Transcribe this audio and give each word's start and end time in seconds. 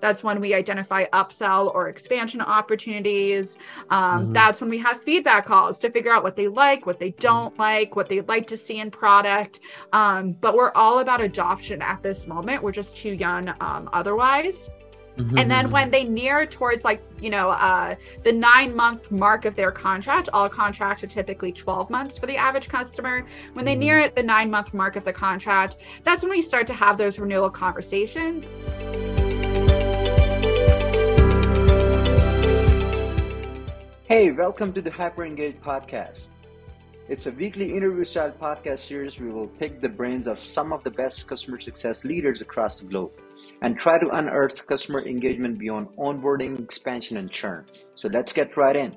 That's 0.00 0.22
when 0.22 0.40
we 0.40 0.54
identify 0.54 1.06
upsell 1.12 1.74
or 1.74 1.88
expansion 1.88 2.40
opportunities. 2.40 3.56
Um, 3.90 4.24
mm-hmm. 4.24 4.32
That's 4.32 4.60
when 4.60 4.70
we 4.70 4.78
have 4.78 5.02
feedback 5.02 5.46
calls 5.46 5.78
to 5.80 5.90
figure 5.90 6.12
out 6.12 6.22
what 6.22 6.36
they 6.36 6.48
like, 6.48 6.86
what 6.86 6.98
they 6.98 7.10
don't 7.10 7.56
like, 7.58 7.96
what 7.96 8.08
they'd 8.08 8.28
like 8.28 8.46
to 8.48 8.56
see 8.56 8.78
in 8.78 8.90
product. 8.90 9.60
Um, 9.92 10.32
but 10.32 10.54
we're 10.54 10.72
all 10.72 11.00
about 11.00 11.20
adoption 11.20 11.82
at 11.82 12.02
this 12.02 12.26
moment. 12.26 12.62
We're 12.62 12.72
just 12.72 12.96
too 12.96 13.12
young 13.12 13.48
um, 13.60 13.88
otherwise. 13.92 14.70
Mm-hmm. 15.18 15.38
And 15.38 15.50
then 15.50 15.70
when 15.70 15.90
they 15.90 16.04
near 16.04 16.46
towards 16.46 16.84
like, 16.84 17.02
you 17.20 17.30
know, 17.30 17.50
uh, 17.50 17.96
the 18.22 18.32
nine 18.32 18.74
month 18.74 19.10
mark 19.10 19.44
of 19.46 19.56
their 19.56 19.72
contract, 19.72 20.28
all 20.32 20.48
contracts 20.48 21.02
are 21.02 21.08
typically 21.08 21.50
12 21.50 21.90
months 21.90 22.16
for 22.18 22.26
the 22.26 22.36
average 22.36 22.68
customer. 22.68 23.26
When 23.54 23.64
they 23.64 23.72
mm-hmm. 23.72 23.80
near 23.80 24.10
the 24.10 24.22
nine 24.22 24.50
month 24.50 24.72
mark 24.72 24.94
of 24.94 25.04
the 25.04 25.12
contract, 25.12 25.78
that's 26.04 26.22
when 26.22 26.30
we 26.30 26.42
start 26.42 26.68
to 26.68 26.74
have 26.74 26.98
those 26.98 27.18
renewal 27.18 27.50
conversations. 27.50 28.46
Hey, 34.08 34.30
welcome 34.30 34.72
to 34.72 34.80
the 34.80 34.90
Hyper 34.90 35.22
Engaged 35.22 35.60
podcast. 35.60 36.28
It's 37.10 37.26
a 37.26 37.30
weekly 37.32 37.76
interview 37.76 38.06
style 38.06 38.30
podcast 38.30 38.78
series 38.78 39.20
we 39.20 39.28
will 39.28 39.48
pick 39.48 39.82
the 39.82 39.88
brains 39.90 40.26
of 40.26 40.38
some 40.38 40.72
of 40.72 40.82
the 40.82 40.90
best 40.90 41.26
customer 41.26 41.60
success 41.60 42.06
leaders 42.06 42.40
across 42.40 42.80
the 42.80 42.86
globe 42.86 43.12
and 43.60 43.78
try 43.78 43.98
to 43.98 44.08
unearth 44.08 44.66
customer 44.66 45.00
engagement 45.00 45.58
beyond 45.58 45.88
onboarding, 45.98 46.58
expansion, 46.58 47.18
and 47.18 47.30
churn. 47.30 47.66
So 47.96 48.08
let's 48.08 48.32
get 48.32 48.56
right 48.56 48.76
in. 48.76 48.96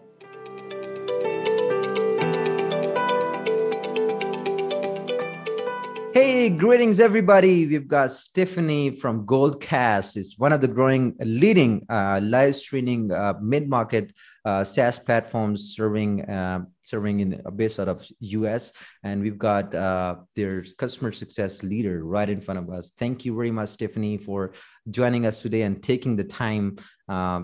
Hey, 6.13 6.49
greetings 6.49 6.99
everybody. 6.99 7.65
We've 7.67 7.87
got 7.87 8.11
Stephanie 8.11 8.97
from 8.97 9.25
Goldcast. 9.25 10.17
It's 10.17 10.37
one 10.37 10.51
of 10.51 10.59
the 10.59 10.67
growing 10.67 11.15
leading 11.19 11.85
uh, 11.87 12.19
live 12.21 12.57
streaming 12.57 13.13
uh, 13.13 13.35
mid-market 13.41 14.11
uh, 14.43 14.65
SaaS 14.65 14.99
platforms 14.99 15.73
serving 15.73 16.29
uh, 16.29 16.65
serving 16.83 17.21
in 17.21 17.41
based 17.55 17.79
out 17.79 17.87
of 17.87 18.05
US. 18.19 18.73
And 19.03 19.21
we've 19.21 19.37
got 19.37 19.73
uh, 19.73 20.15
their 20.35 20.65
customer 20.77 21.13
success 21.13 21.63
leader 21.63 22.03
right 22.03 22.27
in 22.29 22.41
front 22.41 22.59
of 22.59 22.69
us. 22.69 22.89
Thank 22.89 23.23
you 23.23 23.33
very 23.33 23.51
much, 23.51 23.69
Stephanie, 23.69 24.17
for 24.17 24.51
joining 24.89 25.25
us 25.25 25.41
today 25.41 25.61
and 25.61 25.81
taking 25.81 26.17
the 26.17 26.25
time. 26.25 26.75
Uh, 27.07 27.43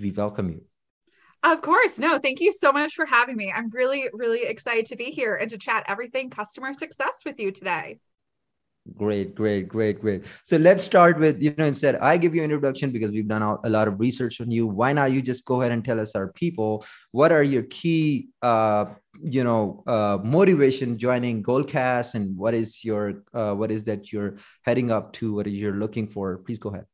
we 0.00 0.12
welcome 0.12 0.48
you. 0.48 0.62
Of 1.46 1.62
course. 1.62 1.96
No, 1.96 2.18
thank 2.18 2.40
you 2.40 2.52
so 2.52 2.72
much 2.72 2.94
for 2.94 3.06
having 3.06 3.36
me. 3.36 3.52
I'm 3.54 3.70
really, 3.70 4.08
really 4.12 4.42
excited 4.42 4.86
to 4.86 4.96
be 4.96 5.12
here 5.12 5.36
and 5.36 5.48
to 5.50 5.56
chat 5.56 5.84
everything 5.86 6.28
customer 6.28 6.74
success 6.74 7.18
with 7.24 7.38
you 7.38 7.52
today. 7.52 8.00
Great, 8.96 9.36
great, 9.36 9.68
great, 9.68 10.00
great. 10.00 10.24
So 10.42 10.56
let's 10.56 10.82
start 10.82 11.20
with, 11.20 11.40
you 11.40 11.54
know, 11.56 11.66
instead 11.66 11.96
I 11.96 12.16
give 12.16 12.34
you 12.34 12.42
an 12.42 12.50
introduction 12.50 12.90
because 12.90 13.12
we've 13.12 13.28
done 13.28 13.42
a 13.42 13.70
lot 13.70 13.86
of 13.86 14.00
research 14.00 14.40
on 14.40 14.50
you. 14.50 14.66
Why 14.66 14.92
not 14.92 15.12
you 15.12 15.22
just 15.22 15.44
go 15.44 15.60
ahead 15.60 15.70
and 15.70 15.84
tell 15.84 16.00
us 16.00 16.16
our 16.16 16.32
people, 16.32 16.84
what 17.12 17.30
are 17.30 17.44
your 17.44 17.62
key, 17.62 18.30
uh, 18.42 18.86
you 19.22 19.44
know, 19.44 19.84
uh, 19.86 20.18
motivation 20.24 20.98
joining 20.98 21.44
Goldcast 21.44 22.16
and 22.16 22.36
what 22.36 22.54
is 22.54 22.84
your, 22.84 23.22
uh, 23.32 23.54
what 23.54 23.70
is 23.70 23.84
that 23.84 24.12
you're 24.12 24.38
heading 24.62 24.90
up 24.90 25.12
to? 25.14 25.32
What 25.32 25.46
is 25.46 25.54
you're 25.54 25.76
looking 25.76 26.08
for? 26.08 26.38
Please 26.38 26.58
go 26.58 26.70
ahead. 26.70 26.86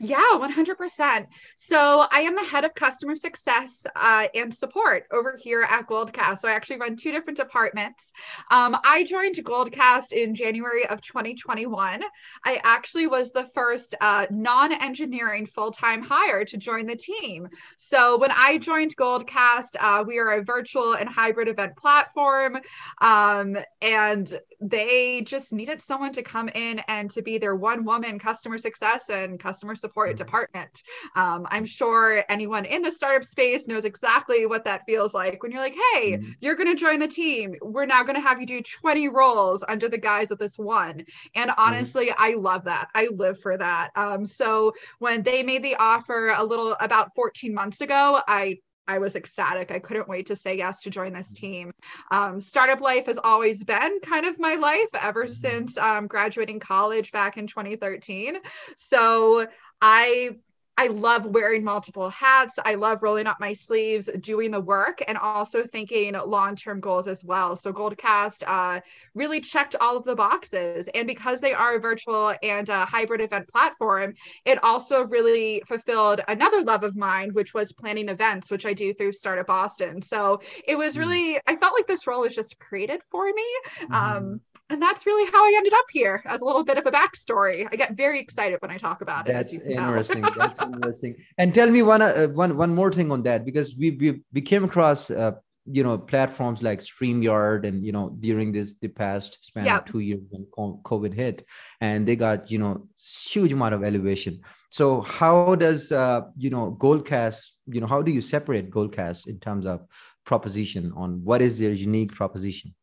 Yeah, 0.00 0.16
100%. 0.34 1.26
So 1.56 2.06
I 2.10 2.20
am 2.20 2.34
the 2.34 2.42
head 2.42 2.64
of 2.64 2.74
customer 2.74 3.14
success 3.16 3.86
uh, 3.94 4.26
and 4.34 4.52
support 4.52 5.04
over 5.12 5.38
here 5.40 5.62
at 5.62 5.88
Goldcast. 5.88 6.40
So 6.40 6.48
I 6.48 6.52
actually 6.52 6.78
run 6.78 6.96
two 6.96 7.12
different 7.12 7.36
departments. 7.36 8.12
Um, 8.50 8.76
I 8.84 9.04
joined 9.04 9.36
Goldcast 9.36 10.12
in 10.12 10.34
January 10.34 10.86
of 10.88 11.00
2021. 11.00 12.02
I 12.44 12.60
actually 12.64 13.06
was 13.06 13.32
the 13.32 13.44
first 13.44 13.94
uh, 14.00 14.26
non 14.30 14.72
engineering 14.72 15.46
full 15.46 15.70
time 15.70 16.02
hire 16.02 16.44
to 16.44 16.56
join 16.56 16.86
the 16.86 16.96
team. 16.96 17.48
So 17.78 18.18
when 18.18 18.32
I 18.32 18.58
joined 18.58 18.96
Goldcast, 18.96 19.76
uh, 19.78 20.04
we 20.06 20.18
are 20.18 20.32
a 20.32 20.42
virtual 20.42 20.94
and 20.94 21.08
hybrid 21.08 21.48
event 21.48 21.76
platform. 21.76 22.58
Um, 23.00 23.56
and 23.80 24.38
they 24.60 25.22
just 25.22 25.52
needed 25.52 25.80
someone 25.80 26.12
to 26.12 26.22
come 26.22 26.48
in 26.48 26.80
and 26.88 27.10
to 27.10 27.22
be 27.22 27.38
their 27.38 27.54
one 27.54 27.84
woman 27.84 28.18
customer 28.18 28.58
success 28.58 29.08
and 29.10 29.38
customer 29.38 29.73
support 29.74 30.10
mm-hmm. 30.10 30.16
department. 30.16 30.82
Um, 31.16 31.46
I'm 31.50 31.64
sure 31.64 32.24
anyone 32.28 32.64
in 32.64 32.82
the 32.82 32.90
startup 32.90 33.24
space 33.24 33.68
knows 33.68 33.84
exactly 33.84 34.46
what 34.46 34.64
that 34.64 34.82
feels 34.86 35.14
like 35.14 35.42
when 35.42 35.52
you're 35.52 35.60
like, 35.60 35.76
hey, 35.92 36.12
mm-hmm. 36.12 36.30
you're 36.40 36.54
going 36.54 36.68
to 36.68 36.80
join 36.80 36.98
the 36.98 37.08
team. 37.08 37.54
We're 37.62 37.86
now 37.86 38.02
going 38.02 38.16
to 38.16 38.20
have 38.20 38.40
you 38.40 38.46
do 38.46 38.62
20 38.62 39.08
roles 39.08 39.64
under 39.68 39.88
the 39.88 39.98
guise 39.98 40.30
of 40.30 40.38
this 40.38 40.58
one. 40.58 41.04
And 41.34 41.50
mm-hmm. 41.50 41.60
honestly, 41.60 42.06
mm-hmm. 42.06 42.22
I 42.22 42.34
love 42.34 42.64
that. 42.64 42.88
I 42.94 43.08
live 43.12 43.40
for 43.40 43.56
that. 43.56 43.90
Um, 43.96 44.26
so 44.26 44.72
when 44.98 45.22
they 45.22 45.42
made 45.42 45.62
the 45.62 45.76
offer 45.76 46.30
a 46.30 46.44
little 46.44 46.76
about 46.80 47.14
14 47.14 47.54
months 47.54 47.80
ago, 47.80 48.20
I 48.26 48.58
I 48.86 48.98
was 48.98 49.16
ecstatic. 49.16 49.70
I 49.70 49.78
couldn't 49.78 50.08
wait 50.08 50.26
to 50.26 50.36
say 50.36 50.56
yes 50.56 50.82
to 50.82 50.90
join 50.90 51.12
this 51.12 51.28
mm-hmm. 51.28 51.46
team. 51.46 51.74
Um, 52.10 52.40
startup 52.40 52.80
life 52.80 53.06
has 53.06 53.18
always 53.22 53.64
been 53.64 54.00
kind 54.00 54.26
of 54.26 54.38
my 54.38 54.56
life 54.56 54.88
ever 55.00 55.24
mm-hmm. 55.24 55.32
since 55.32 55.78
um, 55.78 56.06
graduating 56.06 56.60
college 56.60 57.12
back 57.12 57.36
in 57.36 57.46
2013. 57.46 58.36
So 58.76 59.46
I 59.80 60.36
I 60.76 60.88
love 60.88 61.26
wearing 61.26 61.62
multiple 61.62 62.10
hats. 62.10 62.54
I 62.64 62.74
love 62.74 63.02
rolling 63.02 63.26
up 63.26 63.38
my 63.38 63.52
sleeves, 63.52 64.10
doing 64.20 64.50
the 64.50 64.60
work, 64.60 65.02
and 65.06 65.16
also 65.16 65.64
thinking 65.64 66.14
long 66.14 66.56
term 66.56 66.80
goals 66.80 67.06
as 67.06 67.22
well. 67.22 67.54
So, 67.54 67.72
Goldcast 67.72 68.42
uh, 68.46 68.80
really 69.14 69.40
checked 69.40 69.76
all 69.80 69.96
of 69.96 70.04
the 70.04 70.16
boxes. 70.16 70.88
And 70.94 71.06
because 71.06 71.40
they 71.40 71.52
are 71.52 71.76
a 71.76 71.80
virtual 71.80 72.34
and 72.42 72.68
a 72.68 72.84
hybrid 72.84 73.20
event 73.20 73.48
platform, 73.48 74.14
it 74.44 74.62
also 74.64 75.04
really 75.04 75.62
fulfilled 75.66 76.22
another 76.26 76.62
love 76.62 76.82
of 76.82 76.96
mine, 76.96 77.30
which 77.34 77.54
was 77.54 77.72
planning 77.72 78.08
events, 78.08 78.50
which 78.50 78.66
I 78.66 78.72
do 78.72 78.92
through 78.92 79.12
Startup 79.12 79.46
Boston. 79.46 80.02
So, 80.02 80.40
it 80.66 80.76
was 80.76 80.96
mm. 80.96 81.00
really, 81.00 81.40
I 81.46 81.54
felt 81.54 81.74
like 81.74 81.86
this 81.86 82.06
role 82.08 82.22
was 82.22 82.34
just 82.34 82.58
created 82.58 83.00
for 83.10 83.26
me. 83.26 83.46
Mm-hmm. 83.82 83.94
Um, 83.94 84.40
and 84.70 84.80
that's 84.80 85.04
really 85.04 85.30
how 85.30 85.44
I 85.44 85.54
ended 85.56 85.74
up 85.74 85.84
here 85.90 86.22
as 86.24 86.40
a 86.40 86.44
little 86.44 86.64
bit 86.64 86.78
of 86.78 86.86
a 86.86 86.90
backstory. 86.90 87.68
I 87.70 87.76
get 87.76 87.92
very 87.92 88.20
excited 88.20 88.60
when 88.62 88.70
I 88.70 88.78
talk 88.78 89.02
about 89.02 89.28
it. 89.28 89.32
That's 89.32 89.52
interesting. 89.52 90.22
that's 90.36 90.60
interesting. 90.62 91.16
And 91.36 91.52
tell 91.52 91.70
me 91.70 91.82
one, 91.82 92.00
uh, 92.00 92.28
one, 92.28 92.56
one 92.56 92.74
more 92.74 92.90
thing 92.90 93.12
on 93.12 93.22
that, 93.24 93.44
because 93.44 93.76
we, 93.78 93.90
we, 93.90 94.22
we 94.32 94.40
came 94.40 94.64
across, 94.64 95.10
uh, 95.10 95.32
you 95.66 95.82
know, 95.82 95.98
platforms 95.98 96.62
like 96.62 96.80
StreamYard 96.80 97.66
and, 97.66 97.84
you 97.84 97.92
know, 97.92 98.16
during 98.20 98.52
this, 98.52 98.74
the 98.80 98.88
past 98.88 99.38
span 99.42 99.66
yep. 99.66 99.86
of 99.86 99.92
two 99.92 100.00
years 100.00 100.22
when 100.30 100.46
COVID 100.56 101.12
hit 101.12 101.44
and 101.82 102.08
they 102.08 102.16
got, 102.16 102.50
you 102.50 102.58
know, 102.58 102.88
huge 102.96 103.52
amount 103.52 103.74
of 103.74 103.84
elevation. 103.84 104.40
So 104.70 105.02
how 105.02 105.56
does, 105.56 105.92
uh, 105.92 106.22
you 106.38 106.48
know, 106.48 106.74
Goldcast, 106.80 107.50
you 107.66 107.80
know, 107.82 107.86
how 107.86 108.00
do 108.00 108.12
you 108.12 108.22
separate 108.22 108.70
Goldcast 108.70 109.26
in 109.28 109.38
terms 109.40 109.66
of 109.66 109.86
proposition 110.24 110.92
on 110.96 111.22
what 111.22 111.42
is 111.42 111.58
their 111.58 111.72
unique 111.72 112.14
proposition? 112.14 112.74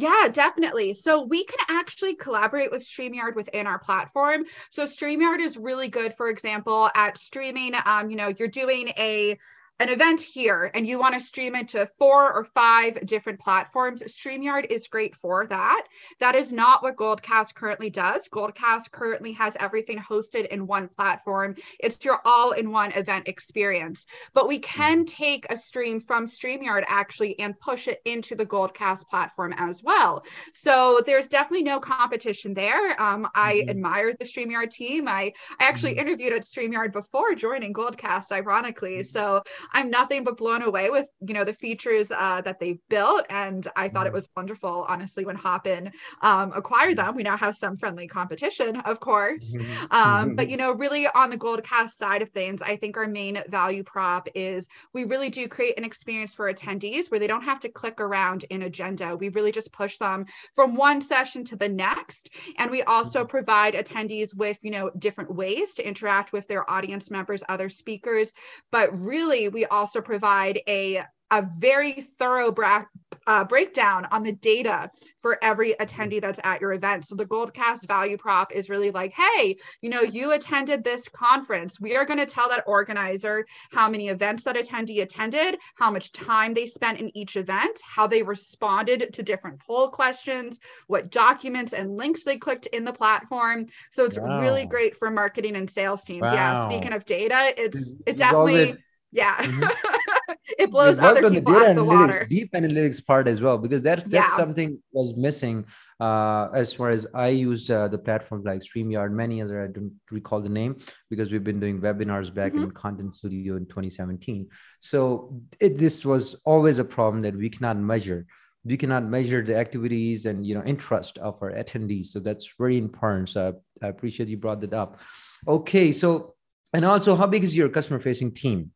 Yeah, 0.00 0.28
definitely. 0.30 0.94
So 0.94 1.22
we 1.22 1.44
can 1.44 1.58
actually 1.68 2.14
collaborate 2.14 2.70
with 2.70 2.84
StreamYard 2.84 3.34
within 3.34 3.66
our 3.66 3.80
platform. 3.80 4.44
So 4.70 4.84
StreamYard 4.84 5.40
is 5.40 5.56
really 5.56 5.88
good, 5.88 6.14
for 6.14 6.28
example, 6.28 6.88
at 6.94 7.18
streaming. 7.18 7.72
Um, 7.84 8.08
you 8.08 8.16
know, 8.16 8.32
you're 8.38 8.46
doing 8.46 8.90
a 8.96 9.36
an 9.80 9.88
event 9.88 10.20
here 10.20 10.70
and 10.74 10.86
you 10.86 10.98
want 10.98 11.14
to 11.14 11.20
stream 11.20 11.54
it 11.54 11.68
to 11.68 11.86
four 11.98 12.32
or 12.32 12.44
five 12.44 13.06
different 13.06 13.38
platforms, 13.38 14.02
StreamYard 14.02 14.66
is 14.70 14.88
great 14.88 15.14
for 15.16 15.46
that. 15.46 15.86
That 16.18 16.34
is 16.34 16.52
not 16.52 16.82
what 16.82 16.96
Goldcast 16.96 17.54
currently 17.54 17.88
does. 17.88 18.28
Goldcast 18.28 18.90
currently 18.90 19.32
has 19.32 19.56
everything 19.60 19.98
hosted 19.98 20.48
in 20.48 20.66
one 20.66 20.88
platform. 20.88 21.54
It's 21.78 22.04
your 22.04 22.20
all 22.24 22.52
in 22.52 22.72
one 22.72 22.92
event 22.92 23.28
experience. 23.28 24.06
But 24.32 24.48
we 24.48 24.58
can 24.58 25.04
mm-hmm. 25.04 25.04
take 25.04 25.46
a 25.50 25.56
stream 25.56 26.00
from 26.00 26.26
StreamYard 26.26 26.84
actually 26.88 27.38
and 27.38 27.58
push 27.60 27.86
it 27.88 28.00
into 28.04 28.34
the 28.34 28.46
Goldcast 28.46 29.08
platform 29.08 29.54
as 29.56 29.82
well. 29.82 30.24
So 30.52 31.00
there's 31.06 31.28
definitely 31.28 31.64
no 31.64 31.78
competition 31.78 32.52
there. 32.52 33.00
Um, 33.00 33.28
I 33.34 33.54
mm-hmm. 33.54 33.70
admire 33.70 34.12
the 34.12 34.24
StreamYard 34.24 34.70
team. 34.70 35.06
I, 35.06 35.32
I 35.60 35.64
actually 35.64 35.92
mm-hmm. 35.92 36.00
interviewed 36.00 36.32
at 36.32 36.42
StreamYard 36.42 36.92
before 36.92 37.34
joining 37.34 37.72
Goldcast, 37.72 38.32
ironically. 38.32 38.98
Mm-hmm. 38.98 39.06
So 39.06 39.42
I'm 39.72 39.90
nothing 39.90 40.24
but 40.24 40.36
blown 40.36 40.62
away 40.62 40.90
with 40.90 41.08
you 41.26 41.34
know 41.34 41.44
the 41.44 41.52
features 41.52 42.10
uh, 42.10 42.40
that 42.42 42.60
they've 42.60 42.80
built, 42.88 43.26
and 43.30 43.66
I 43.76 43.88
thought 43.88 44.06
it 44.06 44.10
mm-hmm. 44.10 44.16
was 44.16 44.28
wonderful. 44.36 44.86
Honestly, 44.88 45.24
when 45.24 45.36
Hopin 45.36 45.92
um, 46.22 46.52
acquired 46.54 46.98
them, 46.98 47.14
we 47.14 47.22
now 47.22 47.36
have 47.36 47.56
some 47.56 47.76
friendly 47.76 48.06
competition, 48.06 48.76
of 48.76 49.00
course. 49.00 49.56
Mm-hmm. 49.56 49.84
Um, 49.90 50.36
but 50.36 50.44
mm-hmm. 50.44 50.50
you 50.50 50.56
know, 50.56 50.72
really 50.72 51.06
on 51.06 51.30
the 51.30 51.38
Goldcast 51.38 51.96
side 51.96 52.22
of 52.22 52.30
things, 52.30 52.62
I 52.62 52.76
think 52.76 52.96
our 52.96 53.06
main 53.06 53.42
value 53.48 53.82
prop 53.82 54.28
is 54.34 54.68
we 54.92 55.04
really 55.04 55.30
do 55.30 55.48
create 55.48 55.78
an 55.78 55.84
experience 55.84 56.34
for 56.34 56.52
attendees 56.52 57.10
where 57.10 57.20
they 57.20 57.26
don't 57.26 57.42
have 57.42 57.60
to 57.60 57.68
click 57.68 58.00
around 58.00 58.44
in 58.50 58.62
agenda. 58.62 59.16
We 59.16 59.28
really 59.30 59.52
just 59.52 59.72
push 59.72 59.98
them 59.98 60.26
from 60.54 60.74
one 60.74 61.00
session 61.00 61.44
to 61.44 61.56
the 61.56 61.68
next, 61.68 62.30
and 62.56 62.70
we 62.70 62.82
also 62.82 63.24
provide 63.24 63.74
attendees 63.74 64.34
with 64.34 64.58
you 64.62 64.70
know 64.70 64.90
different 64.98 65.34
ways 65.34 65.74
to 65.74 65.86
interact 65.86 66.32
with 66.32 66.48
their 66.48 66.68
audience 66.70 67.10
members, 67.10 67.42
other 67.48 67.68
speakers, 67.68 68.32
but 68.70 68.96
really 68.98 69.48
we 69.48 69.57
also 69.66 70.00
provide 70.00 70.60
a 70.68 71.04
a 71.30 71.42
very 71.58 71.92
thorough 72.18 72.50
bra- 72.50 72.84
uh, 73.26 73.44
breakdown 73.44 74.06
on 74.10 74.22
the 74.22 74.32
data 74.32 74.90
for 75.20 75.38
every 75.44 75.74
attendee 75.74 76.20
that's 76.20 76.40
at 76.44 76.60
your 76.60 76.72
event. 76.72 77.04
So 77.04 77.14
the 77.14 77.26
Goldcast 77.26 77.86
value 77.86 78.16
prop 78.16 78.52
is 78.54 78.70
really 78.70 78.90
like, 78.90 79.12
hey, 79.12 79.56
you 79.82 79.90
know, 79.90 80.00
you 80.00 80.32
attended 80.32 80.82
this 80.82 81.08
conference. 81.10 81.78
We 81.78 81.94
are 81.96 82.06
going 82.06 82.18
to 82.18 82.26
tell 82.26 82.48
that 82.48 82.64
organizer 82.66 83.44
how 83.70 83.90
many 83.90 84.08
events 84.08 84.44
that 84.44 84.56
attendee 84.56 85.02
attended, 85.02 85.58
how 85.74 85.90
much 85.90 86.12
time 86.12 86.54
they 86.54 86.64
spent 86.64 87.00
in 87.00 87.14
each 87.14 87.36
event, 87.36 87.78
how 87.84 88.06
they 88.06 88.22
responded 88.22 89.12
to 89.12 89.22
different 89.22 89.60
poll 89.60 89.90
questions, 89.90 90.58
what 90.86 91.10
documents 91.10 91.74
and 91.74 91.96
links 91.98 92.24
they 92.24 92.38
clicked 92.38 92.66
in 92.68 92.84
the 92.84 92.92
platform. 92.92 93.66
So 93.90 94.06
it's 94.06 94.18
wow. 94.18 94.40
really 94.40 94.64
great 94.64 94.96
for 94.96 95.10
marketing 95.10 95.56
and 95.56 95.68
sales 95.68 96.02
teams. 96.02 96.22
Wow. 96.22 96.32
Yeah. 96.32 96.64
Speaking 96.64 96.94
of 96.94 97.04
data, 97.04 97.52
it's 97.58 97.94
it 98.06 98.16
definitely 98.16 98.78
yeah. 99.12 99.36
Mm-hmm. 99.36 100.34
it 100.58 100.70
blows 100.70 100.98
other 100.98 101.30
people 101.30 101.30
the 101.30 101.40
data 101.40 101.64
analytics, 101.66 101.74
the 101.74 101.84
water. 101.84 102.26
deep 102.28 102.52
analytics 102.52 103.04
part 103.04 103.28
as 103.28 103.40
well, 103.40 103.58
because 103.58 103.82
that 103.82 104.08
that's 104.10 104.30
yeah. 104.30 104.36
something 104.36 104.80
was 104.92 105.16
missing 105.16 105.64
uh, 106.00 106.48
as 106.54 106.72
far 106.72 106.90
as 106.90 107.06
I 107.12 107.28
used 107.28 107.70
uh, 107.70 107.88
the 107.88 107.98
platforms 107.98 108.44
like 108.44 108.60
StreamYard, 108.60 109.10
many 109.10 109.42
other, 109.42 109.64
I 109.64 109.66
don't 109.66 109.92
recall 110.10 110.40
the 110.40 110.48
name 110.48 110.78
because 111.10 111.32
we've 111.32 111.42
been 111.42 111.58
doing 111.58 111.80
webinars 111.80 112.32
back 112.32 112.52
mm-hmm. 112.52 112.64
in 112.64 112.70
Content 112.70 113.16
Studio 113.16 113.56
in 113.56 113.66
2017. 113.66 114.48
So 114.80 115.40
it, 115.58 115.76
this 115.76 116.04
was 116.04 116.36
always 116.44 116.78
a 116.78 116.84
problem 116.84 117.22
that 117.22 117.34
we 117.34 117.50
cannot 117.50 117.78
measure. 117.78 118.26
We 118.64 118.76
cannot 118.76 119.04
measure 119.04 119.42
the 119.42 119.56
activities 119.56 120.26
and 120.26 120.46
you 120.46 120.54
know 120.54 120.62
interest 120.64 121.18
of 121.18 121.38
our 121.42 121.52
attendees. 121.52 122.06
So 122.06 122.20
that's 122.20 122.52
very 122.58 122.76
important. 122.76 123.30
So 123.30 123.56
I, 123.82 123.86
I 123.86 123.88
appreciate 123.88 124.28
you 124.28 124.36
brought 124.36 124.60
that 124.60 124.74
up. 124.74 125.00
Okay, 125.46 125.92
so 125.92 126.34
and 126.72 126.84
also, 126.84 127.16
how 127.16 127.26
big 127.26 127.44
is 127.44 127.56
your 127.56 127.68
customer 127.70 127.98
facing 127.98 128.32
team? 128.32 128.72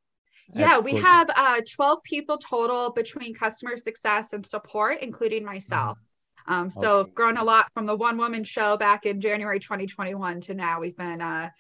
Yeah, 0.55 0.79
we 0.79 0.97
have 0.97 1.31
uh, 1.35 1.61
12 1.75 2.03
people 2.03 2.39
total 2.39 2.91
between 2.91 3.35
customer 3.35 3.77
success 3.77 4.33
and 4.33 4.45
support, 4.45 4.99
including 5.01 5.45
myself. 5.45 5.99
Mm-hmm. 5.99 6.53
Um, 6.53 6.71
so 6.71 6.99
okay. 6.99 7.11
grown 7.15 7.37
a 7.37 7.45
lot 7.45 7.71
from 7.73 7.87
the 7.87 7.95
one 7.95 8.19
woman 8.19 8.45
show 8.45 8.77
back 8.77 9.07
in 9.07 9.21
January 9.21 9.61
2021 9.61 10.41
to 10.43 10.55
now. 10.55 10.81
We've 10.81 10.97
been 10.97 11.21
uh, 11.21 11.51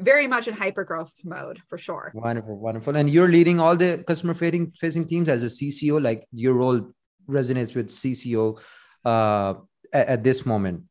very 0.00 0.26
much 0.26 0.46
in 0.46 0.54
hyper 0.54 0.84
growth 0.84 1.10
mode 1.24 1.60
for 1.68 1.78
sure. 1.78 2.12
Wonderful, 2.14 2.58
wonderful. 2.58 2.96
And 2.96 3.08
you're 3.08 3.28
leading 3.28 3.58
all 3.58 3.76
the 3.76 4.04
customer 4.06 4.34
facing 4.34 4.72
facing 4.78 5.06
teams 5.06 5.28
as 5.28 5.42
a 5.42 5.46
CCO, 5.46 6.02
like 6.02 6.26
your 6.32 6.54
role 6.54 6.92
resonates 7.28 7.74
with 7.74 7.88
CCO 7.88 8.58
uh, 9.04 9.54
at, 9.92 10.08
at 10.08 10.24
this 10.24 10.44
moment 10.44 10.82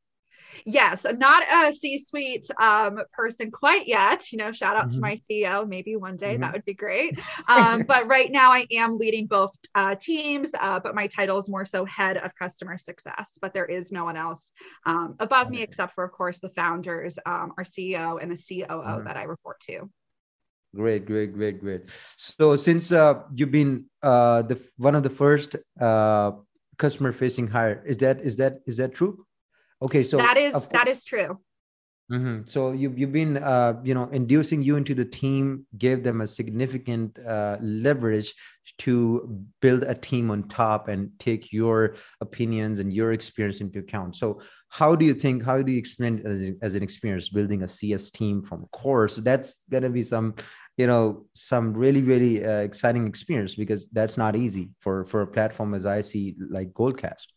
yes, 0.65 1.05
not 1.17 1.43
a 1.51 1.71
C-suite 1.71 2.47
um, 2.59 2.99
person 3.13 3.51
quite 3.51 3.87
yet. 3.87 4.31
You 4.31 4.39
know, 4.39 4.51
shout 4.51 4.75
out 4.75 4.89
mm-hmm. 4.89 4.95
to 4.95 5.01
my 5.01 5.19
CEO. 5.29 5.67
Maybe 5.67 5.95
one 5.95 6.17
day 6.17 6.33
mm-hmm. 6.33 6.41
that 6.41 6.53
would 6.53 6.65
be 6.65 6.73
great. 6.73 7.19
Um, 7.47 7.83
but 7.83 8.07
right 8.07 8.31
now, 8.31 8.51
I 8.51 8.65
am 8.71 8.95
leading 8.95 9.27
both 9.27 9.55
uh, 9.75 9.95
teams. 9.95 10.51
Uh, 10.59 10.79
but 10.79 10.95
my 10.95 11.05
title 11.05 11.37
is 11.37 11.47
more 11.47 11.63
so 11.63 11.85
head 11.85 12.17
of 12.17 12.33
customer 12.35 12.77
success. 12.77 13.37
But 13.39 13.53
there 13.53 13.65
is 13.65 13.91
no 13.91 14.03
one 14.03 14.17
else 14.17 14.51
um, 14.85 15.15
above 15.19 15.49
me 15.51 15.61
except 15.61 15.93
for, 15.93 16.03
of 16.03 16.11
course, 16.11 16.39
the 16.39 16.49
founders, 16.49 17.17
um, 17.25 17.53
our 17.57 17.63
CEO, 17.63 18.21
and 18.21 18.31
the 18.31 18.35
COO 18.35 18.65
mm-hmm. 18.67 19.05
that 19.05 19.15
I 19.15 19.23
report 19.23 19.59
to. 19.67 19.89
Great, 20.75 21.05
great, 21.05 21.33
great, 21.33 21.61
great. 21.61 21.83
So 22.17 22.55
since 22.57 22.91
uh, 22.91 23.21
you've 23.33 23.51
been 23.51 23.85
uh, 24.01 24.41
the 24.41 24.59
one 24.77 24.95
of 24.95 25.03
the 25.03 25.09
first 25.09 25.55
uh, 25.79 26.31
customer 26.77 27.11
facing 27.11 27.47
hire, 27.47 27.83
is 27.85 27.97
that 27.97 28.21
is 28.21 28.37
that 28.37 28.59
is 28.65 28.77
that 28.77 28.93
true? 28.93 29.25
Okay, 29.81 30.03
so 30.03 30.17
that 30.17 30.37
is 30.37 30.67
that 30.69 30.87
is 30.87 31.03
true. 31.03 31.39
Mm-hmm. 32.11 32.43
So 32.45 32.71
you 32.71 32.93
you've 32.95 33.11
been 33.11 33.37
uh, 33.37 33.81
you 33.83 33.95
know 33.95 34.07
inducing 34.11 34.61
you 34.61 34.75
into 34.75 34.93
the 34.93 35.05
team 35.05 35.65
gave 35.75 36.03
them 36.03 36.21
a 36.21 36.27
significant 36.27 37.17
uh, 37.17 37.57
leverage 37.61 38.33
to 38.79 39.43
build 39.59 39.83
a 39.83 39.95
team 39.95 40.29
on 40.29 40.47
top 40.47 40.87
and 40.87 41.09
take 41.17 41.51
your 41.51 41.95
opinions 42.21 42.79
and 42.79 42.93
your 42.93 43.11
experience 43.11 43.59
into 43.59 43.79
account. 43.79 44.15
So 44.15 44.39
how 44.69 44.95
do 44.95 45.03
you 45.03 45.15
think? 45.15 45.43
How 45.43 45.63
do 45.63 45.71
you 45.71 45.79
explain 45.79 46.21
as, 46.27 46.51
as 46.61 46.75
an 46.75 46.83
experience 46.83 47.29
building 47.29 47.63
a 47.63 47.67
CS 47.67 48.11
team 48.11 48.43
from 48.43 48.67
course? 48.71 49.15
That's 49.15 49.63
gonna 49.71 49.89
be 49.89 50.03
some 50.03 50.35
you 50.77 50.85
know 50.85 51.25
some 51.33 51.73
really 51.73 52.03
really 52.03 52.45
uh, 52.45 52.59
exciting 52.59 53.07
experience 53.07 53.55
because 53.55 53.87
that's 53.89 54.15
not 54.15 54.35
easy 54.35 54.69
for 54.79 55.05
for 55.05 55.21
a 55.21 55.27
platform 55.27 55.73
as 55.73 55.87
I 55.87 56.01
see 56.01 56.35
like 56.51 56.71
Goldcast. 56.73 57.27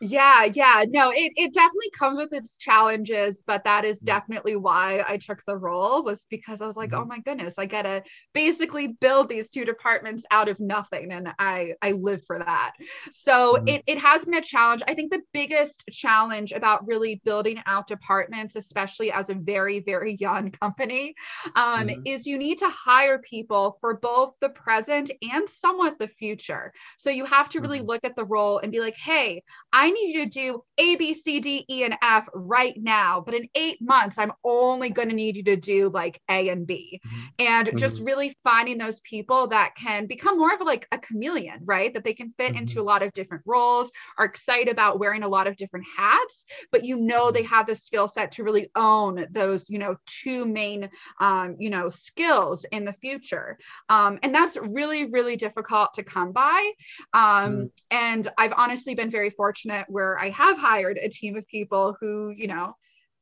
Yeah, 0.00 0.44
yeah. 0.44 0.84
No, 0.88 1.10
it, 1.10 1.32
it 1.36 1.54
definitely 1.54 1.90
comes 1.98 2.18
with 2.18 2.32
its 2.32 2.58
challenges, 2.58 3.42
but 3.46 3.64
that 3.64 3.84
is 3.84 3.98
definitely 3.98 4.56
why 4.56 5.02
I 5.08 5.16
took 5.16 5.42
the 5.46 5.56
role 5.56 6.04
was 6.04 6.26
because 6.28 6.60
I 6.60 6.66
was 6.66 6.76
like, 6.76 6.90
mm-hmm. 6.90 7.02
oh 7.02 7.06
my 7.06 7.20
goodness, 7.20 7.54
I 7.58 7.66
gotta 7.66 8.02
basically 8.34 8.88
build 8.88 9.28
these 9.28 9.50
two 9.50 9.64
departments 9.64 10.24
out 10.30 10.48
of 10.48 10.60
nothing. 10.60 11.12
And 11.12 11.32
I 11.38 11.74
I 11.80 11.92
live 11.92 12.22
for 12.26 12.38
that. 12.38 12.72
So 13.12 13.54
mm-hmm. 13.54 13.68
it, 13.68 13.84
it 13.86 13.98
has 13.98 14.24
been 14.24 14.34
a 14.34 14.42
challenge. 14.42 14.82
I 14.86 14.94
think 14.94 15.10
the 15.10 15.22
biggest 15.32 15.84
challenge 15.90 16.52
about 16.52 16.86
really 16.86 17.22
building 17.24 17.62
out 17.66 17.86
departments, 17.86 18.56
especially 18.56 19.10
as 19.10 19.30
a 19.30 19.34
very, 19.34 19.80
very 19.80 20.16
young 20.20 20.50
company, 20.50 21.14
um, 21.54 21.88
mm-hmm. 21.88 22.02
is 22.04 22.26
you 22.26 22.36
need 22.36 22.58
to 22.58 22.68
hire 22.68 23.18
people 23.18 23.78
for 23.80 23.96
both 23.96 24.34
the 24.40 24.50
present 24.50 25.10
and 25.22 25.48
somewhat 25.48 25.98
the 25.98 26.08
future. 26.08 26.72
So 26.98 27.08
you 27.08 27.24
have 27.24 27.48
to 27.50 27.60
really 27.60 27.78
mm-hmm. 27.78 27.86
look 27.86 28.04
at 28.04 28.14
the 28.14 28.24
role 28.24 28.58
and 28.58 28.70
be 28.70 28.80
like, 28.80 28.96
hey, 28.96 29.42
I 29.72 29.85
I 29.86 29.90
need 29.92 30.14
you 30.14 30.24
to 30.24 30.28
do 30.28 30.64
A, 30.78 30.96
B, 30.96 31.14
C, 31.14 31.38
D, 31.38 31.64
E, 31.70 31.84
and 31.84 31.94
F 32.02 32.28
right 32.34 32.74
now. 32.76 33.22
But 33.24 33.34
in 33.34 33.48
eight 33.54 33.78
months, 33.80 34.18
I'm 34.18 34.32
only 34.42 34.90
going 34.90 35.08
to 35.10 35.14
need 35.14 35.36
you 35.36 35.44
to 35.44 35.54
do 35.54 35.90
like 35.90 36.20
A 36.28 36.48
and 36.48 36.66
B. 36.66 37.00
Mm-hmm. 37.06 37.24
And 37.38 37.68
mm-hmm. 37.68 37.76
just 37.76 38.02
really 38.02 38.36
finding 38.42 38.78
those 38.78 38.98
people 39.00 39.46
that 39.46 39.76
can 39.76 40.06
become 40.06 40.38
more 40.38 40.52
of 40.52 40.60
like 40.62 40.88
a 40.90 40.98
chameleon, 40.98 41.60
right? 41.66 41.94
That 41.94 42.02
they 42.02 42.14
can 42.14 42.30
fit 42.30 42.48
mm-hmm. 42.48 42.62
into 42.62 42.80
a 42.80 42.82
lot 42.82 43.04
of 43.04 43.12
different 43.12 43.44
roles, 43.46 43.92
are 44.18 44.24
excited 44.24 44.68
about 44.68 44.98
wearing 44.98 45.22
a 45.22 45.28
lot 45.28 45.46
of 45.46 45.54
different 45.54 45.86
hats, 45.96 46.46
but 46.72 46.84
you 46.84 46.96
know 46.96 47.30
they 47.30 47.42
mm-hmm. 47.42 47.54
have 47.54 47.68
the 47.68 47.76
skill 47.76 48.08
set 48.08 48.32
to 48.32 48.42
really 48.42 48.68
own 48.74 49.24
those, 49.30 49.70
you 49.70 49.78
know, 49.78 49.94
two 50.06 50.46
main, 50.46 50.90
um, 51.20 51.54
you 51.60 51.70
know, 51.70 51.90
skills 51.90 52.66
in 52.72 52.84
the 52.84 52.92
future. 52.92 53.56
Um, 53.88 54.18
and 54.24 54.34
that's 54.34 54.56
really, 54.56 55.04
really 55.04 55.36
difficult 55.36 55.94
to 55.94 56.02
come 56.02 56.32
by. 56.32 56.72
Um, 57.12 57.22
mm-hmm. 57.22 57.64
and 57.92 58.28
I've 58.36 58.52
honestly 58.56 58.96
been 58.96 59.12
very 59.12 59.30
fortunate 59.30 59.75
fortunate 59.76 59.92
where 59.92 60.18
I 60.18 60.30
have 60.30 60.58
hired 60.58 60.98
a 60.98 61.08
team 61.08 61.36
of 61.36 61.46
people 61.48 61.96
who, 62.00 62.30
you 62.30 62.46
know, 62.46 62.74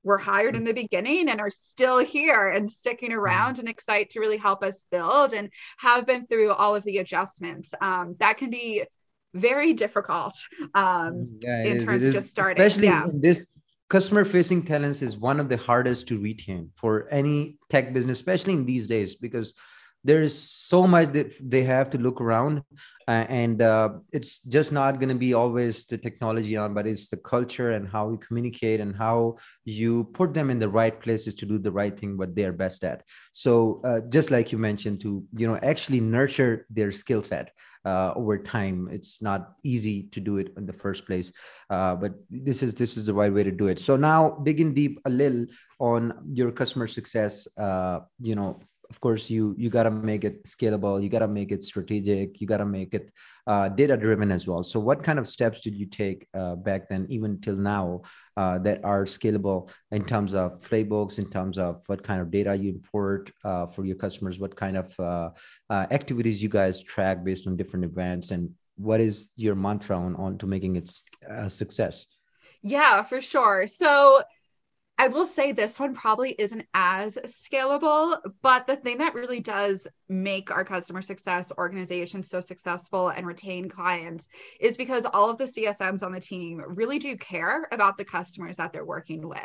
were 0.02 0.18
hired 0.18 0.54
in 0.54 0.64
the 0.64 0.72
beginning 0.72 1.30
and 1.30 1.40
are 1.40 1.50
still 1.50 1.98
here 1.98 2.48
and 2.48 2.70
sticking 2.70 3.10
mm-hmm. 3.10 3.18
around 3.18 3.58
and 3.58 3.68
excited 3.68 4.10
to 4.10 4.20
really 4.20 4.36
help 4.36 4.62
us 4.62 4.84
build 4.90 5.32
and 5.32 5.50
have 5.78 6.06
been 6.06 6.26
through 6.26 6.52
all 6.52 6.74
of 6.74 6.84
the 6.84 6.98
adjustments. 6.98 7.72
Um, 7.80 8.16
that 8.18 8.36
can 8.36 8.50
be 8.50 8.84
very 9.32 9.72
difficult 9.72 10.34
um, 10.74 11.38
yeah, 11.42 11.64
in 11.64 11.78
terms 11.78 12.04
of 12.04 12.12
just 12.12 12.30
starting. 12.30 12.62
Especially 12.62 12.88
yeah. 12.88 13.04
in 13.04 13.20
this 13.20 13.46
customer 13.88 14.24
facing 14.24 14.62
talents 14.62 15.02
is 15.02 15.16
one 15.16 15.40
of 15.40 15.48
the 15.48 15.56
hardest 15.56 16.06
to 16.08 16.18
retain 16.18 16.70
for 16.76 17.08
any 17.10 17.56
tech 17.70 17.92
business, 17.92 18.18
especially 18.18 18.52
in 18.52 18.66
these 18.66 18.86
days, 18.86 19.14
because 19.14 19.54
there 20.04 20.22
is 20.22 20.38
so 20.38 20.86
much 20.86 21.12
that 21.12 21.32
they 21.40 21.62
have 21.62 21.90
to 21.90 21.98
look 21.98 22.20
around 22.20 22.62
uh, 23.08 23.24
and 23.28 23.60
uh, 23.62 23.90
it's 24.12 24.42
just 24.44 24.70
not 24.70 24.98
going 24.98 25.08
to 25.08 25.14
be 25.14 25.34
always 25.34 25.86
the 25.86 25.98
technology 25.98 26.56
on 26.56 26.74
but 26.74 26.86
it's 26.86 27.08
the 27.08 27.16
culture 27.16 27.72
and 27.72 27.88
how 27.88 28.10
you 28.10 28.18
communicate 28.18 28.80
and 28.80 28.94
how 28.94 29.36
you 29.64 30.04
put 30.12 30.34
them 30.34 30.50
in 30.50 30.58
the 30.58 30.68
right 30.68 31.00
places 31.00 31.34
to 31.34 31.46
do 31.46 31.58
the 31.58 31.72
right 31.72 31.98
thing 31.98 32.16
what 32.16 32.36
they're 32.36 32.52
best 32.52 32.84
at. 32.84 33.02
So 33.32 33.80
uh, 33.84 34.00
just 34.08 34.30
like 34.30 34.52
you 34.52 34.58
mentioned 34.58 35.00
to 35.00 35.24
you 35.36 35.46
know 35.46 35.58
actually 35.62 36.00
nurture 36.00 36.66
their 36.70 36.92
skill 36.92 37.22
set 37.22 37.52
uh, 37.84 38.12
over 38.14 38.38
time 38.38 38.88
it's 38.90 39.20
not 39.20 39.52
easy 39.62 40.04
to 40.12 40.20
do 40.20 40.38
it 40.38 40.52
in 40.56 40.64
the 40.64 40.72
first 40.72 41.06
place 41.06 41.32
uh, 41.70 41.94
but 41.94 42.12
this 42.30 42.62
is 42.62 42.74
this 42.74 42.96
is 42.96 43.06
the 43.06 43.14
right 43.14 43.32
way 43.32 43.42
to 43.42 43.50
do 43.50 43.68
it. 43.68 43.80
So 43.80 43.96
now 43.96 44.38
digging 44.42 44.74
deep 44.74 45.00
a 45.04 45.10
little 45.10 45.46
on 45.78 46.14
your 46.32 46.52
customer 46.52 46.86
success 46.86 47.48
uh, 47.58 48.00
you 48.20 48.34
know 48.34 48.60
of 48.90 49.00
course 49.00 49.30
you 49.30 49.54
you 49.58 49.70
got 49.70 49.84
to 49.84 49.90
make 49.90 50.24
it 50.24 50.44
scalable 50.44 51.02
you 51.02 51.08
got 51.08 51.20
to 51.20 51.28
make 51.28 51.50
it 51.52 51.62
strategic 51.62 52.40
you 52.40 52.46
got 52.46 52.58
to 52.58 52.66
make 52.66 52.94
it 52.94 53.10
uh, 53.46 53.68
data 53.68 53.96
driven 53.96 54.30
as 54.32 54.46
well. 54.46 54.62
So 54.62 54.80
what 54.80 55.02
kind 55.02 55.18
of 55.18 55.28
steps 55.28 55.60
did 55.60 55.74
you 55.74 55.86
take 55.86 56.26
uh, 56.34 56.54
back 56.56 56.88
then 56.88 57.06
even 57.10 57.40
till 57.40 57.56
now 57.56 58.02
uh, 58.36 58.58
that 58.60 58.82
are 58.84 59.04
scalable 59.04 59.70
in 59.90 60.04
terms 60.04 60.34
of 60.34 60.60
playbooks 60.60 61.18
in 61.18 61.30
terms 61.30 61.58
of 61.58 61.82
what 61.86 62.02
kind 62.02 62.20
of 62.20 62.30
data 62.30 62.54
you 62.54 62.70
import 62.70 63.30
uh, 63.44 63.66
for 63.66 63.84
your 63.84 63.96
customers? 63.96 64.38
What 64.38 64.56
kind 64.56 64.76
of 64.76 64.98
uh, 64.98 65.30
uh, 65.68 65.86
activities 65.90 66.42
you 66.42 66.48
guys 66.48 66.80
track 66.80 67.24
based 67.24 67.46
on 67.46 67.56
different 67.56 67.84
events? 67.84 68.30
And 68.30 68.50
what 68.76 69.00
is 69.00 69.32
your 69.36 69.54
mantra 69.54 69.96
on, 69.98 70.16
on 70.16 70.38
to 70.38 70.46
making 70.46 70.76
it 70.76 70.90
a 71.28 71.50
success? 71.50 72.06
Yeah 72.62 73.02
for 73.02 73.20
sure. 73.20 73.66
So 73.66 74.22
I 74.98 75.08
will 75.08 75.26
say 75.26 75.52
this 75.52 75.78
one 75.78 75.94
probably 75.94 76.32
isn't 76.38 76.66
as 76.72 77.16
scalable, 77.26 78.18
but 78.42 78.66
the 78.66 78.76
thing 78.76 78.98
that 78.98 79.14
really 79.14 79.40
does 79.40 79.86
make 80.08 80.50
our 80.50 80.64
customer 80.64 81.02
success 81.02 81.50
organization 81.58 82.22
so 82.22 82.40
successful 82.40 83.08
and 83.08 83.26
retain 83.26 83.68
clients 83.68 84.28
is 84.60 84.76
because 84.76 85.06
all 85.12 85.30
of 85.30 85.38
the 85.38 85.44
CSMs 85.44 86.02
on 86.02 86.12
the 86.12 86.20
team 86.20 86.62
really 86.76 86.98
do 86.98 87.16
care 87.16 87.66
about 87.72 87.96
the 87.96 88.04
customers 88.04 88.56
that 88.56 88.72
they're 88.72 88.84
working 88.84 89.26
with. 89.26 89.38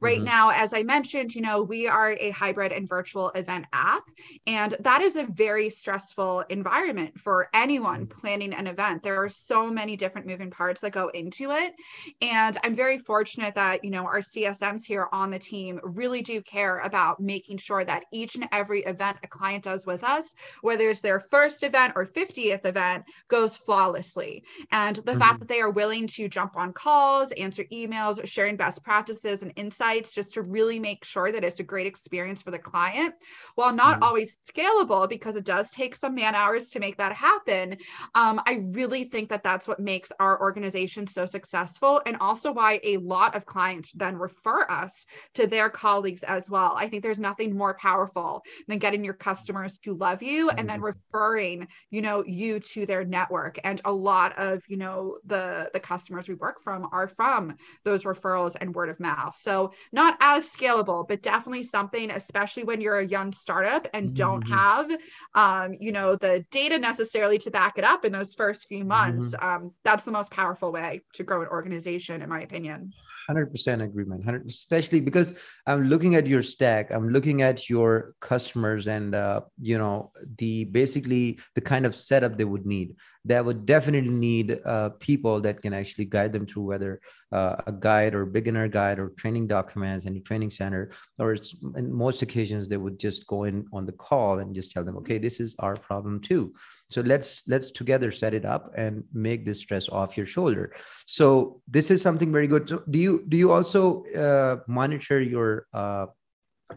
Right 0.00 0.18
mm-hmm. 0.18 0.26
now, 0.26 0.50
as 0.50 0.72
I 0.72 0.82
mentioned, 0.82 1.34
you 1.34 1.42
know, 1.42 1.62
we 1.62 1.88
are 1.88 2.16
a 2.20 2.30
hybrid 2.30 2.72
and 2.72 2.88
virtual 2.88 3.30
event 3.30 3.66
app, 3.72 4.04
and 4.46 4.76
that 4.80 5.02
is 5.02 5.16
a 5.16 5.24
very 5.24 5.70
stressful 5.70 6.44
environment 6.48 7.18
for 7.18 7.48
anyone 7.54 8.06
mm-hmm. 8.06 8.20
planning 8.20 8.52
an 8.54 8.66
event. 8.66 9.02
There 9.02 9.22
are 9.22 9.28
so 9.28 9.68
many 9.68 9.96
different 9.96 10.26
moving 10.26 10.50
parts 10.50 10.80
that 10.80 10.92
go 10.92 11.08
into 11.08 11.50
it. 11.50 11.74
And 12.20 12.58
I'm 12.64 12.74
very 12.74 12.98
fortunate 12.98 13.54
that, 13.54 13.84
you 13.84 13.90
know, 13.90 14.04
our 14.04 14.20
CSMs 14.20 14.84
here 14.84 15.08
on 15.12 15.30
the 15.30 15.38
team 15.38 15.80
really 15.82 16.22
do 16.22 16.40
care 16.42 16.80
about 16.80 17.20
making 17.20 17.58
sure 17.58 17.84
that 17.84 18.04
each 18.12 18.34
and 18.34 18.48
every 18.52 18.82
event 18.82 19.18
a 19.22 19.28
client 19.28 19.64
does 19.64 19.86
with 19.88 20.04
us, 20.04 20.36
whether 20.62 20.88
it's 20.88 21.00
their 21.00 21.18
first 21.18 21.64
event 21.64 21.94
or 21.96 22.06
50th 22.06 22.64
event, 22.64 23.04
goes 23.26 23.56
flawlessly. 23.56 24.44
And 24.70 24.94
the 24.94 25.02
mm-hmm. 25.02 25.20
fact 25.20 25.40
that 25.40 25.48
they 25.48 25.60
are 25.60 25.70
willing 25.70 26.06
to 26.08 26.28
jump 26.28 26.56
on 26.56 26.72
calls, 26.72 27.32
answer 27.32 27.64
emails, 27.72 28.24
sharing 28.28 28.56
best 28.56 28.84
practices 28.84 29.42
and 29.42 29.52
insights 29.56 30.12
just 30.12 30.34
to 30.34 30.42
really 30.42 30.78
make 30.78 31.04
sure 31.04 31.32
that 31.32 31.42
it's 31.42 31.58
a 31.58 31.64
great 31.64 31.88
experience 31.88 32.40
for 32.40 32.52
the 32.52 32.58
client, 32.58 33.14
while 33.56 33.74
not 33.74 33.94
mm-hmm. 33.94 34.04
always 34.04 34.36
scalable 34.46 35.08
because 35.08 35.34
it 35.34 35.44
does 35.44 35.70
take 35.72 35.96
some 35.96 36.14
man 36.14 36.36
hours 36.36 36.68
to 36.68 36.78
make 36.78 36.96
that 36.98 37.12
happen. 37.12 37.76
Um, 38.14 38.40
I 38.46 38.60
really 38.72 39.04
think 39.04 39.30
that 39.30 39.42
that's 39.42 39.66
what 39.66 39.80
makes 39.80 40.12
our 40.20 40.40
organization 40.40 41.06
so 41.06 41.26
successful 41.26 42.02
and 42.06 42.16
also 42.20 42.52
why 42.52 42.80
a 42.84 42.98
lot 42.98 43.34
of 43.34 43.46
clients 43.46 43.92
then 43.92 44.16
refer 44.16 44.66
us 44.68 45.06
to 45.34 45.46
their 45.46 45.70
colleagues 45.70 46.22
as 46.22 46.50
well. 46.50 46.74
I 46.76 46.88
think 46.88 47.02
there's 47.02 47.18
nothing 47.18 47.56
more 47.56 47.74
powerful 47.74 48.42
than 48.66 48.78
getting 48.78 49.04
your 49.04 49.14
customers 49.14 49.77
to 49.84 49.94
love 49.94 50.22
you 50.22 50.50
and 50.50 50.68
then 50.68 50.80
mm-hmm. 50.80 50.96
referring 51.12 51.68
you 51.90 52.02
know 52.02 52.24
you 52.24 52.60
to 52.60 52.86
their 52.86 53.04
network 53.04 53.58
and 53.64 53.80
a 53.84 53.92
lot 53.92 54.36
of 54.38 54.62
you 54.68 54.76
know 54.76 55.18
the 55.24 55.70
the 55.72 55.80
customers 55.80 56.28
we 56.28 56.34
work 56.34 56.62
from 56.62 56.88
are 56.92 57.08
from 57.08 57.54
those 57.84 58.04
referrals 58.04 58.56
and 58.60 58.74
word 58.74 58.88
of 58.88 58.98
mouth 59.00 59.36
so 59.38 59.72
not 59.92 60.16
as 60.20 60.48
scalable 60.48 61.06
but 61.06 61.22
definitely 61.22 61.62
something 61.62 62.10
especially 62.10 62.64
when 62.64 62.80
you're 62.80 62.98
a 62.98 63.06
young 63.06 63.32
startup 63.32 63.86
and 63.94 64.14
don't 64.14 64.44
mm-hmm. 64.44 64.52
have 64.52 64.90
um, 65.34 65.76
you 65.80 65.92
know 65.92 66.16
the 66.16 66.44
data 66.50 66.78
necessarily 66.78 67.38
to 67.38 67.50
back 67.50 67.78
it 67.78 67.84
up 67.84 68.04
in 68.04 68.12
those 68.12 68.34
first 68.34 68.66
few 68.66 68.84
months 68.84 69.34
mm-hmm. 69.34 69.64
um, 69.64 69.74
that's 69.84 70.04
the 70.04 70.10
most 70.10 70.30
powerful 70.30 70.72
way 70.72 71.02
to 71.14 71.22
grow 71.22 71.42
an 71.42 71.48
organization 71.48 72.22
in 72.22 72.28
my 72.28 72.40
opinion 72.40 72.92
100% 73.30 73.82
agreement 73.82 74.20
100 74.24 74.46
especially 74.48 75.00
because 75.00 75.34
i'm 75.66 75.84
looking 75.84 76.14
at 76.14 76.26
your 76.26 76.42
stack 76.42 76.90
i'm 76.90 77.10
looking 77.10 77.42
at 77.42 77.68
your 77.68 78.14
customers 78.20 78.86
and 78.88 79.14
uh, 79.14 79.40
you 79.60 79.76
know 79.76 80.10
the 80.38 80.64
basically 80.64 81.38
the 81.54 81.60
kind 81.60 81.84
of 81.84 81.94
setup 81.94 82.38
they 82.38 82.44
would 82.44 82.66
need 82.66 82.94
that 83.28 83.44
would 83.44 83.66
definitely 83.66 84.10
need 84.10 84.60
uh, 84.64 84.88
people 85.00 85.40
that 85.40 85.62
can 85.62 85.72
actually 85.72 86.06
guide 86.06 86.32
them 86.32 86.46
through 86.46 86.64
whether 86.64 87.00
uh, 87.30 87.56
a 87.66 87.72
guide 87.72 88.14
or 88.14 88.24
beginner 88.24 88.68
guide 88.68 88.98
or 88.98 89.10
training 89.10 89.46
documents 89.46 90.06
and 90.06 90.16
a 90.16 90.20
training 90.20 90.50
center 90.50 90.90
or 91.18 91.36
in 91.76 91.92
most 91.92 92.22
occasions 92.22 92.68
they 92.68 92.78
would 92.78 92.98
just 92.98 93.26
go 93.26 93.44
in 93.44 93.66
on 93.72 93.84
the 93.84 93.92
call 93.92 94.38
and 94.38 94.54
just 94.54 94.72
tell 94.72 94.82
them 94.82 94.96
okay 94.96 95.18
this 95.18 95.38
is 95.40 95.54
our 95.58 95.76
problem 95.76 96.20
too. 96.20 96.52
So 96.90 97.02
let's 97.02 97.46
let's 97.48 97.70
together 97.70 98.10
set 98.10 98.32
it 98.32 98.44
up 98.44 98.72
and 98.76 99.04
make 99.12 99.44
this 99.44 99.60
stress 99.60 99.88
off 99.88 100.16
your 100.16 100.26
shoulder. 100.26 100.72
So 101.06 101.60
this 101.68 101.90
is 101.90 102.00
something 102.00 102.32
very 102.32 102.46
good. 102.46 102.68
So 102.68 102.82
do 102.88 102.98
you 102.98 103.24
do 103.28 103.36
you 103.36 103.52
also 103.52 104.04
uh, 104.24 104.56
monitor 104.66 105.20
your 105.20 105.66
uh, 105.74 106.06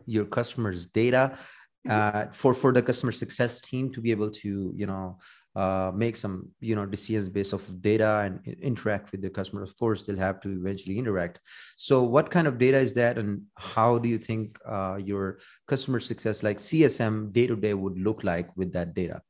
your 0.05 0.25
customers 0.25 0.85
data 0.87 1.37
uh, 1.89 2.25
for 2.31 2.53
for 2.53 2.71
the 2.71 2.81
customer 2.81 3.11
success 3.11 3.61
team 3.61 3.91
to 3.91 4.01
be 4.01 4.11
able 4.11 4.29
to 4.29 4.73
you 4.75 4.85
know 4.85 5.17
uh, 5.55 5.91
make 5.93 6.15
some 6.15 6.49
you 6.59 6.75
know 6.75 6.85
decisions 6.85 7.27
based 7.27 7.53
off 7.53 7.67
of 7.67 7.81
data 7.81 8.21
and 8.25 8.39
interact 8.61 9.11
with 9.11 9.21
the 9.21 9.29
customer 9.29 9.63
of 9.63 9.75
course 9.77 10.03
they'll 10.03 10.15
have 10.15 10.39
to 10.41 10.49
eventually 10.49 10.97
interact. 10.97 11.39
So 11.75 12.03
what 12.03 12.31
kind 12.31 12.47
of 12.47 12.57
data 12.57 12.77
is 12.77 12.93
that 12.93 13.17
and 13.17 13.41
how 13.55 13.97
do 13.97 14.07
you 14.07 14.17
think 14.17 14.57
uh, 14.65 14.97
your 15.03 15.39
customer 15.67 15.99
success 15.99 16.43
like 16.43 16.57
csm 16.57 17.33
day 17.33 17.47
to 17.47 17.55
day 17.55 17.73
would 17.73 17.97
look 17.99 18.23
like 18.23 18.55
with 18.55 18.71
that 18.73 18.93
data 18.93 19.21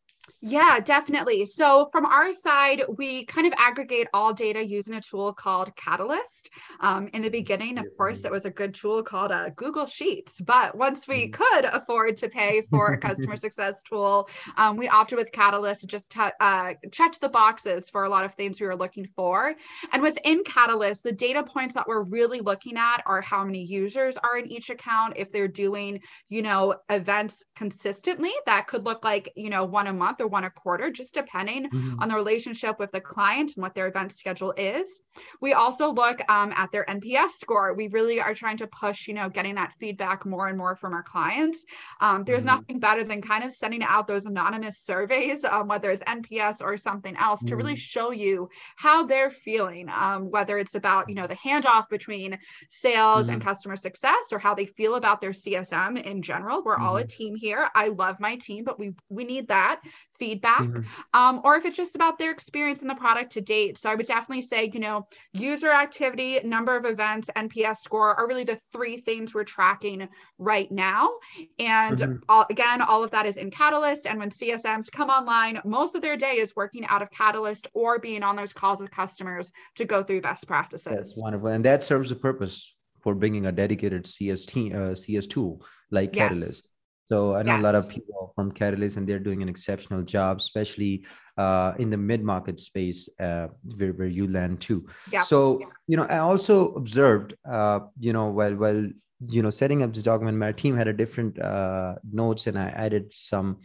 yeah, 0.44 0.80
definitely. 0.80 1.46
So 1.46 1.86
from 1.92 2.04
our 2.04 2.34
side, 2.34 2.82
we 2.98 3.26
kind 3.26 3.46
of 3.46 3.54
aggregate 3.58 4.08
all 4.12 4.34
data 4.34 4.66
using 4.66 4.96
a 4.96 5.02
tool 5.02 5.34
called 5.34 5.76
Catalyst. 5.76 6.50
Um, 6.80 7.10
in 7.14 7.22
the 7.22 7.30
beginning, 7.30 7.78
of 7.78 7.86
course, 7.96 8.26
it 8.26 8.32
was 8.32 8.46
a 8.46 8.50
good 8.50 8.74
tool 8.74 9.04
called 9.04 9.32
uh, 9.32 9.52
Google 9.52 9.86
Sheets. 9.86 10.42
But 10.42 10.76
once 10.76 11.08
we 11.08 11.28
mm. 11.28 11.34
could 11.34 11.66
afford 11.66 12.18
to 12.18 12.30
pay 12.30 12.64
for 12.72 12.88
a 12.88 12.98
customer 12.98 13.36
success 13.38 13.84
tool, 13.84 14.28
um, 14.58 14.78
we 14.78 14.88
opted 14.88 15.20
with 15.20 15.32
Catalyst, 15.32 15.86
just 15.86 16.12
t- 16.12 16.22
uh, 16.40 16.74
checked 16.92 17.22
the 17.22 17.30
boxes 17.30 17.92
for 17.92 18.06
a 18.06 18.10
lot 18.10 18.26
of 18.26 18.34
things 18.34 18.60
we 18.60 18.66
were 18.66 18.76
looking 18.76 19.08
for. 19.16 19.54
And 19.94 20.02
within 20.02 20.44
Catalyst, 20.44 21.04
the 21.04 21.12
data 21.12 21.44
points 21.44 21.76
that 21.76 21.88
we're 21.88 22.04
really 22.06 22.40
looking 22.40 22.78
at 22.78 23.04
are 23.06 23.22
how 23.22 23.44
many 23.44 23.64
users 23.64 24.18
are 24.18 24.40
in 24.40 24.48
each 24.48 24.72
account, 24.72 25.14
if 25.18 25.32
they're 25.32 25.48
doing, 25.48 26.02
you 26.30 26.42
know, 26.42 26.78
events 26.90 27.46
consistently, 27.56 28.32
that 28.48 28.66
could 28.66 28.86
look 28.86 29.04
like, 29.04 29.32
you 29.36 29.52
know, 29.52 29.66
one 29.66 29.86
a 29.86 29.94
month 29.94 30.20
or 30.20 30.31
one 30.32 30.46
a 30.46 30.50
quarter, 30.50 30.90
just 30.90 31.14
depending 31.14 31.70
mm-hmm. 31.70 32.00
on 32.00 32.10
the 32.10 32.16
relationship 32.16 32.80
with 32.80 32.92
the 32.92 33.02
client 33.02 33.54
and 33.56 33.64
what 33.64 33.76
their 33.76 33.88
event 33.88 34.12
schedule 34.12 34.54
is. 34.58 35.02
We 35.42 35.54
also 35.54 35.92
look 35.92 36.22
um, 36.30 36.54
at 36.56 36.72
their 36.72 36.86
NPS 36.86 37.32
score. 37.32 37.74
We 37.74 37.88
really 37.90 38.22
are 38.22 38.34
trying 38.34 38.58
to 38.58 38.68
push, 38.68 39.08
you 39.08 39.14
know, 39.14 39.30
getting 39.30 39.56
that 39.56 39.74
feedback 39.80 40.26
more 40.26 40.48
and 40.48 40.58
more 40.58 40.76
from 40.76 40.94
our 40.94 41.04
clients. 41.04 41.66
Um, 42.00 42.24
there's 42.24 42.46
mm-hmm. 42.46 42.56
nothing 42.56 42.80
better 42.80 43.04
than 43.04 43.22
kind 43.22 43.44
of 43.44 43.54
sending 43.54 43.84
out 43.84 44.08
those 44.08 44.26
anonymous 44.26 44.80
surveys, 44.80 45.44
um, 45.44 45.68
whether 45.68 45.92
it's 45.92 46.04
NPS 46.04 46.62
or 46.62 46.78
something 46.78 47.16
else, 47.18 47.40
mm-hmm. 47.40 47.48
to 47.50 47.56
really 47.56 47.74
mm-hmm. 47.74 47.78
show 47.78 48.12
you 48.12 48.50
how 48.78 49.06
they're 49.06 49.30
feeling, 49.30 49.90
um, 49.90 50.32
whether 50.32 50.58
it's 50.58 50.76
about, 50.76 51.10
you 51.10 51.16
know, 51.16 51.28
the 51.28 51.36
handoff 51.36 51.90
between 51.90 52.38
sales 52.70 53.30
and 53.30 53.40
mm-hmm. 53.40 53.48
customer 53.48 53.76
success 53.76 54.32
or 54.32 54.40
how 54.40 54.56
they 54.56 54.66
feel 54.66 54.96
about 54.96 55.22
their 55.22 55.32
CSM 55.32 56.02
in 56.04 56.22
general. 56.22 56.64
We're 56.64 56.78
all 56.78 56.98
a 56.98 57.02
mm-hmm. 57.02 57.08
team 57.08 57.36
here. 57.36 57.68
I 57.76 57.90
love 57.90 58.20
my 58.20 58.38
team, 58.38 58.64
but 58.64 58.80
we 58.80 58.94
we 59.10 59.24
need 59.24 59.48
that 59.50 59.82
feedback 60.22 60.62
mm-hmm. 60.62 61.20
um, 61.20 61.42
or 61.44 61.56
if 61.56 61.66
it's 61.66 61.76
just 61.76 61.96
about 61.96 62.20
their 62.20 62.30
experience 62.30 62.84
in 62.84 62.88
the 62.88 62.94
product 62.94 63.32
to 63.32 63.42
date 63.42 63.76
so 63.76 63.90
i 63.90 63.96
would 63.96 64.06
definitely 64.06 64.44
say 64.44 64.70
you 64.72 64.80
know 64.80 65.04
user 65.34 65.72
activity 65.72 66.40
number 66.44 66.76
of 66.76 66.86
events 66.86 67.28
nps 67.36 67.78
score 67.78 68.14
are 68.14 68.28
really 68.28 68.44
the 68.44 68.60
three 68.72 68.98
things 68.98 69.34
we're 69.34 69.44
tracking 69.44 70.08
right 70.38 70.72
now 70.72 71.10
and 71.58 71.98
mm-hmm. 71.98 72.16
all, 72.30 72.46
again 72.52 72.84
all 72.84 73.04
of 73.04 73.10
that 73.10 73.26
is 73.26 73.38
in 73.38 73.50
catalyst 73.50 74.06
and 74.06 74.20
when 74.20 74.30
csms 74.30 74.92
come 74.92 75.10
online 75.10 75.60
most 75.66 75.96
of 75.96 76.04
their 76.04 76.16
day 76.16 76.34
is 76.34 76.56
working 76.56 76.86
out 76.86 77.02
of 77.02 77.10
catalyst 77.10 77.68
or 77.74 77.98
being 77.98 78.22
on 78.22 78.36
those 78.36 78.54
calls 78.54 78.80
with 78.80 78.92
customers 78.92 79.52
to 79.74 79.86
go 79.86 80.04
through 80.04 80.22
best 80.22 80.46
practices 80.46 80.94
that's 80.96 81.18
wonderful 81.18 81.48
and 81.48 81.66
that 81.66 81.82
serves 81.82 82.12
a 82.12 82.16
purpose 82.16 82.76
for 83.00 83.16
bringing 83.16 83.48
a 83.48 83.52
dedicated 83.52 84.06
cs 84.06 84.46
team 84.46 84.76
uh, 84.76 84.94
cs 84.94 85.26
tool 85.26 85.66
like 85.90 86.16
yes. 86.16 86.30
catalyst 86.30 86.70
so 87.12 87.36
I 87.36 87.44
know 87.44 87.52
yes. 87.52 87.60
a 87.60 87.64
lot 87.64 87.76
of 87.76 87.90
people 87.90 88.32
from 88.36 88.54
Catalyst, 88.54 88.96
and 88.96 89.06
they're 89.06 89.20
doing 89.20 89.42
an 89.42 89.50
exceptional 89.50 90.02
job, 90.02 90.38
especially 90.38 91.04
uh, 91.38 91.74
in 91.78 91.90
the 91.90 91.98
mid-market 91.98 92.58
space 92.58 93.10
uh, 93.20 93.48
where, 93.76 93.92
where 93.92 94.08
you 94.08 94.32
land 94.32 94.62
too. 94.62 94.88
Yeah. 95.12 95.20
So 95.20 95.60
yeah. 95.60 95.66
you 95.88 95.98
know, 95.98 96.06
I 96.06 96.20
also 96.20 96.72
observed, 96.76 97.36
uh, 97.44 97.80
you 98.00 98.14
know, 98.14 98.28
while 98.28 98.56
while 98.56 98.88
you 99.28 99.42
know 99.42 99.50
setting 99.50 99.84
up 99.84 99.94
this 99.94 100.06
document, 100.06 100.38
my 100.38 100.54
team 100.54 100.78
had 100.78 100.88
a 100.88 100.94
different 100.94 101.38
uh, 101.38 101.96
notes, 102.10 102.48
and 102.48 102.58
I 102.58 102.70
added 102.70 103.12
some 103.14 103.58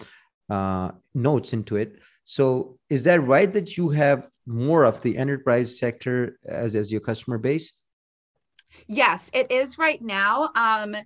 uh, 0.50 0.90
notes 1.14 1.52
into 1.52 1.76
it. 1.76 2.00
So 2.24 2.80
is 2.90 3.04
that 3.04 3.20
right 3.20 3.52
that 3.52 3.76
you 3.76 3.90
have 3.90 4.26
more 4.44 4.82
of 4.82 5.02
the 5.02 5.16
enterprise 5.16 5.78
sector 5.78 6.36
as 6.44 6.74
as 6.74 6.90
your 6.90 7.00
customer 7.00 7.38
base? 7.38 7.70
Yes, 8.88 9.30
it 9.32 9.52
is 9.52 9.78
right 9.78 10.02
now. 10.02 10.50
Um, 10.56 10.96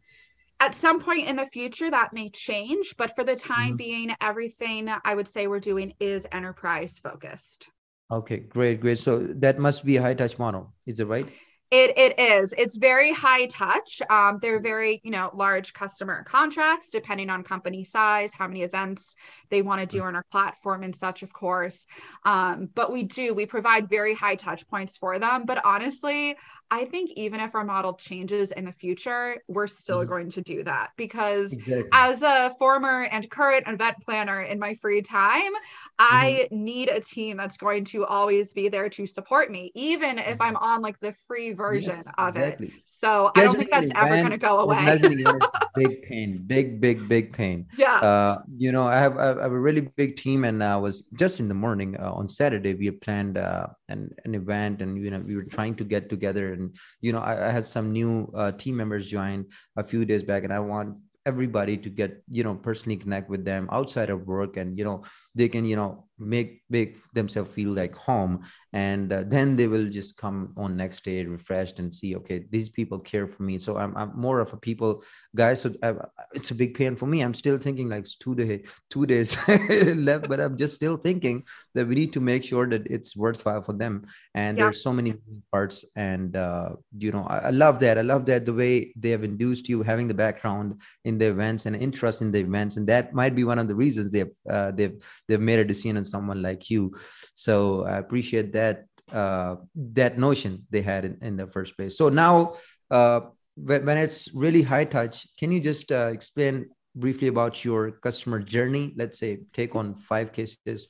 at 0.60 0.74
some 0.74 1.00
point 1.00 1.26
in 1.26 1.36
the 1.36 1.46
future 1.46 1.90
that 1.90 2.12
may 2.12 2.30
change 2.30 2.94
but 2.96 3.14
for 3.14 3.24
the 3.24 3.34
time 3.34 3.70
mm-hmm. 3.70 3.76
being 3.76 4.14
everything 4.20 4.88
i 5.04 5.14
would 5.14 5.26
say 5.26 5.46
we're 5.46 5.60
doing 5.60 5.92
is 6.00 6.26
enterprise 6.32 6.98
focused. 7.02 7.68
Okay 8.10 8.38
great 8.38 8.80
great. 8.80 8.98
So 8.98 9.18
that 9.36 9.58
must 9.58 9.84
be 9.84 9.96
a 9.96 10.02
high 10.02 10.14
touch 10.14 10.38
model. 10.38 10.72
Is 10.86 10.98
it 11.00 11.06
right 11.06 11.26
it, 11.70 11.96
it 11.96 12.18
is. 12.18 12.52
It's 12.58 12.76
very 12.76 13.12
high 13.12 13.46
touch. 13.46 14.02
Um, 14.10 14.38
they're 14.42 14.60
very, 14.60 15.00
you 15.04 15.10
know, 15.10 15.30
large 15.34 15.72
customer 15.72 16.24
contracts, 16.24 16.90
depending 16.90 17.30
on 17.30 17.44
company 17.44 17.84
size, 17.84 18.32
how 18.32 18.48
many 18.48 18.62
events 18.62 19.14
they 19.50 19.62
want 19.62 19.80
to 19.80 19.86
do 19.86 20.02
on 20.02 20.16
our 20.16 20.24
platform 20.32 20.82
and 20.82 20.94
such, 20.94 21.22
of 21.22 21.32
course. 21.32 21.86
Um, 22.24 22.68
but 22.74 22.90
we 22.90 23.04
do, 23.04 23.34
we 23.34 23.46
provide 23.46 23.88
very 23.88 24.14
high 24.14 24.34
touch 24.34 24.68
points 24.68 24.96
for 24.96 25.18
them. 25.18 25.44
But 25.46 25.64
honestly, 25.64 26.36
I 26.72 26.84
think 26.84 27.10
even 27.16 27.40
if 27.40 27.54
our 27.54 27.64
model 27.64 27.94
changes 27.94 28.52
in 28.52 28.64
the 28.64 28.72
future, 28.72 29.36
we're 29.48 29.66
still 29.66 30.00
mm-hmm. 30.00 30.08
going 30.08 30.30
to 30.30 30.40
do 30.40 30.62
that 30.62 30.90
because 30.96 31.52
exactly. 31.52 31.88
as 31.92 32.22
a 32.22 32.54
former 32.58 33.02
and 33.02 33.28
current 33.28 33.66
event 33.66 33.96
planner 34.04 34.42
in 34.42 34.58
my 34.58 34.74
free 34.74 35.02
time, 35.02 35.50
I 35.98 36.46
mm-hmm. 36.50 36.64
need 36.64 36.88
a 36.88 37.00
team 37.00 37.36
that's 37.36 37.56
going 37.56 37.84
to 37.86 38.06
always 38.06 38.52
be 38.52 38.68
there 38.68 38.88
to 38.90 39.06
support 39.06 39.50
me, 39.50 39.72
even 39.74 40.18
if 40.18 40.40
I'm 40.40 40.56
on 40.56 40.80
like 40.80 41.00
the 41.00 41.12
free 41.26 41.54
version 41.60 41.96
yes, 41.96 42.08
of 42.18 42.36
exactly. 42.36 42.66
it. 42.68 42.72
So 42.86 43.30
I 43.36 43.44
don't 43.44 43.56
think 43.56 43.70
that's 43.70 43.90
ever 43.94 44.16
going 44.16 44.30
to 44.30 44.38
go 44.38 44.60
away. 44.60 44.98
big 45.74 46.02
pain, 46.02 46.42
big, 46.46 46.80
big, 46.80 47.08
big 47.08 47.32
pain. 47.32 47.66
Yeah. 47.76 47.96
Uh, 47.96 48.42
you 48.56 48.72
know, 48.72 48.86
I 48.86 48.98
have, 48.98 49.16
I 49.18 49.26
have 49.26 49.52
a 49.52 49.58
really 49.58 49.82
big 49.82 50.16
team, 50.16 50.44
and 50.44 50.62
I 50.62 50.76
was 50.76 51.02
just 51.14 51.40
in 51.40 51.48
the 51.48 51.54
morning 51.54 51.96
uh, 51.98 52.12
on 52.12 52.28
Saturday. 52.28 52.74
We 52.74 52.90
planned 52.90 53.38
uh, 53.38 53.68
an 53.88 54.14
an 54.24 54.34
event, 54.34 54.82
and 54.82 55.02
you 55.02 55.10
know, 55.10 55.20
we 55.20 55.36
were 55.36 55.44
trying 55.44 55.76
to 55.76 55.84
get 55.84 56.08
together, 56.08 56.52
and 56.52 56.76
you 57.00 57.12
know, 57.12 57.20
I, 57.20 57.48
I 57.48 57.50
had 57.50 57.66
some 57.66 57.92
new 57.92 58.30
uh, 58.34 58.52
team 58.52 58.76
members 58.76 59.08
join 59.08 59.46
a 59.76 59.84
few 59.84 60.04
days 60.04 60.22
back, 60.22 60.44
and 60.44 60.52
I 60.52 60.60
want 60.60 60.96
everybody 61.26 61.76
to 61.76 61.90
get 61.90 62.22
you 62.30 62.42
know 62.42 62.54
personally 62.54 62.96
connect 62.96 63.28
with 63.28 63.44
them 63.44 63.68
outside 63.70 64.10
of 64.10 64.26
work 64.26 64.56
and 64.56 64.78
you 64.78 64.84
know 64.84 65.02
they 65.34 65.49
can 65.49 65.64
you 65.64 65.76
know 65.76 66.04
make 66.20 66.62
make 66.68 66.99
themselves 67.14 67.50
feel 67.50 67.70
like 67.70 67.94
home. 67.94 68.44
And 68.72 69.12
uh, 69.12 69.25
then 69.26 69.56
they 69.56 69.66
will 69.66 69.88
just 69.88 70.16
come 70.16 70.52
on 70.56 70.76
next 70.76 71.02
day 71.02 71.25
refreshed 71.25 71.80
and 71.80 71.92
see 71.92 72.14
okay 72.16 72.44
these 72.50 72.68
people 72.68 73.00
care 73.00 73.26
for 73.26 73.42
me. 73.42 73.58
So 73.58 73.78
i'm, 73.78 73.96
I'm 73.96 74.12
more 74.14 74.38
of 74.40 74.52
a 74.52 74.56
people 74.56 75.02
guy. 75.34 75.54
So 75.54 75.75
I, 75.82 75.94
it's 76.32 76.50
a 76.52 76.54
big 76.54 76.75
pain 76.75 76.94
for 76.94 77.06
me. 77.06 77.22
I'm 77.22 77.34
still 77.34 77.58
thinking 77.58 77.88
like 77.88 78.06
two 78.20 78.34
day 78.34 78.62
two 78.90 79.06
days 79.06 79.37
left 79.96 80.28
but 80.28 80.40
i'm 80.40 80.56
just 80.56 80.75
still 80.75 80.96
thinking 80.96 81.42
that 81.75 81.88
we 81.88 81.94
need 81.94 82.12
to 82.12 82.20
make 82.20 82.44
sure 82.44 82.68
that 82.68 82.87
it's 82.87 83.16
worthwhile 83.16 83.62
for 83.62 83.72
them. 83.72 84.06
And 84.34 84.56
yeah. 84.56 84.64
there's 84.64 84.82
so 84.82 84.92
many 84.92 85.14
parts. 85.50 85.84
And 85.96 86.37
uh, 86.37 86.70
you 86.96 87.10
know 87.10 87.25
I, 87.25 87.38
I 87.38 87.50
love 87.50 87.80
that. 87.80 87.99
I 87.99 88.02
love 88.02 88.26
that 88.26 88.44
the 88.44 88.54
way 88.54 88.92
they 88.94 89.10
have 89.10 89.25
induced 89.25 89.68
you 89.68 89.82
having 89.82 90.06
the 90.06 90.14
background 90.14 90.80
in 91.04 91.18
the 91.18 91.26
events 91.26 91.66
and 91.66 91.75
interest 91.75 92.22
in 92.22 92.30
the 92.30 92.38
events. 92.38 92.76
And 92.76 92.87
that 92.88 93.14
might 93.14 93.34
be 93.34 93.44
one 93.44 93.58
of 93.58 93.66
the 93.66 93.75
reasons 93.75 94.12
they've 94.12 94.30
uh, 94.49 94.70
they've 94.70 95.00
they've 95.30 95.40
made 95.40 95.58
a 95.58 95.64
decision 95.64 95.96
on 95.96 96.04
someone 96.04 96.42
like 96.42 96.68
you. 96.68 96.92
So 97.34 97.84
i 97.84 97.96
appreciate 97.99 98.52
that 98.52 98.84
uh, 99.12 99.56
that 99.75 100.18
notion 100.18 100.66
they 100.70 100.82
had 100.82 101.04
in, 101.04 101.18
in 101.22 101.37
the 101.37 101.46
first 101.46 101.76
place. 101.76 101.96
So 101.96 102.08
now 102.08 102.54
uh, 102.90 103.20
when, 103.56 103.99
it's 103.99 104.32
really 104.34 104.62
high 104.62 104.84
touch 104.84 105.26
can 105.38 105.50
you 105.52 105.60
just 105.60 105.90
uh, 105.92 106.10
explain 106.12 106.66
briefly 106.94 107.28
about 107.28 107.64
your 107.64 107.92
customer 107.92 108.40
journey? 108.40 108.94
Let's 108.96 109.18
say 109.18 109.38
take 109.52 109.75
on 109.75 109.94
five 109.96 110.32
cases. 110.32 110.88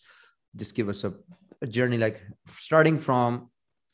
Just 0.57 0.75
give 0.75 0.89
us 0.89 1.05
a, 1.05 1.13
a 1.63 1.67
journey 1.67 1.99
like 1.99 2.23
starting 2.59 2.99
from 2.99 3.51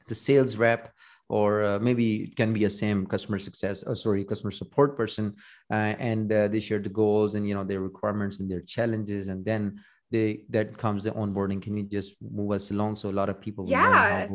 the 0.09 0.15
sales 0.15 0.57
rep 0.57 0.93
or 1.29 1.65
uh, 1.65 1.79
maybe 1.81 2.23
it 2.23 2.37
can 2.37 2.53
be 2.53 2.65
a 2.65 2.71
same 2.71 3.05
customer 3.05 3.41
success 3.41 3.83
oh 3.89 3.95
sorry 3.95 4.25
customer 4.25 4.53
support 4.53 4.97
person 4.97 5.35
uh, 5.73 5.95
and 5.99 6.33
uh, 6.33 6.47
they 6.47 6.61
share 6.61 6.79
the 6.79 6.89
goals 6.89 7.35
and 7.35 7.49
you 7.49 7.55
know 7.55 7.65
their 7.65 7.81
requirements 7.81 8.41
and 8.41 8.51
their 8.51 8.61
challenges. 8.61 9.29
And 9.29 9.45
then 9.45 9.81
they 10.11 10.43
that 10.51 10.77
comes 10.79 11.05
the 11.05 11.11
onboarding. 11.11 11.61
Can 11.61 11.77
you 11.77 11.85
just 11.85 12.23
move 12.23 12.53
us 12.53 12.71
along? 12.71 12.97
So 12.97 13.11
a 13.11 13.13
lot 13.13 13.29
of 13.29 13.41
people 13.41 13.65
yeah 13.69 14.27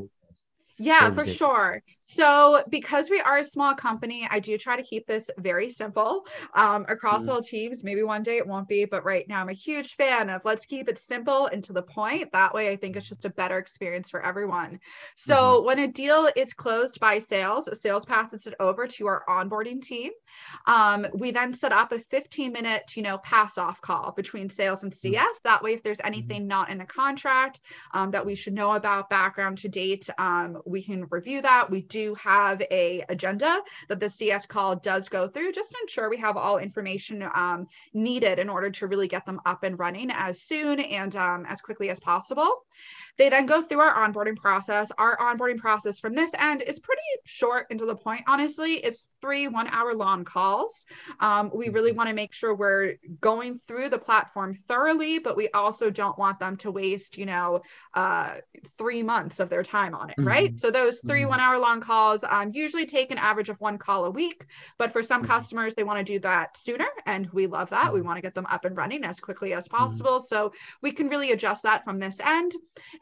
yeah, 0.81 1.13
for 1.13 1.25
sure. 1.25 1.81
So, 2.01 2.63
because 2.69 3.09
we 3.09 3.21
are 3.21 3.37
a 3.37 3.43
small 3.43 3.73
company, 3.73 4.27
I 4.29 4.39
do 4.39 4.57
try 4.57 4.75
to 4.75 4.83
keep 4.83 5.07
this 5.07 5.29
very 5.37 5.69
simple 5.69 6.25
um, 6.53 6.85
across 6.89 7.23
mm 7.23 7.31
all 7.31 7.41
teams. 7.41 7.83
Maybe 7.83 8.03
one 8.03 8.23
day 8.23 8.37
it 8.37 8.47
won't 8.47 8.67
be, 8.67 8.83
but 8.83 9.05
right 9.05 9.25
now 9.29 9.39
I'm 9.39 9.47
a 9.47 9.53
huge 9.53 9.95
fan 9.95 10.29
of 10.29 10.43
let's 10.43 10.65
keep 10.65 10.89
it 10.89 10.97
simple 10.97 11.45
and 11.45 11.63
to 11.63 11.71
the 11.71 11.83
point. 11.83 12.31
That 12.33 12.53
way, 12.53 12.69
I 12.69 12.75
think 12.75 12.97
it's 12.97 13.07
just 13.07 13.23
a 13.25 13.29
better 13.29 13.57
experience 13.57 14.09
for 14.09 14.21
everyone. 14.25 14.79
So, 15.15 15.35
mm-hmm. 15.35 15.65
when 15.65 15.79
a 15.79 15.87
deal 15.87 16.29
is 16.35 16.53
closed 16.53 16.99
by 16.99 17.19
sales, 17.19 17.69
sales 17.79 18.03
passes 18.03 18.47
it 18.47 18.55
over 18.59 18.87
to 18.87 19.07
our 19.07 19.23
onboarding 19.29 19.81
team. 19.81 20.11
Um, 20.67 21.07
we 21.13 21.31
then 21.31 21.53
set 21.53 21.71
up 21.71 21.91
a 21.91 21.99
15 21.99 22.51
minute, 22.51 22.97
you 22.97 23.03
know, 23.03 23.19
pass 23.19 23.57
off 23.57 23.79
call 23.81 24.11
between 24.11 24.49
sales 24.49 24.83
and 24.83 24.93
CS. 24.93 25.21
Mm-hmm. 25.21 25.31
That 25.43 25.63
way, 25.63 25.73
if 25.73 25.83
there's 25.83 25.99
mm-hmm. 25.99 26.07
anything 26.07 26.47
not 26.47 26.69
in 26.69 26.77
the 26.77 26.85
contract 26.85 27.61
um, 27.93 28.11
that 28.11 28.25
we 28.25 28.35
should 28.35 28.53
know 28.53 28.73
about, 28.73 29.09
background 29.09 29.59
to 29.59 29.69
date, 29.69 30.09
um, 30.17 30.61
we 30.71 30.81
can 30.81 31.05
review 31.09 31.41
that. 31.41 31.69
We 31.69 31.81
do 31.81 32.15
have 32.15 32.61
a 32.71 33.03
agenda 33.09 33.61
that 33.89 33.99
the 33.99 34.09
CS 34.09 34.45
call 34.45 34.75
does 34.75 35.09
go 35.09 35.27
through 35.27 35.51
just 35.51 35.71
to 35.71 35.77
ensure 35.81 36.09
we 36.09 36.17
have 36.17 36.37
all 36.37 36.57
information 36.57 37.27
um, 37.35 37.67
needed 37.93 38.39
in 38.39 38.49
order 38.49 38.69
to 38.71 38.87
really 38.87 39.07
get 39.07 39.25
them 39.25 39.39
up 39.45 39.63
and 39.63 39.77
running 39.77 40.09
as 40.11 40.41
soon 40.41 40.79
and 40.79 41.15
um, 41.15 41.45
as 41.47 41.61
quickly 41.61 41.89
as 41.89 41.99
possible. 41.99 42.63
They 43.17 43.29
then 43.29 43.45
go 43.45 43.61
through 43.61 43.79
our 43.79 44.07
onboarding 44.07 44.35
process. 44.35 44.91
Our 44.97 45.17
onboarding 45.17 45.57
process 45.57 45.99
from 45.99 46.15
this 46.15 46.31
end 46.37 46.61
is 46.61 46.79
pretty 46.79 47.01
short 47.25 47.67
and 47.69 47.79
to 47.79 47.85
the 47.85 47.95
point, 47.95 48.23
honestly. 48.27 48.75
It's 48.75 49.07
three 49.21 49.47
one 49.47 49.67
hour 49.67 49.93
long 49.93 50.23
calls. 50.23 50.85
Um, 51.19 51.51
we 51.53 51.69
really 51.69 51.91
mm-hmm. 51.91 51.97
want 51.97 52.09
to 52.09 52.15
make 52.15 52.33
sure 52.33 52.55
we're 52.55 52.95
going 53.19 53.59
through 53.59 53.89
the 53.89 53.97
platform 53.97 54.55
thoroughly, 54.67 55.19
but 55.19 55.37
we 55.37 55.49
also 55.49 55.89
don't 55.89 56.17
want 56.17 56.39
them 56.39 56.57
to 56.57 56.71
waste, 56.71 57.17
you 57.17 57.25
know, 57.25 57.61
uh, 57.93 58.35
three 58.77 59.03
months 59.03 59.39
of 59.39 59.49
their 59.49 59.63
time 59.63 59.93
on 59.93 60.09
it, 60.09 60.17
mm-hmm. 60.17 60.27
right? 60.27 60.59
So 60.59 60.71
those 60.71 60.99
3 61.07 61.21
mm-hmm. 61.21 61.29
one 61.29 61.39
hour 61.39 61.57
long 61.59 61.81
calls 61.81 62.23
um, 62.27 62.49
usually 62.51 62.85
take 62.85 63.11
an 63.11 63.17
average 63.17 63.49
of 63.49 63.59
one 63.59 63.77
call 63.77 64.05
a 64.05 64.11
week, 64.11 64.45
but 64.77 64.91
for 64.91 65.03
some 65.03 65.21
mm-hmm. 65.21 65.31
customers, 65.31 65.75
they 65.75 65.83
want 65.83 65.99
to 65.99 66.13
do 66.13 66.19
that 66.19 66.57
sooner. 66.57 66.87
And 67.05 67.29
we 67.31 67.47
love 67.47 67.69
that. 67.69 67.91
We 67.91 67.99
mm-hmm. 67.99 68.07
want 68.07 68.17
to 68.17 68.21
get 68.21 68.35
them 68.35 68.47
up 68.49 68.65
and 68.65 68.75
running 68.75 69.03
as 69.03 69.19
quickly 69.19 69.53
as 69.53 69.67
possible. 69.67 70.19
So 70.19 70.53
we 70.81 70.91
can 70.91 71.07
really 71.07 71.31
adjust 71.31 71.63
that 71.63 71.83
from 71.83 71.99
this 71.99 72.19
end. 72.19 72.53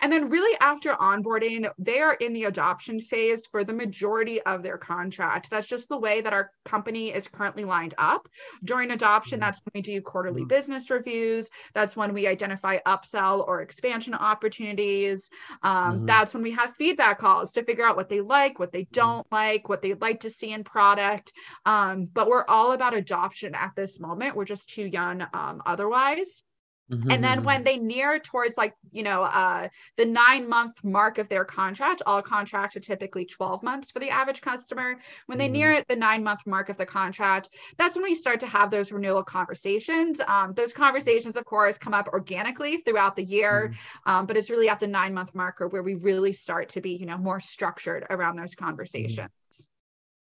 And 0.02 0.12
then, 0.12 0.30
really, 0.30 0.58
after 0.62 0.94
onboarding, 0.94 1.70
they 1.78 2.00
are 2.00 2.14
in 2.14 2.34
the 2.34 2.46
adoption 2.46 3.00
phase 3.00 3.46
for 3.46 3.64
the 3.64 3.74
majority 3.74 4.42
of 4.44 4.64
their 4.64 4.78
contract. 4.78 5.50
That's 5.50 5.68
just 5.68 5.90
the 5.90 5.98
way 5.98 6.22
that 6.22 6.34
our 6.34 6.52
company 6.66 7.14
is 7.14 7.28
currently 7.28 7.66
lined 7.66 7.96
up. 7.98 8.28
During 8.64 8.92
adoption, 8.92 9.40
mm-hmm. 9.40 9.46
that's 9.46 9.60
when 9.60 9.72
we 9.76 9.82
do 9.82 10.02
quarterly 10.02 10.42
mm-hmm. 10.42 10.48
business 10.48 10.90
reviews. 10.90 11.50
That's 11.74 11.96
when 11.96 12.14
we 12.14 12.28
identify 12.28 12.78
upsell 12.86 13.46
or 13.48 13.62
expansion 13.62 14.14
opportunities. 14.14 15.30
Um, 15.64 15.98
mm-hmm. 15.98 16.06
That's 16.06 16.34
when 16.34 16.44
we 16.44 16.52
have 16.52 16.76
feedback 16.76 17.20
calls 17.20 17.52
to 17.54 17.64
figure 17.64 17.86
out 17.86 17.98
what 17.98 18.10
they 18.10 18.22
like, 18.22 18.60
what 18.60 18.72
they 18.72 18.84
mm-hmm. 18.84 18.94
don't 18.94 19.28
like, 19.32 19.70
what 19.70 19.82
they'd 19.82 20.02
like 20.02 20.22
to 20.22 20.30
see 20.30 20.52
in 20.52 20.64
product. 20.64 21.34
Um, 21.66 22.08
but 22.12 22.28
we're 22.28 22.46
all 22.46 22.72
about 22.72 22.94
adoption 22.94 23.56
at 23.56 23.72
this 23.76 24.00
moment. 24.00 24.36
We're 24.36 24.46
just 24.46 24.70
too 24.70 24.86
young 24.86 25.26
um, 25.34 25.62
otherwise. 25.66 26.44
Mm-hmm. 26.92 27.12
And 27.12 27.24
then 27.24 27.38
mm-hmm. 27.38 27.46
when 27.46 27.64
they 27.64 27.78
near 27.78 28.20
towards 28.20 28.58
like, 28.58 28.74
you 28.92 29.04
know, 29.04 29.24
uh, 29.24 29.70
the 29.98 30.06
nine 30.06 30.50
month 30.50 30.84
mark 30.84 31.18
of 31.18 31.30
their 31.30 31.46
contract, 31.46 32.02
all 32.06 32.22
contracts 32.22 32.76
are 32.76 32.80
typically 32.80 33.26
12 33.26 33.62
months 33.62 33.92
for 33.92 34.00
the 34.00 34.10
average 34.10 34.42
customer. 34.42 34.98
When 35.28 35.38
they 35.38 35.46
mm-hmm. 35.46 35.54
near 35.54 35.84
the 35.88 35.96
nine 35.96 36.24
month 36.24 36.42
mark 36.46 36.70
of 36.70 36.78
the 36.78 36.86
contract, 36.86 37.50
that's 37.78 37.96
when 37.96 38.04
we 38.04 38.16
start 38.16 38.40
to 38.40 38.48
have 38.48 38.72
those 38.72 38.92
renewal 38.92 39.24
conversations. 39.24 40.20
Um, 40.28 40.54
those 40.54 40.74
conversations, 40.74 41.36
of 41.36 41.46
course, 41.46 41.78
come 41.78 41.94
up 41.94 42.08
organically 42.08 42.78
throughout 42.78 43.16
the 43.16 43.24
year, 43.24 43.72
mm-hmm. 43.72 44.10
um, 44.10 44.26
but 44.26 44.36
it's 44.36 44.50
really 44.50 44.70
at 44.70 44.80
the 44.80 44.88
nine 44.88 45.14
month 45.14 45.36
marker 45.36 45.68
where 45.68 45.84
we 45.84 45.96
really 45.96 46.34
start 46.34 46.70
to 46.70 46.82
be, 46.82 46.92
you 46.92 47.06
know, 47.06 47.18
more 47.18 47.40
structured 47.40 48.06
around 48.10 48.36
those 48.36 48.56
mm-hmm. 48.56 48.66
conversations. 48.66 49.30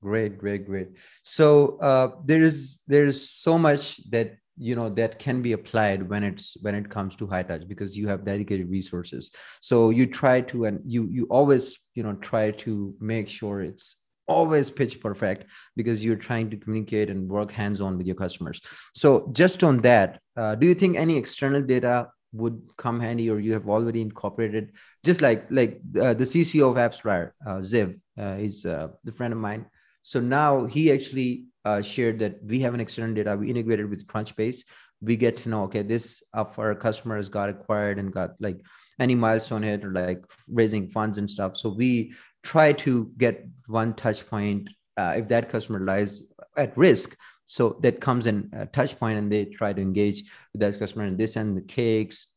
Great, 0.02 0.38
great, 0.38 0.66
great. 0.66 0.90
So 1.24 1.78
uh, 1.80 2.12
there 2.24 2.42
is 2.42 2.82
there 2.88 3.06
is 3.06 3.30
so 3.30 3.58
much 3.58 4.00
that 4.12 4.39
you 4.60 4.76
know 4.76 4.90
that 4.90 5.18
can 5.20 5.42
be 5.42 5.54
applied 5.54 6.08
when 6.10 6.24
it's 6.24 6.58
when 6.62 6.76
it 6.76 6.90
comes 6.90 7.16
to 7.16 7.26
high 7.26 7.44
touch 7.44 7.68
because 7.68 7.98
you 7.98 8.08
have 8.10 8.26
dedicated 8.26 8.70
resources. 8.70 9.32
So 9.62 9.90
you 9.90 10.06
try 10.06 10.42
to 10.42 10.66
and 10.66 10.82
you 10.86 11.08
you 11.10 11.26
always 11.30 11.80
you 11.96 12.04
know 12.04 12.14
try 12.14 12.52
to 12.52 12.94
make 13.00 13.30
sure 13.30 13.62
it's 13.62 14.06
always 14.28 14.70
pitch 14.70 15.02
perfect 15.02 15.46
because 15.76 16.06
you're 16.06 16.16
trying 16.16 16.50
to 16.52 16.58
communicate 16.58 17.10
and 17.10 17.28
work 17.28 17.52
hands 17.52 17.82
on 17.82 17.98
with 17.98 18.06
your 18.06 18.16
customers. 18.16 18.62
So 18.94 19.30
just 19.32 19.64
on 19.64 19.78
that 19.80 20.20
uh, 20.36 20.56
do 20.56 20.68
you 20.68 20.76
think 20.76 20.98
any 20.98 21.18
external 21.18 21.62
data 21.62 22.10
would 22.32 22.62
come 22.78 23.00
handy 23.00 23.30
or 23.30 23.40
you 23.40 23.54
have 23.54 23.68
already 23.68 24.02
incorporated? 24.02 24.74
Just 25.04 25.22
like 25.22 25.48
like 25.50 25.80
uh, 26.00 26.14
the 26.14 26.26
cco 26.26 26.70
of 26.70 26.76
appsflyer 26.76 27.32
uh, 27.48 27.60
ziv 27.60 28.00
uh, 28.20 28.36
is 28.40 28.66
uh, 28.66 28.90
the 29.06 29.14
friend 29.14 29.34
of 29.34 29.40
mine. 29.40 29.66
So 30.04 30.20
now 30.20 30.66
he 30.66 30.92
actually 30.92 31.46
uh, 31.66 31.82
shared 31.82 32.20
that 32.20 32.44
we 32.44 32.60
have 32.62 32.74
an 32.74 32.80
external 32.80 33.14
data. 33.14 33.36
We 33.36 33.50
integrated 33.50 33.90
with 33.90 34.08
Crunchbase. 34.08 34.64
We 35.02 35.16
get 35.16 35.38
to 35.38 35.50
know, 35.50 35.64
okay, 35.64 35.82
this 35.82 36.24
of 36.34 36.58
our 36.60 36.76
customers 36.76 37.30
got 37.30 37.50
acquired 37.50 38.00
and 38.00 38.12
got 38.12 38.32
like 38.40 38.62
any 39.00 39.16
milestone 39.16 39.64
hit 39.64 39.86
or 39.86 39.92
like 39.92 40.24
raising 40.50 40.90
funds 40.90 41.18
and 41.18 41.30
stuff. 41.30 41.56
So 41.56 41.70
we 41.70 42.14
try 42.44 42.74
to 42.74 43.12
get 43.18 43.48
one 43.68 43.94
touch 43.94 44.28
point 44.28 44.70
uh, 44.98 45.14
if 45.18 45.28
that 45.30 45.50
customer 45.50 45.80
lies 45.80 46.32
at 46.58 46.78
risk. 46.78 47.16
So 47.46 47.80
that 47.82 48.00
comes 48.02 48.28
in 48.28 48.50
a 48.54 48.66
touch 48.66 49.00
point 49.00 49.18
and 49.18 49.32
they 49.32 49.46
try 49.46 49.74
to 49.74 49.82
engage 49.82 50.24
with 50.54 50.62
that 50.62 50.78
customer 50.78 51.06
and 51.06 51.18
this 51.18 51.36
and 51.36 51.58
the 51.58 51.62
cakes 51.62 52.28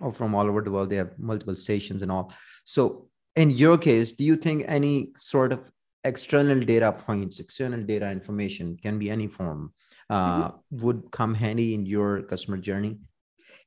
or 0.00 0.12
from 0.12 0.34
all 0.34 0.48
over 0.48 0.62
the 0.62 0.70
world. 0.70 0.90
They 0.90 0.96
have 0.96 1.18
multiple 1.18 1.56
stations 1.56 2.02
and 2.02 2.10
all. 2.10 2.32
So 2.64 3.08
in 3.36 3.50
your 3.50 3.78
case, 3.78 4.12
do 4.12 4.24
you 4.24 4.36
think 4.36 4.64
any 4.66 5.12
sort 5.18 5.52
of 5.52 5.70
external 6.04 6.60
data 6.60 6.92
points, 6.92 7.38
external 7.38 7.82
data 7.82 8.10
information 8.10 8.76
can 8.82 8.98
be 8.98 9.10
any 9.10 9.26
form, 9.26 9.72
uh, 10.10 10.48
mm-hmm. 10.48 10.84
would 10.84 11.10
come 11.10 11.34
handy 11.34 11.74
in 11.74 11.86
your 11.86 12.22
customer 12.22 12.56
journey? 12.56 12.98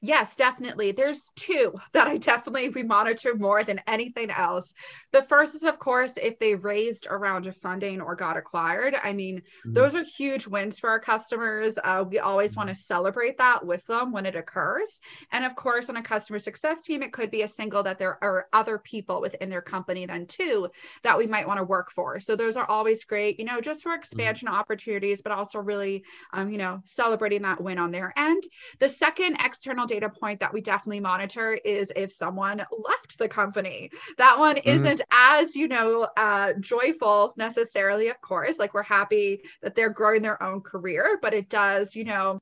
Yes, 0.06 0.36
definitely. 0.36 0.91
There's 0.91 1.32
two 1.36 1.74
that 1.94 2.08
I 2.08 2.18
definitely 2.18 2.70
we 2.70 2.84
monitor 2.84 3.34
more 3.34 3.63
than 3.63 3.82
anything 3.88 4.30
else. 4.30 4.72
The 5.12 5.24
first 5.24 5.56
is, 5.56 5.63
of 5.63 5.80
course, 5.80 6.18
if 6.22 6.38
they 6.38 6.54
raised 6.54 7.08
a 7.10 7.18
round 7.18 7.48
of 7.48 7.58
funding 7.58 8.02
or 8.02 8.15
got 8.15 8.38
acquired. 8.38 8.96
I 9.04 9.13
mean, 9.13 9.38
mm-hmm. 9.38 9.74
those 9.74 9.96
are 9.96 10.04
huge 10.04 10.46
wins 10.46 10.78
for 10.78 10.91
our 10.91 11.00
customers. 11.00 11.80
Uh, 11.84 12.06
we 12.08 12.20
always 12.20 12.52
mm-hmm. 12.52 12.60
want 12.62 12.70
to 12.70 12.76
celebrate 12.76 13.39
that 13.39 13.65
with 13.65 13.84
them 13.88 14.12
when 14.12 14.28
it 14.28 14.36
occurs. 14.36 15.02
And 15.32 15.44
of 15.44 15.56
course, 15.56 15.89
on 15.89 15.98
a 15.98 16.04
customer 16.04 16.38
success 16.38 16.84
team, 16.84 17.02
it 17.02 17.12
could 17.12 17.32
be 17.32 17.41
a 17.41 17.48
single 17.48 17.82
that 17.82 17.98
there 17.98 18.24
are 18.24 18.48
other 18.54 18.78
people 18.78 19.22
within 19.22 19.50
their 19.50 19.62
company 19.63 20.06
then 20.06 20.28
too 20.28 20.70
that 21.02 21.18
we 21.18 21.26
might 21.26 21.48
want 21.48 21.58
to 21.58 21.63
work 21.63 21.91
for. 21.91 22.20
So 22.20 22.36
those 22.36 22.58
are 22.58 22.70
always 22.70 23.04
great, 23.06 23.39
you 23.39 23.46
know, 23.46 23.60
just 23.60 23.82
for 23.82 23.89
mm-hmm. 23.89 24.00
expansion 24.00 24.50
mm-hmm. 24.50 24.58
opportunities, 24.58 25.24
but 25.24 25.32
also 25.32 25.58
really, 25.58 26.04
um, 26.32 26.52
you 26.52 26.60
know, 26.60 26.84
celebrating 26.86 27.41
that 27.41 27.60
win 27.60 27.80
on 27.80 27.91
their 27.91 28.13
end. 28.15 28.44
The 28.78 28.89
second 28.89 29.38
external 29.44 29.88
data 29.88 29.94
point 30.10 30.39
that 30.39 30.53
we 30.53 30.62
definitely 30.62 30.99
monitor 30.99 31.53
is 31.53 31.91
if 31.95 32.12
someone 32.12 32.58
left 32.58 33.17
the 33.17 33.27
company. 33.27 33.89
That 34.17 34.38
one 34.38 34.55
mm-hmm. 34.55 34.69
isn't 34.69 35.01
as, 35.12 35.55
you 35.55 35.67
know, 35.67 36.08
uh, 36.17 36.53
joyful 36.60 37.34
necessarily, 37.38 38.10
of 38.10 38.21
course. 38.21 38.60
Like 38.60 38.73
we're 38.73 38.84
happy 38.84 39.41
that 39.62 39.75
they're 39.75 39.89
growing 39.89 40.21
their 40.21 40.41
own 40.41 40.62
career, 40.62 41.19
but 41.21 41.34
it 41.34 41.49
does, 41.49 41.95
you 41.95 42.03
know, 42.03 42.39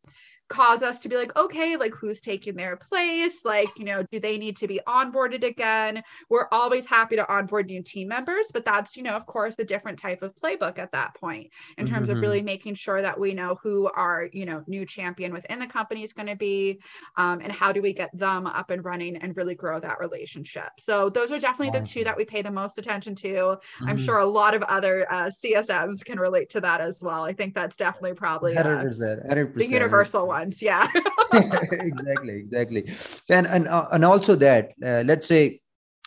cause 0.50 0.84
us 0.84 1.02
to 1.02 1.10
be 1.10 1.16
like, 1.16 1.36
okay, 1.36 1.78
like 1.78 1.94
who's 1.94 2.22
taking 2.22 2.56
their 2.56 2.76
place? 2.76 3.44
Like, 3.44 3.68
you 3.78 3.86
know, 3.86 4.04
do 4.12 4.20
they 4.20 4.38
need 4.38 4.58
to 4.58 4.68
be 4.68 4.80
onboarded 4.88 5.44
again? 5.44 6.04
We're 6.30 6.48
always 6.52 6.86
happy 6.86 7.16
to 7.16 7.32
onboard 7.32 7.68
new 7.68 7.82
team 7.82 8.08
members, 8.08 8.48
but 8.54 8.66
that's, 8.66 8.96
you 8.96 9.04
know, 9.04 9.14
of 9.14 9.26
course, 9.26 9.56
a 9.60 9.64
different 9.64 9.98
type 9.98 10.22
of 10.22 10.36
playbook 10.36 10.78
at 10.78 10.92
that 10.92 11.16
point 11.16 11.50
in 11.78 11.88
terms 11.88 12.10
mm-hmm. 12.10 12.18
of 12.18 12.22
really 12.22 12.42
making 12.42 12.76
sure 12.76 13.02
that 13.02 13.20
we 13.20 13.34
know 13.34 13.58
who 13.64 13.90
our, 13.96 14.30
you 14.32 14.46
know, 14.46 14.64
new 14.68 14.86
champion 14.86 15.34
within 15.34 15.60
the 15.60 15.68
company 15.68 16.04
is 16.04 16.14
going 16.14 16.28
to 16.28 16.36
be 16.36 16.80
um, 17.18 17.40
and 17.42 17.52
how 17.52 17.72
do 17.72 17.82
we 17.82 17.94
get 17.94 18.16
them 18.18 18.46
up 18.46 18.70
and 18.70 18.86
running 18.86 19.18
and 19.18 19.36
really 19.36 19.56
grow 19.56 19.80
that 19.80 20.00
relationship. 20.00 20.70
So 20.78 21.10
those 21.10 21.32
are 21.32 21.40
definitely 21.40 21.80
the 21.80 21.86
two 21.86 22.04
that 22.04 22.16
we 22.16 22.26
pay 22.26 22.42
the 22.42 22.52
most 22.52 22.78
attention 22.78 23.16
to. 23.16 23.28
Mm-hmm. 23.28 23.88
I'm 23.88 23.98
sure 23.98 24.20
a 24.20 24.26
lot 24.26 24.54
of 24.54 24.62
other 24.64 25.12
uh, 25.12 25.32
CSMs 25.44 26.04
can 26.06 26.20
relate 26.20 26.50
to 26.52 26.62
that 26.62 26.82
as 26.82 27.02
well. 27.02 27.24
I 27.24 27.34
think 27.34 27.56
that's 27.56 27.76
definitely 27.76 28.14
probably 28.14 28.56
uh, 28.56 28.64
100%, 28.64 29.28
100%. 29.28 29.56
the 29.56 29.68
universal 29.68 30.28
one 30.28 30.33
yeah. 30.62 30.88
Exactly 31.34 32.36
exactly. 32.36 32.82
And 33.30 33.48
and 33.48 33.68
uh, 33.68 33.88
and 33.92 34.06
also 34.06 34.36
that 34.36 34.72
uh, 34.84 35.04
let's 35.06 35.26
say 35.28 35.62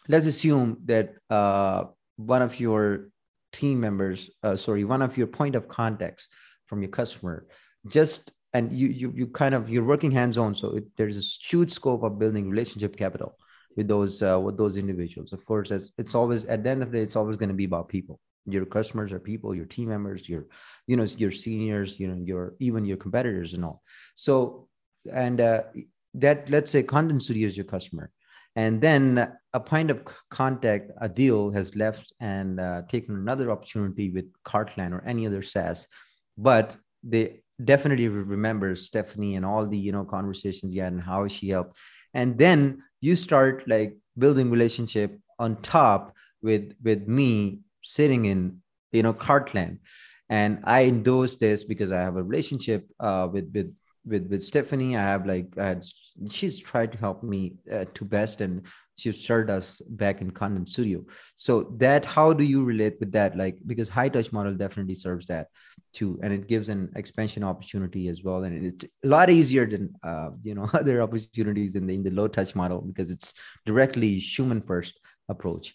let's 0.09 0.27
assume 0.27 0.79
that 0.85 1.15
uh, 1.31 1.85
one 2.17 2.43
of 2.43 2.61
your 2.61 3.11
team 3.53 3.81
members 3.81 4.31
uh, 4.43 4.55
sorry 4.57 4.85
one 4.85 5.03
of 5.03 5.17
your 5.17 5.27
point 5.27 5.55
of 5.55 5.67
contacts 5.67 6.29
from 6.67 6.83
your 6.83 6.91
customer 6.91 7.47
just 7.89 8.33
and 8.53 8.73
you 8.73 8.89
you 8.89 9.13
you 9.15 9.27
kind 9.27 9.55
of 9.55 9.69
you're 9.69 9.85
working 9.85 10.11
hands 10.11 10.39
on 10.39 10.55
so 10.55 10.77
it, 10.77 10.85
there's 10.97 11.17
a 11.17 11.27
huge 11.51 11.73
scope 11.73 12.03
of 12.03 12.19
building 12.19 12.49
relationship 12.49 12.97
capital 12.97 13.37
with 13.77 13.89
those 13.89 14.23
uh, 14.23 14.39
with 14.41 14.57
those 14.57 14.77
individuals. 14.77 15.33
Of 15.33 15.45
course 15.45 15.71
as 15.71 15.93
it's 15.99 16.15
always 16.15 16.45
at 16.45 16.63
the 16.63 16.71
end 16.71 16.83
of 16.83 16.91
the 16.91 16.99
day 16.99 17.03
it's 17.03 17.17
always 17.17 17.37
going 17.37 17.49
to 17.51 17.55
be 17.55 17.65
about 17.65 17.89
people 17.89 18.21
your 18.49 18.67
customers 18.67 19.13
are 19.13 19.19
people 19.19 19.55
your 19.55 19.67
team 19.67 19.89
members 19.89 20.29
your 20.29 20.47
you 20.87 20.97
know 20.97 21.05
your 21.05 21.33
seniors 21.33 21.99
you 21.99 22.09
know 22.09 22.23
your 22.25 22.55
even 22.61 22.85
your 22.85 22.97
competitors 22.97 23.55
and 23.55 23.65
all. 23.65 23.83
So 24.15 24.69
and 25.13 25.41
uh, 25.41 25.63
that 26.15 26.49
let's 26.51 26.71
say 26.71 26.83
content 26.83 27.23
studio 27.23 27.47
is 27.47 27.57
your 27.57 27.67
customer. 27.67 28.11
And 28.57 28.81
then 28.81 29.33
a 29.53 29.61
point 29.61 29.91
of 29.91 30.03
contact 30.31 30.91
Adil 31.03 31.53
has 31.55 31.77
left 31.77 32.13
and 32.21 32.59
uh, 32.59 32.83
taken 32.89 33.15
another 33.15 33.51
opportunity 33.51 34.11
with 34.11 34.33
cartland 34.45 34.93
or 34.93 35.05
any 35.07 35.27
other 35.27 35.43
saas. 35.43 35.89
But 36.39 36.75
they 37.03 37.43
definitely 37.63 38.09
remember 38.09 38.75
stephanie 38.75 39.37
and 39.37 39.45
all 39.45 39.67
the 39.67 39.79
you 39.79 39.93
know 39.93 40.05
conversations 40.05 40.75
you 40.75 40.83
had 40.83 40.93
and 40.93 41.03
how 41.03 41.29
she 41.29 41.51
helped. 41.51 41.77
And 42.15 42.39
then 42.39 42.83
you 43.01 43.15
start 43.17 43.69
like 43.69 43.97
building 44.17 44.51
relationship 44.51 45.19
on 45.39 45.57
top 45.57 46.15
with 46.43 46.75
with 46.83 47.07
me 47.07 47.61
sitting 47.87 48.27
in 48.27 48.59
you 48.93 49.03
know 49.03 49.15
cartland. 49.15 49.79
And 50.29 50.61
i 50.65 50.85
endorse 50.85 51.37
this 51.37 51.63
because 51.63 51.93
i 51.93 52.01
have 52.01 52.17
a 52.17 52.23
relationship 52.23 52.89
uh, 52.99 53.29
with 53.33 53.51
with 53.55 53.75
with 54.07 54.29
with 54.31 54.43
stephanie. 54.43 54.97
I 54.97 55.03
have 55.03 55.27
like 55.27 55.49
I 55.59 55.67
had, 55.67 55.85
she's 56.31 56.59
tried 56.59 56.93
to 56.93 56.99
help 56.99 57.23
me 57.23 57.57
uh, 57.71 57.85
to 57.95 58.05
best 58.05 58.41
and 58.41 58.63
she 58.97 59.13
started 59.13 59.53
us 59.53 59.83
back 59.91 60.23
in 60.23 60.31
content 60.31 60.69
studio. 60.69 61.05
So 61.35 61.75
that 61.77 62.05
how 62.05 62.33
do 62.33 62.45
you 62.45 62.65
relate 62.65 62.97
with 62.99 63.13
that? 63.13 63.37
Like 63.37 63.59
because 63.67 63.89
high 63.89 64.09
touch 64.09 64.33
model 64.33 64.55
definitely 64.55 64.95
serves 64.95 65.27
that 65.27 65.49
too. 65.93 66.19
And 66.23 66.33
it 66.33 66.47
gives 66.47 66.69
an 66.69 66.93
expansion 66.97 67.45
opportunity 67.45 68.09
as 68.09 68.23
well. 68.23 68.45
And 68.45 68.65
it's 68.65 68.85
a 68.85 69.09
lot 69.09 69.29
easier 69.29 69.67
than 69.67 69.93
uh, 70.03 70.31
you 70.43 70.55
know 70.55 70.71
other 70.73 71.03
opportunities 71.03 71.77
in 71.77 71.87
the 71.87 71.95
in 71.95 72.03
the 72.03 72.11
low 72.11 72.29
touch 72.29 72.55
model 72.55 72.81
because 72.81 73.11
it's 73.11 73.35
directly 73.67 74.19
human 74.19 74.63
first 74.63 74.99
approach 75.29 75.75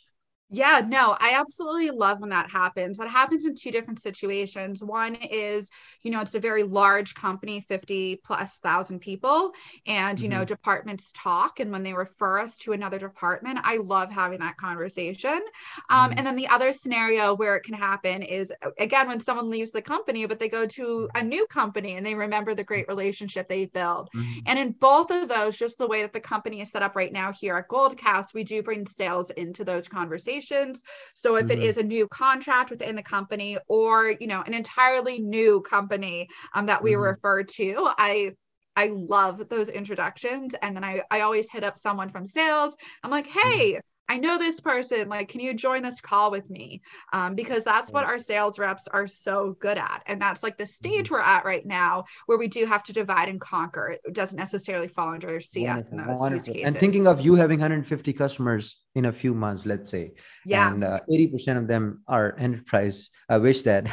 yeah, 0.53 0.81
no, 0.85 1.15
I 1.17 1.35
absolutely 1.39 1.91
love 1.91 2.19
when 2.19 2.29
that 2.31 2.49
happens. 2.49 2.97
That 2.97 3.07
happens 3.07 3.45
in 3.45 3.55
two 3.55 3.71
different 3.71 4.01
situations. 4.01 4.83
One 4.83 5.15
is, 5.15 5.69
you 6.01 6.11
know, 6.11 6.19
it's 6.19 6.35
a 6.35 6.41
very 6.41 6.63
large 6.63 7.15
company, 7.15 7.61
50 7.61 8.17
plus 8.17 8.59
thousand 8.59 8.99
people, 8.99 9.53
and, 9.87 10.19
you 10.19 10.27
mm-hmm. 10.27 10.39
know, 10.39 10.45
departments 10.45 11.13
talk. 11.15 11.61
And 11.61 11.71
when 11.71 11.83
they 11.83 11.93
refer 11.93 12.39
us 12.39 12.57
to 12.59 12.73
another 12.73 12.99
department, 12.99 13.59
I 13.63 13.77
love 13.77 14.11
having 14.11 14.39
that 14.39 14.57
conversation. 14.57 15.41
Um, 15.89 16.09
mm-hmm. 16.09 16.17
And 16.17 16.27
then 16.27 16.35
the 16.35 16.49
other 16.49 16.73
scenario 16.73 17.33
where 17.33 17.55
it 17.55 17.63
can 17.63 17.75
happen 17.75 18.21
is, 18.21 18.51
again, 18.77 19.07
when 19.07 19.21
someone 19.21 19.49
leaves 19.49 19.71
the 19.71 19.81
company, 19.81 20.25
but 20.25 20.37
they 20.37 20.49
go 20.49 20.65
to 20.65 21.09
a 21.15 21.23
new 21.23 21.47
company 21.47 21.95
and 21.95 22.05
they 22.05 22.13
remember 22.13 22.55
the 22.55 22.63
great 22.65 22.89
relationship 22.89 23.47
they 23.47 23.67
built. 23.67 24.09
Mm-hmm. 24.13 24.39
And 24.47 24.59
in 24.59 24.71
both 24.73 25.11
of 25.11 25.29
those, 25.29 25.55
just 25.55 25.77
the 25.77 25.87
way 25.87 26.01
that 26.01 26.11
the 26.11 26.19
company 26.19 26.59
is 26.59 26.71
set 26.71 26.83
up 26.83 26.97
right 26.97 27.13
now 27.13 27.31
here 27.31 27.55
at 27.55 27.69
Goldcast, 27.69 28.33
we 28.33 28.43
do 28.43 28.61
bring 28.61 28.85
sales 28.85 29.29
into 29.29 29.63
those 29.63 29.87
conversations 29.87 30.40
so 30.41 31.35
if 31.35 31.45
mm-hmm. 31.45 31.51
it 31.51 31.59
is 31.63 31.77
a 31.77 31.83
new 31.83 32.07
contract 32.07 32.69
within 32.69 32.95
the 32.95 33.03
company 33.03 33.57
or, 33.67 34.13
you 34.19 34.27
know, 34.27 34.41
an 34.41 34.53
entirely 34.53 35.19
new 35.19 35.61
company 35.61 36.27
um, 36.53 36.65
that 36.65 36.83
we 36.83 36.91
mm-hmm. 36.91 37.01
refer 37.01 37.43
to, 37.43 37.89
I 37.97 38.31
I 38.75 38.87
love 38.87 39.49
those 39.49 39.69
introductions. 39.69 40.53
And 40.61 40.75
then 40.75 40.83
I, 40.83 41.01
I 41.11 41.21
always 41.21 41.49
hit 41.51 41.63
up 41.63 41.77
someone 41.77 42.09
from 42.09 42.25
sales. 42.25 42.75
I'm 43.03 43.11
like, 43.11 43.27
mm-hmm. 43.27 43.49
hey, 43.49 43.79
I 44.11 44.17
know 44.17 44.37
this 44.37 44.59
person. 44.59 45.07
Like, 45.07 45.29
can 45.29 45.39
you 45.39 45.53
join 45.53 45.83
this 45.83 46.01
call 46.01 46.31
with 46.31 46.49
me? 46.49 46.81
Um, 47.13 47.33
because 47.33 47.63
that's 47.63 47.93
what 47.93 48.03
our 48.03 48.19
sales 48.19 48.59
reps 48.59 48.89
are 48.89 49.07
so 49.07 49.55
good 49.61 49.77
at. 49.77 50.03
And 50.05 50.21
that's 50.21 50.43
like 50.43 50.57
the 50.57 50.65
stage 50.65 51.05
mm-hmm. 51.05 51.13
we're 51.13 51.21
at 51.21 51.45
right 51.45 51.65
now, 51.65 52.03
where 52.25 52.37
we 52.37 52.49
do 52.49 52.65
have 52.65 52.83
to 52.83 52.93
divide 52.93 53.29
and 53.29 53.39
conquer. 53.39 53.95
It 54.03 54.13
doesn't 54.13 54.37
necessarily 54.37 54.89
fall 54.89 55.13
under 55.13 55.39
CS 55.39 55.85
in 55.91 55.97
those 55.97 56.19
Wonderful. 56.19 56.55
And 56.61 56.77
thinking 56.77 57.07
of 57.07 57.21
you 57.21 57.35
having 57.35 57.59
150 57.59 58.11
customers 58.11 58.81
in 58.95 59.05
a 59.05 59.13
few 59.13 59.33
months, 59.33 59.65
let's 59.65 59.89
say, 59.89 60.11
yeah, 60.45 60.73
and 60.73 60.83
uh, 60.83 60.99
80% 61.09 61.57
of 61.57 61.69
them 61.69 62.03
are 62.05 62.35
enterprise. 62.37 63.11
I 63.29 63.37
wish 63.37 63.63
that 63.63 63.87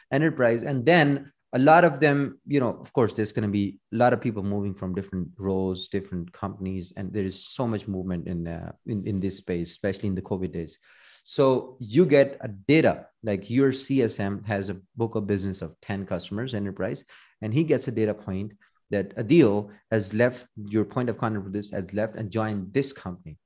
enterprise, 0.10 0.62
and 0.62 0.86
then 0.86 1.32
a 1.54 1.58
lot 1.58 1.84
of 1.84 2.00
them 2.00 2.38
you 2.46 2.58
know 2.60 2.76
of 2.80 2.92
course 2.92 3.14
there's 3.14 3.32
going 3.32 3.48
to 3.48 3.52
be 3.60 3.78
a 3.92 3.96
lot 3.96 4.12
of 4.12 4.20
people 4.20 4.42
moving 4.42 4.74
from 4.74 4.94
different 4.94 5.28
roles 5.38 5.88
different 5.88 6.32
companies 6.32 6.92
and 6.96 7.12
there 7.12 7.24
is 7.24 7.46
so 7.46 7.66
much 7.66 7.86
movement 7.86 8.26
in 8.26 8.46
uh, 8.46 8.72
in, 8.86 9.06
in 9.06 9.20
this 9.20 9.38
space 9.38 9.70
especially 9.70 10.08
in 10.08 10.14
the 10.14 10.22
covid 10.22 10.52
days. 10.52 10.78
So 11.26 11.78
you 11.80 12.04
get 12.04 12.36
a 12.42 12.48
data 12.48 13.06
like 13.22 13.48
your 13.48 13.70
csm 13.70 14.44
has 14.46 14.68
a 14.68 14.80
book 14.96 15.14
of 15.14 15.26
business 15.26 15.62
of 15.62 15.74
10 15.80 16.06
customers 16.06 16.52
enterprise 16.52 17.04
and 17.40 17.54
he 17.54 17.64
gets 17.64 17.88
a 17.88 17.92
data 17.92 18.12
point 18.12 18.52
that 18.90 19.16
Adil 19.16 19.70
has 19.90 20.12
left 20.12 20.46
your 20.56 20.84
point 20.84 21.08
of 21.08 21.16
contact 21.16 21.44
for 21.44 21.50
this 21.50 21.70
has 21.70 21.92
left 21.94 22.16
and 22.16 22.30
joined 22.30 22.74
this 22.74 22.92
company 22.92 23.38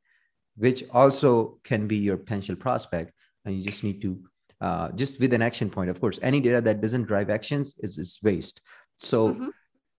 which 0.56 0.82
also 0.90 1.60
can 1.62 1.86
be 1.86 1.96
your 1.96 2.16
potential 2.16 2.56
prospect 2.56 3.12
and 3.44 3.56
you 3.56 3.64
just 3.64 3.84
need 3.84 4.02
to 4.02 4.27
uh, 4.60 4.90
just 4.92 5.20
with 5.20 5.32
an 5.34 5.42
action 5.42 5.70
point. 5.70 5.90
Of 5.90 6.00
course, 6.00 6.18
any 6.22 6.40
data 6.40 6.60
that 6.60 6.80
doesn't 6.80 7.04
drive 7.04 7.30
actions 7.30 7.74
is, 7.78 7.98
is 7.98 8.18
waste. 8.22 8.60
So 8.98 9.30
mm-hmm. 9.30 9.48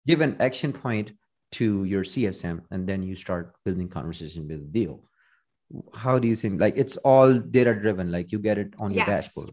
give 0.05 0.21
an 0.21 0.35
action 0.39 0.73
point 0.73 1.11
to 1.53 1.83
your 1.83 2.03
CSM, 2.03 2.61
and 2.71 2.87
then 2.87 3.01
you 3.03 3.15
start 3.15 3.53
building 3.65 3.89
conversation 3.89 4.47
with 4.47 4.59
the 4.59 4.79
deal. 4.79 5.03
How 5.93 6.19
do 6.19 6.27
you 6.27 6.35
think? 6.35 6.59
Like 6.59 6.75
it's 6.77 6.97
all 6.97 7.33
data 7.33 7.73
driven. 7.73 8.11
Like 8.11 8.31
you 8.31 8.39
get 8.39 8.57
it 8.57 8.73
on 8.79 8.91
yes. 8.91 9.07
your 9.07 9.15
dashboard. 9.15 9.51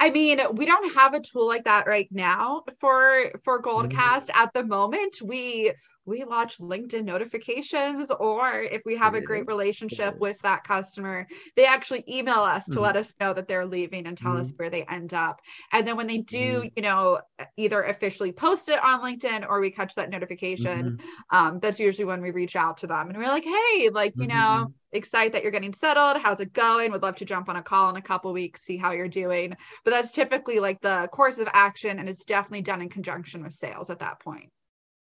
I 0.00 0.10
mean, 0.10 0.40
we 0.54 0.64
don't 0.64 0.94
have 0.94 1.12
a 1.12 1.20
tool 1.20 1.46
like 1.46 1.64
that 1.64 1.86
right 1.86 2.08
now 2.10 2.62
for 2.80 3.30
for 3.44 3.60
Goldcast 3.60 4.28
mm-hmm. 4.28 4.42
at 4.42 4.52
the 4.54 4.64
moment. 4.64 5.20
We 5.22 5.72
we 6.06 6.24
watch 6.24 6.58
LinkedIn 6.58 7.04
notifications, 7.04 8.10
or 8.10 8.62
if 8.62 8.82
we 8.86 8.96
have 8.96 9.14
a 9.14 9.20
great 9.20 9.46
relationship 9.46 10.18
with 10.18 10.38
that 10.40 10.64
customer, 10.64 11.26
they 11.56 11.66
actually 11.66 12.04
email 12.08 12.40
us 12.40 12.64
to 12.64 12.72
mm-hmm. 12.72 12.80
let 12.80 12.96
us 12.96 13.14
know 13.20 13.34
that 13.34 13.46
they're 13.46 13.66
leaving 13.66 14.06
and 14.06 14.16
tell 14.16 14.32
mm-hmm. 14.32 14.40
us 14.40 14.52
where 14.56 14.70
they 14.70 14.84
end 14.84 15.12
up. 15.12 15.40
And 15.72 15.86
then 15.86 15.96
when 15.98 16.06
they 16.06 16.18
do, 16.18 16.60
mm-hmm. 16.60 16.68
you 16.74 16.82
know, 16.82 17.20
either 17.58 17.82
officially 17.82 18.32
post 18.32 18.70
it 18.70 18.82
on 18.82 19.00
LinkedIn 19.00 19.46
or 19.48 19.60
we 19.60 19.70
catch 19.70 19.94
that 19.96 20.10
notification, 20.10 20.98
mm-hmm. 20.98 21.36
um, 21.36 21.60
that's 21.60 21.78
usually 21.78 22.06
when 22.06 22.22
we 22.22 22.30
reach 22.30 22.56
out 22.56 22.78
to 22.78 22.86
them 22.86 23.10
and 23.10 23.18
we're 23.18 23.28
like, 23.28 23.44
hey, 23.44 23.90
like, 23.90 24.14
you 24.16 24.26
know, 24.26 24.34
mm-hmm 24.34 24.72
excited 24.92 25.32
that 25.32 25.42
you're 25.42 25.52
getting 25.52 25.72
settled. 25.74 26.18
How's 26.22 26.40
it 26.40 26.52
going? 26.52 26.92
Would 26.92 27.02
love 27.02 27.16
to 27.16 27.24
jump 27.24 27.48
on 27.48 27.56
a 27.56 27.62
call 27.62 27.90
in 27.90 27.96
a 27.96 28.02
couple 28.02 28.32
weeks, 28.32 28.62
see 28.62 28.76
how 28.76 28.92
you're 28.92 29.08
doing. 29.08 29.56
But 29.84 29.90
that's 29.92 30.12
typically 30.12 30.60
like 30.60 30.80
the 30.80 31.08
course 31.12 31.38
of 31.38 31.48
action, 31.52 31.98
and 31.98 32.08
it's 32.08 32.24
definitely 32.24 32.62
done 32.62 32.82
in 32.82 32.88
conjunction 32.88 33.42
with 33.42 33.54
sales 33.54 33.90
at 33.90 33.98
that 34.00 34.20
point. 34.20 34.50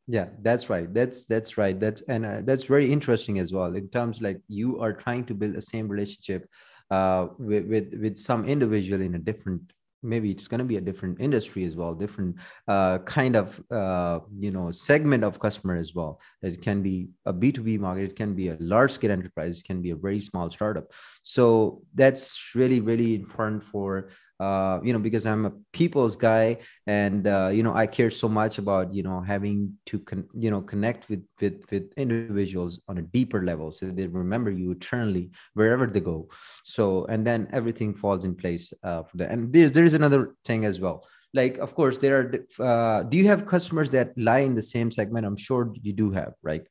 yeah 0.07 0.27
that's 0.43 0.69
right 0.69 0.93
that's 0.93 1.27
that's 1.27 1.57
right 1.59 1.79
that's 1.79 2.03
and 2.03 2.27
uh, 2.27 2.41
that's 2.43 2.65
very 2.65 2.91
interesting 2.93 3.39
as 3.39 3.53
well 3.53 3.75
in 3.77 3.89
terms 3.89 4.21
like 4.21 4.41
you 4.49 4.81
are 4.81 4.93
trying 4.93 5.25
to 5.25 5.35
build 5.35 5.55
the 5.55 5.63
same 5.63 5.89
relationship 5.89 6.49
uh, 6.91 7.29
with, 7.39 7.67
with 7.67 7.95
with 8.01 8.17
some 8.17 8.45
individual 8.45 9.01
in 9.01 9.15
a 9.15 9.19
different 9.19 9.73
maybe 10.03 10.31
it's 10.31 10.49
going 10.49 10.59
to 10.59 10.65
be 10.65 10.77
a 10.77 10.81
different 10.81 11.21
industry 11.21 11.65
as 11.65 11.77
well 11.77 11.95
different 11.95 12.37
uh, 12.69 12.99
kind 12.99 13.37
of 13.37 13.61
uh, 13.71 14.21
you 14.39 14.51
know 14.51 14.71
segment 14.71 15.25
of 15.25 15.39
customer 15.39 15.77
as 15.77 15.95
well. 15.95 16.21
It 16.43 16.63
can 16.63 16.83
be 16.83 17.09
a 17.27 17.33
b2b 17.33 17.79
market 17.79 18.05
it 18.05 18.17
can 18.17 18.35
be 18.35 18.49
a 18.49 18.57
large 18.61 18.93
scale 18.93 19.11
enterprise 19.11 19.59
it 19.61 19.65
can 19.65 19.83
be 19.83 19.91
a 19.91 19.97
very 19.97 20.21
small 20.21 20.51
startup. 20.51 20.93
So 21.23 21.83
that's 21.95 22.51
really 22.55 22.81
really 22.81 23.15
important 23.15 23.65
for 23.65 24.11
uh, 24.41 24.81
you 24.83 24.93
know 24.93 24.99
because 24.99 25.27
i'm 25.27 25.47
a 25.47 25.53
people's 25.73 26.17
guy 26.17 26.57
and 26.87 27.27
uh, 27.27 27.51
you 27.53 27.63
know 27.63 27.75
i 27.75 27.87
care 27.87 28.11
so 28.11 28.29
much 28.29 28.59
about 28.59 28.93
you 28.95 29.03
know 29.03 29.21
having 29.21 29.73
to 29.87 29.99
con- 29.99 30.29
you 30.35 30.51
know 30.51 30.63
connect 30.63 31.09
with 31.09 31.23
with 31.41 31.65
with 31.71 31.93
individuals 31.97 32.81
on 32.89 32.99
a 32.99 33.03
deeper 33.03 33.45
level 33.45 33.71
so 33.71 33.87
they 33.87 34.07
remember 34.07 34.51
you 34.51 34.71
eternally 34.71 35.31
wherever 35.55 35.87
they 35.87 36.01
go. 36.01 36.29
So 36.65 37.07
and 37.07 37.27
then 37.27 37.49
everything 37.53 37.95
falls 37.95 38.25
in 38.25 38.35
place 38.35 38.73
uh, 38.83 39.03
for 39.05 39.17
that 39.19 39.31
and 39.31 39.53
there's 39.53 39.73
there's 39.73 39.95
another 39.95 40.35
thing 40.45 40.65
as 40.65 40.81
well. 40.81 41.07
Like 41.33 41.59
of 41.59 41.75
course 41.75 41.99
there 41.99 42.17
are 42.21 42.67
uh, 42.67 43.03
do 43.05 43.17
you 43.17 43.27
have 43.29 43.47
customers 43.47 43.91
that 43.91 44.13
lie 44.17 44.41
in 44.41 44.55
the 44.55 44.63
same 44.63 44.91
segment? 44.91 45.27
I'm 45.27 45.37
sure 45.37 45.73
you 45.83 45.93
do 45.93 46.11
have 46.13 46.35
right? 46.43 46.67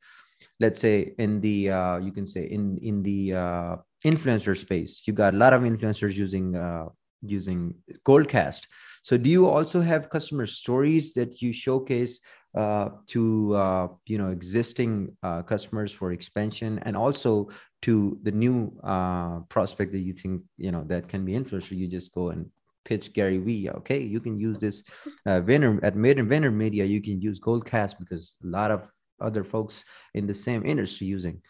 Let's 0.59 0.79
say 0.79 1.13
in 1.17 1.41
the 1.41 1.71
uh, 1.71 1.97
you 1.99 2.11
can 2.11 2.27
say 2.27 2.43
in 2.43 2.77
in 2.81 3.03
the 3.03 3.33
uh, 3.33 3.75
influencer 4.05 4.55
space 4.57 5.03
you 5.05 5.13
got 5.13 5.33
a 5.33 5.37
lot 5.37 5.53
of 5.53 5.61
influencers 5.63 6.15
using 6.15 6.55
uh, 6.55 6.85
using 7.21 7.75
Goldcast. 8.05 8.67
So 9.03 9.17
do 9.17 9.29
you 9.29 9.47
also 9.47 9.81
have 9.81 10.09
customer 10.09 10.45
stories 10.45 11.13
that 11.13 11.41
you 11.41 11.53
showcase 11.53 12.19
uh, 12.55 12.89
to 13.07 13.55
uh, 13.55 13.87
you 14.05 14.17
know 14.17 14.29
existing 14.29 15.15
uh, 15.21 15.43
customers 15.43 15.91
for 15.91 16.11
expansion 16.11 16.79
and 16.83 16.97
also 16.97 17.49
to 17.83 18.17
the 18.23 18.31
new 18.31 18.73
uh, 18.83 19.39
prospect 19.49 19.91
that 19.91 19.99
you 19.99 20.13
think 20.13 20.41
you 20.57 20.71
know 20.71 20.83
that 20.87 21.07
can 21.07 21.25
be 21.25 21.35
influential? 21.35 21.77
You 21.77 21.87
just 21.87 22.13
go 22.13 22.29
and 22.29 22.49
pitch 22.85 23.13
Gary 23.13 23.37
Vee. 23.37 23.69
Okay, 23.69 23.99
you 23.99 24.19
can 24.19 24.39
use 24.39 24.57
this 24.59 24.83
uh, 25.25 25.41
Vayner 25.41 25.79
at 25.83 25.95
Made 25.95 26.19
in 26.19 26.27
Vayner 26.27 26.53
Media. 26.53 26.85
You 26.85 27.01
can 27.01 27.21
use 27.21 27.39
Goldcast 27.39 27.99
because 27.99 28.33
a 28.43 28.47
lot 28.47 28.71
of 28.71 28.89
other 29.21 29.43
folks 29.43 29.83
in 30.13 30.27
the 30.27 30.33
same 30.33 30.65
industry 30.65 31.07
using. 31.07 31.41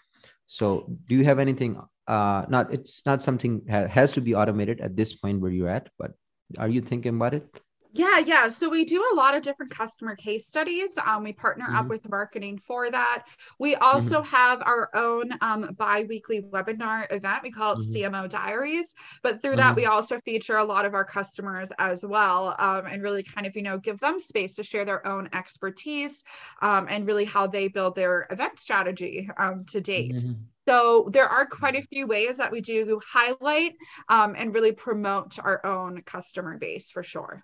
So, 0.48 0.92
do 1.06 1.16
you 1.16 1.24
have 1.24 1.40
anything 1.40 1.80
uh, 2.10 2.46
not 2.50 2.74
it's 2.74 3.06
not 3.06 3.24
something 3.24 3.62
ha- 3.70 3.88
has 3.88 4.12
to 4.12 4.22
be 4.22 4.36
automated 4.36 4.82
at 4.82 4.96
this 4.96 5.14
point 5.14 5.40
where 5.40 5.52
you're 5.52 5.70
at 5.70 5.90
but 5.98 6.12
are 6.58 6.70
you 6.70 6.82
thinking 6.82 7.16
about 7.16 7.34
it 7.34 7.46
yeah, 7.92 8.20
yeah. 8.20 8.50
So 8.50 8.70
we 8.70 8.86
do 8.86 9.04
a 9.12 9.16
lot 9.16 9.36
of 9.36 9.42
different 9.42 9.72
customer 9.72 10.16
case 10.16 10.48
studies. 10.48 10.98
Um, 11.04 11.24
we 11.24 11.34
partner 11.34 11.66
mm-hmm. 11.66 11.76
up 11.76 11.88
with 11.88 12.08
marketing 12.08 12.60
for 12.60 12.92
that. 12.92 13.26
We 13.58 13.76
also 13.76 14.22
mm-hmm. 14.22 14.36
have 14.36 14.62
our 14.62 14.90
own 14.94 15.32
um, 15.42 15.76
bi 15.76 16.04
weekly 16.04 16.42
webinar 16.42 17.12
event. 17.12 17.42
We 17.42 17.52
call 17.52 17.74
it 17.74 17.80
mm-hmm. 17.80 18.16
CMO 18.16 18.30
Diaries. 18.30 18.94
But 19.24 19.42
through 19.42 19.56
that, 19.56 19.76
we 19.76 19.84
mm-hmm. 19.84 19.92
also 19.92 20.20
feature 20.20 20.58
a 20.58 20.64
lot 20.64 20.86
of 20.86 20.94
our 20.94 21.06
customers 21.06 21.72
as 21.80 22.06
well 22.06 22.56
um, 22.60 22.86
and 22.86 23.02
really 23.02 23.24
kind 23.24 23.48
of, 23.48 23.56
you 23.56 23.64
know, 23.64 23.80
give 23.80 24.00
them 24.00 24.20
space 24.20 24.56
to 24.56 24.64
share 24.64 24.86
their 24.86 25.06
own 25.08 25.28
expertise 25.34 26.24
um, 26.62 26.86
and 26.90 27.08
really 27.08 27.26
how 27.26 27.48
they 27.48 27.70
build 27.70 27.96
their 27.96 28.28
event 28.30 28.60
strategy 28.60 29.30
um, 29.38 29.66
to 29.66 29.82
date. 29.82 30.24
So 30.70 31.10
there 31.12 31.28
are 31.28 31.48
quite 31.48 31.76
a 31.76 31.82
few 31.82 32.06
ways 32.06 32.38
that 32.38 32.52
we 32.52 32.62
do 32.62 33.02
highlight 33.04 33.74
um, 34.08 34.36
and 34.38 34.54
really 34.54 34.72
promote 34.72 35.40
our 35.40 35.66
own 35.66 36.04
customer 36.04 36.60
base 36.60 36.92
for 36.92 37.02
sure. 37.02 37.44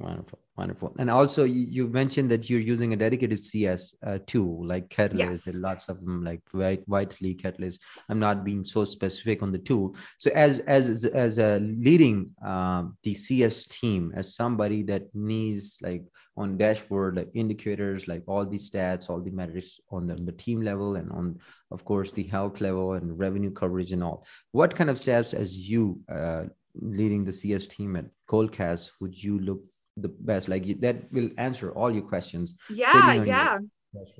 Wonderful, 0.00 0.38
wonderful. 0.56 0.94
And 0.98 1.10
also, 1.10 1.44
you, 1.44 1.66
you 1.68 1.86
mentioned 1.86 2.30
that 2.30 2.48
you're 2.48 2.58
using 2.58 2.94
a 2.94 2.96
dedicated 2.96 3.38
CS 3.38 3.94
uh, 4.06 4.18
tool 4.26 4.66
like 4.66 4.88
Catalyst. 4.88 5.30
Yes. 5.30 5.42
There 5.42 5.56
are 5.56 5.58
lots 5.58 5.90
of 5.90 6.00
them, 6.00 6.24
like 6.24 6.40
White, 6.52 6.84
Vitally, 6.88 7.34
Catalyst. 7.34 7.82
I'm 8.08 8.18
not 8.18 8.42
being 8.42 8.64
so 8.64 8.84
specific 8.84 9.42
on 9.42 9.52
the 9.52 9.58
tool. 9.58 9.94
So, 10.16 10.30
as 10.30 10.60
as 10.60 11.04
as 11.04 11.38
a 11.38 11.58
leading 11.60 12.30
um, 12.42 12.96
the 13.02 13.12
CS 13.12 13.66
team, 13.66 14.12
as 14.16 14.34
somebody 14.34 14.82
that 14.84 15.14
needs 15.14 15.76
like 15.82 16.04
on 16.34 16.56
dashboard, 16.56 17.16
like 17.16 17.28
indicators, 17.34 18.08
like 18.08 18.22
all 18.26 18.46
these 18.46 18.70
stats, 18.70 19.10
all 19.10 19.20
the 19.20 19.30
metrics 19.30 19.80
on 19.90 20.06
the, 20.06 20.14
on 20.14 20.24
the 20.24 20.32
team 20.32 20.62
level, 20.62 20.96
and 20.96 21.12
on 21.12 21.38
of 21.70 21.84
course 21.84 22.10
the 22.10 22.22
health 22.24 22.62
level 22.62 22.94
and 22.94 23.18
revenue 23.18 23.50
coverage 23.50 23.92
and 23.92 24.02
all. 24.02 24.24
What 24.52 24.74
kind 24.74 24.88
of 24.88 24.98
steps, 24.98 25.34
as 25.34 25.68
you 25.68 26.00
uh, 26.10 26.44
leading 26.74 27.26
the 27.26 27.34
CS 27.34 27.66
team 27.66 27.96
at 27.96 28.06
Goldcast, 28.30 28.92
would 29.00 29.22
you 29.22 29.38
look 29.38 29.60
the 30.02 30.08
best 30.08 30.48
like 30.48 30.80
that 30.80 31.10
will 31.12 31.30
answer 31.38 31.70
all 31.72 31.90
your 31.90 32.02
questions 32.02 32.54
yeah 32.68 33.14
yeah 33.14 33.58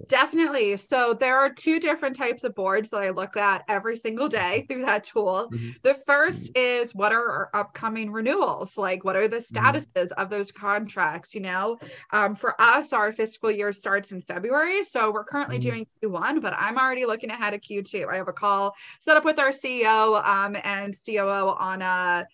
Definitely. 0.08 0.76
So 0.76 1.14
there 1.14 1.38
are 1.38 1.48
two 1.48 1.78
different 1.78 2.16
types 2.16 2.42
of 2.42 2.54
boards 2.56 2.90
that 2.90 3.02
I 3.02 3.10
look 3.10 3.36
at 3.36 3.62
every 3.68 3.96
single 3.96 4.28
day 4.28 4.66
through 4.68 4.84
that 4.84 5.04
tool. 5.04 5.48
Mm-hmm. 5.52 5.70
The 5.82 5.94
1st 6.08 6.50
mm-hmm. 6.50 6.52
is 6.54 6.94
what 6.94 7.12
are 7.12 7.30
our 7.30 7.50
upcoming 7.54 8.10
renewals? 8.10 8.76
Like 8.76 9.04
what 9.04 9.14
are 9.14 9.28
the 9.28 9.36
mm-hmm. 9.36 9.56
statuses 9.56 10.08
mm-hmm. 10.08 10.20
of 10.20 10.28
those 10.28 10.50
contracts? 10.50 11.34
You 11.34 11.42
know, 11.42 11.78
um, 12.12 12.34
for 12.34 12.60
us, 12.60 12.92
our 12.92 13.12
fiscal 13.12 13.50
year 13.50 13.72
starts 13.72 14.10
in 14.10 14.22
February. 14.22 14.82
So 14.82 15.12
we're 15.12 15.24
currently 15.24 15.58
mm-hmm. 15.58 15.70
doing 15.70 15.86
Q1, 16.02 16.42
but 16.42 16.54
I'm 16.56 16.76
already 16.76 17.06
looking 17.06 17.30
ahead 17.30 17.54
of 17.54 17.60
Q2. 17.60 18.12
I 18.12 18.16
have 18.16 18.28
a 18.28 18.32
call 18.32 18.74
set 18.98 19.16
up 19.16 19.24
with 19.24 19.38
our 19.38 19.50
CEO 19.50 20.24
um, 20.24 20.56
and 20.64 20.96
COO 21.06 21.54
on 21.58 21.82
a 21.82 22.26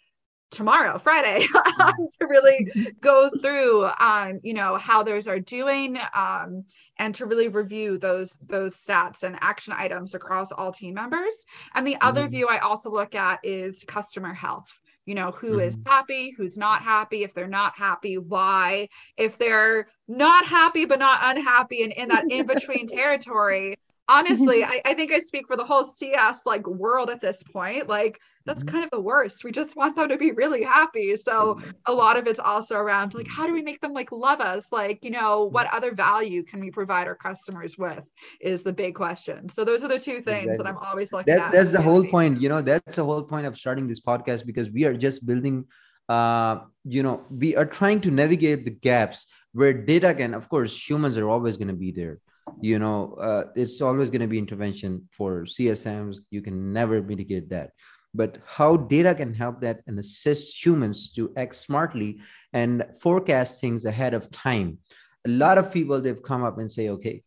tomorrow 0.51 0.99
friday 0.99 1.47
to 2.21 2.27
really 2.29 2.69
go 3.01 3.29
through 3.43 3.85
um, 4.01 4.39
you 4.43 4.55
know 4.55 4.77
how 4.77 5.03
those 5.03 5.27
are 5.27 5.41
doing 5.41 5.99
um, 6.15 6.65
and 6.99 7.15
to 7.15 7.27
really 7.27 7.49
review 7.49 7.99
those 7.99 8.39
those 8.47 8.77
stats 8.77 9.23
and 9.23 9.37
action 9.41 9.73
items 9.77 10.15
across 10.15 10.53
all 10.53 10.73
team 10.73 10.95
members. 10.95 11.35
And 11.75 11.87
the 11.87 11.95
mm-hmm. 11.95 12.09
other 12.09 12.29
view 12.29 12.49
i 12.49 12.59
also 12.59 12.91
look 12.91 13.15
at 13.15 13.41
is 13.43 13.85
customer 13.87 14.33
health. 14.33 14.79
You 15.05 15.15
know 15.15 15.31
who 15.31 15.53
mm-hmm. 15.53 15.69
is 15.69 15.79
happy 15.87 16.35
who's 16.37 16.57
not 16.57 16.83
happy 16.83 17.23
if 17.23 17.35
they're 17.35 17.47
not 17.47 17.77
happy 17.77 18.19
why? 18.19 18.89
If 19.17 19.39
they're 19.39 19.89
not 20.09 20.47
happy 20.47 20.85
but 20.85 20.99
not 20.99 21.21
unhappy 21.23 21.83
and 21.83 21.93
in 21.93 22.09
that 22.09 22.25
in 22.31 22.47
between 22.47 22.87
territory 22.89 23.77
honestly 24.09 24.65
I, 24.65 24.81
I 24.85 24.95
think 24.95 25.13
i 25.13 25.19
speak 25.19 25.47
for 25.47 25.57
the 25.57 25.65
whole 25.65 25.85
cs 25.85 26.41
like 26.47 26.67
world 26.67 27.11
at 27.11 27.21
this 27.21 27.43
point. 27.43 27.89
Like 27.89 28.21
that's 28.45 28.63
mm-hmm. 28.63 28.73
kind 28.73 28.85
of 28.85 28.91
the 28.91 29.01
worst. 29.01 29.43
We 29.43 29.51
just 29.51 29.77
want 29.77 29.97
them 29.97 30.09
to 30.09 30.17
be 30.17 30.31
really 30.33 30.63
happy. 30.63 31.17
So 31.17 31.61
a 31.87 31.93
lot 31.93 32.17
of 32.17 32.27
it's 32.27 32.39
also 32.39 32.77
around 32.77 33.15
like 33.15 33.29
how 33.29 33.47
do 33.47 33.53
we 33.53 33.63
make 33.63 33.81
them 33.81 33.93
like 33.93 34.13
love 34.13 34.41
us? 34.41 34.73
Like 34.73 35.05
you 35.05 35.11
know 35.11 35.45
what 35.45 35.67
other 35.73 35.95
value 35.95 36.43
can 36.43 36.61
we 36.61 36.71
provide 36.71 37.07
our 37.07 37.17
customers 37.17 37.77
with 37.77 38.05
is 38.41 38.63
the 38.63 38.73
big 38.73 38.95
question. 38.95 39.49
So 39.49 39.65
those 39.65 39.83
are 39.83 39.89
the 39.89 39.99
two 39.99 40.21
things 40.21 40.51
exactly. 40.51 40.57
that 40.57 40.67
i'm 40.67 40.79
always 40.79 41.13
looking 41.13 41.35
that's 41.35 41.47
at 41.47 41.53
that's 41.53 41.73
the 41.73 41.83
whole 41.83 42.05
point 42.05 42.41
you 42.41 42.49
know 42.49 42.63
that's 42.63 42.97
the 42.97 43.05
whole 43.05 43.23
point 43.23 43.47
of 43.47 43.57
starting 43.57 43.87
this 43.87 44.01
podcast 44.01 44.47
because 44.47 44.71
we 44.71 44.85
are 44.85 44.97
just 44.97 45.27
building 45.27 45.65
uh 46.09 46.59
you 46.85 47.03
know 47.03 47.23
we 47.31 47.57
are 47.57 47.67
trying 47.67 48.01
to 48.01 48.11
navigate 48.11 48.65
the 48.65 48.71
gaps 48.71 49.27
where 49.53 49.73
data 49.73 50.15
can 50.15 50.35
of 50.35 50.49
course 50.49 50.73
humans 50.89 51.17
are 51.19 51.29
always 51.29 51.57
going 51.57 51.69
to 51.69 51.81
be 51.87 51.91
there 51.91 52.19
you 52.61 52.79
know 52.79 53.15
uh, 53.21 53.45
it's 53.55 53.81
always 53.81 54.11
going 54.11 54.21
to 54.21 54.27
be 54.27 54.39
intervention 54.39 55.09
for 55.13 55.43
csms 55.43 56.17
you 56.31 56.43
can 56.43 56.73
never 56.73 57.03
mitigate 57.03 57.49
that. 57.51 57.71
But 58.15 58.39
how 58.47 58.79
data 58.79 59.15
can 59.15 59.35
help 59.35 59.61
that 59.61 59.81
and 59.87 59.99
assist 59.99 60.65
humans 60.65 61.13
to 61.13 61.33
act 61.37 61.55
smartly 61.55 62.21
and 62.55 62.87
forecast 63.03 63.61
things 63.61 63.85
ahead 63.85 64.15
of 64.15 64.31
time. 64.31 64.79
A 65.27 65.29
lot 65.29 65.59
of 65.59 65.71
people 65.71 66.01
they've 66.01 66.23
come 66.23 66.43
up 66.43 66.59
and 66.59 66.71
say 66.73 66.89
okay 66.91 67.23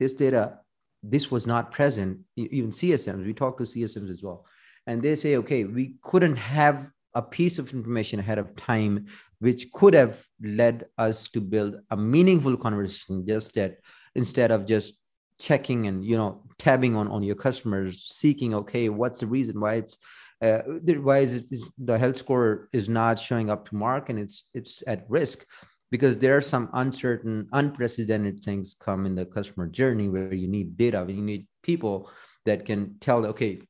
this 0.00 0.12
data 0.12 0.58
this 1.02 1.30
was 1.30 1.46
not 1.46 1.70
present. 1.72 2.18
Even 2.36 2.70
csms 2.70 3.24
we 3.24 3.34
talk 3.34 3.58
to 3.58 3.64
csms 3.64 4.10
as 4.10 4.22
well. 4.22 4.44
And 4.86 5.00
they 5.02 5.14
say 5.14 5.36
okay 5.36 5.64
we 5.64 5.96
couldn't 6.02 6.36
have 6.36 6.90
a 7.14 7.22
piece 7.22 7.58
of 7.58 7.72
information 7.72 8.18
ahead 8.18 8.38
of 8.38 8.56
time 8.56 9.06
which 9.38 9.70
could 9.72 9.94
have 9.94 10.24
led 10.42 10.86
us 10.98 11.28
to 11.28 11.40
build 11.40 11.76
a 11.90 11.96
meaningful 11.96 12.56
conversation 12.56 13.26
just 13.26 13.54
that 13.54 13.78
instead 14.14 14.50
of 14.50 14.66
just 14.66 14.94
checking 15.38 15.86
and 15.86 16.04
you 16.04 16.16
know 16.16 16.42
tabbing 16.58 16.94
on 16.94 17.08
on 17.08 17.22
your 17.22 17.34
customers 17.34 18.04
seeking 18.08 18.54
okay 18.54 18.88
what's 18.88 19.20
the 19.20 19.26
reason 19.26 19.60
why 19.60 19.74
it's 19.74 19.98
uh, 20.42 20.62
why 21.00 21.18
is 21.18 21.34
it 21.34 21.44
is 21.52 21.70
the 21.78 21.96
health 21.96 22.16
score 22.16 22.68
is 22.72 22.88
not 22.88 23.18
showing 23.18 23.48
up 23.48 23.68
to 23.68 23.76
mark 23.76 24.10
and 24.10 24.18
it's 24.18 24.50
it's 24.54 24.82
at 24.86 25.04
risk? 25.08 25.46
Because 25.90 26.18
there 26.18 26.36
are 26.36 26.42
some 26.42 26.68
uncertain 26.72 27.48
unprecedented 27.52 28.42
things 28.42 28.74
come 28.74 29.06
in 29.06 29.14
the 29.14 29.24
customer 29.24 29.68
journey 29.68 30.08
where 30.08 30.34
you 30.34 30.48
need 30.48 30.76
data 30.76 31.04
you 31.08 31.22
need 31.22 31.46
people 31.62 32.10
that 32.44 32.64
can 32.64 32.96
tell 33.00 33.24
okay 33.26 33.62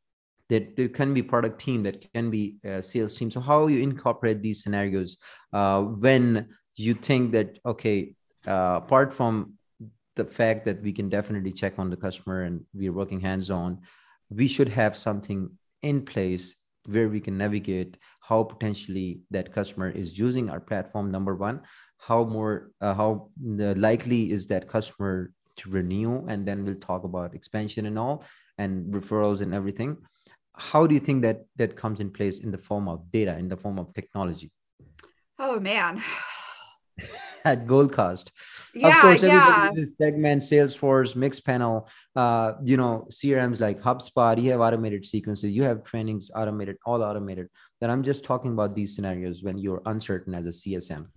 that 0.49 0.77
there 0.77 0.89
can 0.89 1.13
be 1.13 1.23
product 1.23 1.61
team 1.61 1.83
that 1.83 2.11
can 2.15 2.31
be 2.31 2.57
a 2.65 2.83
sales 2.83 3.15
team. 3.15 3.31
So 3.31 3.41
how 3.41 3.67
you 3.67 3.81
incorporate 3.81 4.41
these 4.43 4.63
scenarios 4.63 5.19
uh, 5.53 5.83
when 5.83 6.49
you 6.77 6.95
think 6.95 7.33
that 7.33 7.59
okay 7.67 8.15
uh, 8.47 8.81
apart 8.83 9.13
from 9.13 9.59
the 10.17 10.25
fact 10.25 10.65
that 10.67 10.83
we 10.83 10.93
can 10.93 11.09
definitely 11.09 11.53
check 11.53 11.79
on 11.79 11.91
the 11.91 11.97
customer 11.97 12.43
and 12.43 12.65
we're 12.75 12.93
working 12.93 13.21
hands 13.21 13.51
on, 13.51 13.81
we 14.31 14.49
should 14.49 14.69
have 14.69 14.97
something 14.97 15.51
in 15.83 16.05
place 16.05 16.55
where 16.87 17.09
we 17.09 17.21
can 17.21 17.39
navigate 17.39 17.97
how 18.21 18.43
potentially 18.43 19.21
that 19.31 19.53
customer 19.53 19.91
is 19.91 20.19
using 20.19 20.51
our 20.51 20.61
platform. 20.61 21.11
Number 21.11 21.35
one, 21.35 21.63
how 21.99 22.25
more 22.25 22.73
uh, 22.81 22.95
how 22.95 23.31
likely 23.41 24.33
is 24.33 24.47
that 24.49 24.69
customer 24.69 25.33
to 25.57 25.71
renew 25.71 26.27
and 26.27 26.47
then 26.47 26.65
we'll 26.65 26.75
talk 26.77 27.05
about 27.05 27.35
expansion 27.35 27.87
and 27.87 27.99
all 27.99 28.25
and 28.59 28.93
referrals 28.93 29.41
and 29.43 29.55
everything. 29.55 29.97
How 30.57 30.87
do 30.87 30.95
you 30.95 31.01
think 31.01 31.23
that 31.23 31.45
that 31.57 31.77
comes 31.77 32.01
in 32.01 32.11
place 32.11 32.41
in 32.41 32.51
the 32.51 32.59
form 32.59 32.89
of 32.89 33.11
data 33.13 33.37
in 33.39 33.49
the 33.49 33.57
form 33.57 33.79
of 33.79 33.95
technology? 33.95 34.51
Oh 35.39 35.61
man 35.61 36.03
at 37.45 37.67
Goldcast. 37.67 38.31
Yeah, 38.75 38.97
of 38.97 39.03
course, 39.03 39.23
yeah. 39.23 39.71
segment, 39.99 40.43
Salesforce, 40.43 41.15
Mixpanel, 41.17 41.87
uh, 42.17 42.55
you 42.65 42.77
know, 42.77 43.07
CRMs 43.11 43.61
like 43.61 43.81
HubSpot, 43.81 44.41
you 44.43 44.51
have 44.51 44.61
automated 44.61 45.05
sequences, 45.07 45.51
you 45.51 45.63
have 45.65 45.85
trainings 45.85 46.31
automated, 46.35 46.77
all 46.87 47.03
automated. 47.03 47.49
Then 47.81 47.91
I'm 47.91 48.03
just 48.03 48.25
talking 48.25 48.53
about 48.53 48.75
these 48.75 48.95
scenarios 48.95 49.43
when 49.43 49.59
you're 49.59 49.83
uncertain 49.87 50.35
as 50.35 50.47
a 50.47 50.51
CSM. 50.51 51.09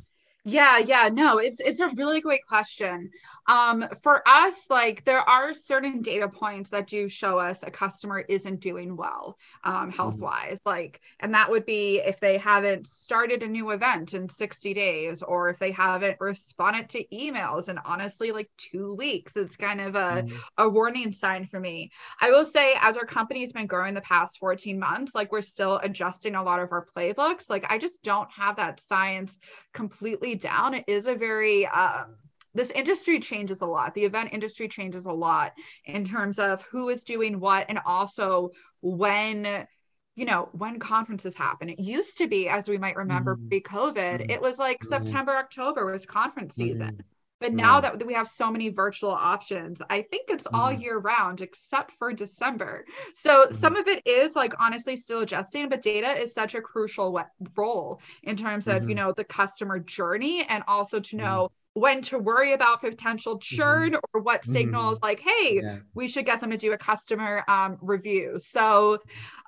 Yeah, 0.47 0.77
yeah, 0.77 1.10
no, 1.12 1.39
it's 1.39 1.60
it's 1.60 1.79
a 1.79 1.88
really 1.95 2.21
great 2.21 2.45
question. 2.45 3.10
Um, 3.47 3.84
for 4.03 4.21
us, 4.27 4.69
like 4.69 5.03
there 5.03 5.21
are 5.21 5.55
certain 5.55 6.03
data 6.03 6.29
points 6.29 6.69
that 6.69 6.86
do 6.86 7.10
show 7.10 7.39
us 7.39 7.63
a 7.63 7.71
customer 7.71 8.19
isn't 8.29 8.60
doing 8.60 8.95
well, 8.95 9.39
um, 9.63 9.89
health 9.89 10.19
wise. 10.19 10.60
Mm-hmm. 10.60 10.69
Like, 10.69 11.01
and 11.19 11.34
that 11.34 11.49
would 11.49 11.65
be 11.65 11.97
if 11.97 12.19
they 12.19 12.38
haven't 12.38 12.86
started 12.86 13.41
a 13.41 13.47
new 13.47 13.71
event 13.71 14.13
in 14.13 14.29
60 14.29 14.75
days, 14.75 15.23
or 15.23 15.49
if 15.49 15.58
they 15.58 15.71
haven't 15.71 16.17
responded 16.19 16.89
to 16.89 17.03
emails 17.08 17.67
in 17.67 17.79
honestly 17.79 18.31
like 18.31 18.51
two 18.55 18.93
weeks. 18.93 19.36
It's 19.36 19.58
kind 19.58 19.81
of 19.81 19.95
a, 19.95 20.21
mm-hmm. 20.21 20.36
a 20.60 20.69
warning 20.69 21.12
sign 21.12 21.47
for 21.47 21.60
me. 21.60 21.89
I 22.21 22.29
will 22.29 22.45
say, 22.45 22.75
as 22.81 22.97
our 22.97 23.05
company's 23.05 23.51
been 23.51 23.65
growing 23.65 23.95
the 23.95 24.01
past 24.01 24.38
14 24.38 24.77
months, 24.77 25.15
like 25.15 25.31
we're 25.31 25.41
still 25.41 25.79
adjusting 25.81 26.36
a 26.36 26.43
lot 26.43 26.60
of 26.60 26.71
our 26.71 26.86
playbooks. 26.95 27.49
Like, 27.49 27.65
I 27.67 27.79
just 27.79 28.03
don't 28.03 28.29
have 28.29 28.58
that 28.58 28.79
science 28.79 29.39
completely 29.73 30.35
down, 30.36 30.74
it 30.74 30.86
is 30.88 31.08
a 31.08 31.15
very 31.15 31.65
um, 31.67 32.15
this 32.54 32.71
industry 32.71 33.19
changes 33.19 33.62
a 33.62 33.65
lot. 33.65 33.93
The 33.93 34.06
event 34.06 34.30
industry 34.32 34.67
changes 34.67 35.06
a 35.06 35.12
lot 35.12 35.54
in 35.86 36.06
terms 36.06 36.39
of 36.39 36.62
who 36.63 36.89
is 36.89 37.04
doing 37.04 37.39
what 37.39 37.65
and 37.69 37.80
also 37.86 38.52
when 38.82 39.67
you 40.15 40.26
know 40.26 40.50
when 40.54 40.80
conferences 40.80 41.36
happen 41.36 41.69
it 41.69 41.80
used 41.80 42.17
to 42.17 42.28
be 42.28 42.48
as 42.48 42.69
we 42.69 42.78
might 42.78 42.95
remember 42.95 43.36
mm-hmm. 43.36 43.50
pre-covid 43.50 44.21
mm-hmm. 44.21 44.30
it 44.30 44.41
was 44.41 44.58
like 44.58 44.80
mm-hmm. 44.80 44.89
september 44.89 45.36
october 45.36 45.86
was 45.86 46.06
conference 46.06 46.56
season 46.56 46.88
mm-hmm. 46.88 47.14
But 47.39 47.54
now 47.54 47.82
that 47.82 48.06
we 48.06 48.13
have 48.13 48.28
so 48.28 48.52
many 48.52 48.69
virtual 48.69 49.12
options 49.12 49.82
i 49.89 50.02
think 50.02 50.30
it's 50.30 50.48
all 50.54 50.71
mm-hmm. 50.71 50.82
year 50.82 50.98
round 51.00 51.41
except 51.41 51.91
for 51.98 52.13
december 52.13 52.86
so 53.13 53.45
mm-hmm. 53.45 53.56
some 53.56 53.76
of 53.76 53.88
it 53.88 54.06
is 54.06 54.36
like 54.36 54.54
honestly 54.60 54.95
still 54.95 55.21
adjusting 55.21 55.69
but 55.69 55.82
data 55.82 56.10
is 56.12 56.34
such 56.34 56.56
a 56.56 56.62
crucial 56.62 57.19
role 57.56 58.00
in 58.24 58.36
terms 58.36 58.67
of 58.67 58.88
you 58.89 58.95
know 58.95 59.12
the 59.12 59.24
customer 59.24 59.80
journey 59.80 60.45
and 60.48 60.63
also 60.67 61.00
to 61.00 61.15
know 61.15 61.50
when 61.74 62.02
to 62.02 62.17
worry 62.17 62.54
about 62.54 62.80
potential 62.80 63.38
churn 63.38 63.91
mm-hmm. 63.91 64.00
or 64.13 64.21
what 64.21 64.43
signals 64.45 64.98
mm-hmm. 64.98 65.06
like 65.08 65.19
hey 65.19 65.60
yeah. 65.62 65.78
we 65.93 66.08
should 66.08 66.26
get 66.26 66.39
them 66.39 66.52
to 66.52 66.58
do 66.58 66.71
a 66.71 66.78
customer 66.78 67.43
um, 67.48 67.78
review 67.82 68.39
so 68.39 68.98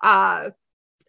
uh, 0.04 0.50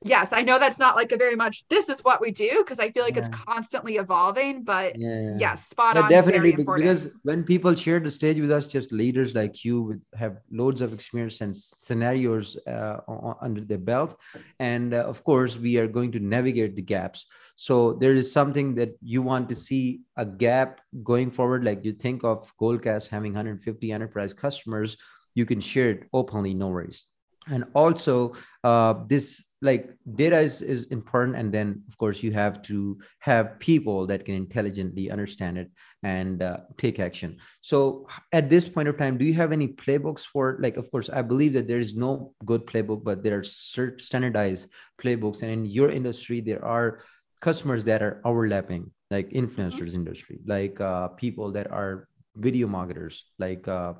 yes 0.04 0.28
i 0.32 0.42
know 0.42 0.58
that's 0.58 0.78
not 0.78 0.96
like 0.96 1.12
a 1.12 1.16
very 1.16 1.36
much 1.36 1.64
this 1.68 1.88
is 1.88 2.00
what 2.04 2.20
we 2.20 2.30
do 2.30 2.58
because 2.58 2.78
i 2.78 2.90
feel 2.90 3.04
like 3.04 3.14
yeah. 3.14 3.20
it's 3.20 3.28
constantly 3.28 3.96
evolving 3.96 4.62
but 4.62 4.98
yeah, 4.98 5.36
yes 5.38 5.66
spot 5.66 5.96
on 5.96 6.08
definitely 6.10 6.52
because 6.52 7.08
when 7.22 7.42
people 7.42 7.74
share 7.74 8.00
the 8.00 8.10
stage 8.10 8.40
with 8.40 8.50
us 8.50 8.66
just 8.66 8.92
leaders 8.92 9.34
like 9.34 9.64
you 9.64 9.82
would 9.82 10.00
have 10.14 10.38
loads 10.50 10.80
of 10.80 10.92
experience 10.92 11.40
and 11.40 11.54
scenarios 11.54 12.56
uh, 12.66 12.98
under 13.40 13.60
their 13.60 13.78
belt 13.78 14.16
and 14.58 14.94
uh, 14.94 14.98
of 14.98 15.24
course 15.24 15.56
we 15.56 15.76
are 15.78 15.86
going 15.86 16.12
to 16.12 16.20
navigate 16.20 16.76
the 16.76 16.82
gaps. 16.82 17.26
So 17.56 17.94
there 17.94 18.14
is 18.14 18.32
something 18.32 18.74
that 18.76 18.96
you 19.02 19.22
want 19.22 19.48
to 19.48 19.54
see 19.54 20.02
a 20.16 20.24
gap 20.24 20.80
going 21.02 21.30
forward 21.30 21.64
like 21.64 21.84
you 21.84 21.92
think 21.92 22.24
of 22.24 22.52
goldcast 22.60 23.08
having 23.08 23.32
150 23.32 23.92
enterprise 23.92 24.34
customers 24.34 24.96
you 25.34 25.44
can 25.44 25.60
share 25.60 25.90
it 25.90 26.08
openly 26.12 26.54
no 26.54 26.68
worries 26.68 27.04
and 27.50 27.64
also 27.74 28.34
uh, 28.64 28.94
this 29.06 29.44
like 29.60 29.90
data 30.14 30.38
is, 30.38 30.62
is 30.62 30.84
important. 30.84 31.36
And 31.36 31.52
then 31.52 31.82
of 31.88 31.98
course 31.98 32.22
you 32.22 32.32
have 32.32 32.62
to 32.62 32.98
have 33.20 33.58
people 33.58 34.06
that 34.06 34.24
can 34.24 34.34
intelligently 34.34 35.10
understand 35.10 35.58
it 35.58 35.70
and 36.02 36.42
uh, 36.42 36.58
take 36.76 37.00
action. 37.00 37.38
So 37.60 38.06
at 38.32 38.50
this 38.50 38.68
point 38.68 38.88
of 38.88 38.96
time 38.96 39.18
do 39.18 39.24
you 39.24 39.34
have 39.34 39.50
any 39.50 39.68
playbooks 39.68 40.24
for 40.24 40.58
like 40.60 40.76
of 40.76 40.90
course 40.92 41.10
i 41.10 41.22
believe 41.22 41.52
that 41.54 41.66
there 41.66 41.80
is 41.80 41.96
no 41.96 42.34
good 42.44 42.66
playbook 42.66 43.02
but 43.02 43.24
there 43.24 43.38
are 43.38 43.44
standardized 43.44 44.68
playbooks. 45.02 45.42
And 45.42 45.50
in 45.50 45.66
your 45.66 45.90
industry 45.90 46.40
there 46.40 46.64
are 46.64 47.00
customers 47.40 47.84
that 47.84 48.02
are 48.02 48.20
overlapping 48.24 48.90
like 49.10 49.30
influencers 49.30 49.94
industry 49.94 50.38
like 50.46 50.80
uh, 50.80 51.08
people 51.08 51.52
that 51.52 51.70
are 51.70 52.08
video 52.36 52.68
marketers 52.68 53.24
like 53.38 53.66
uh, 53.66 53.94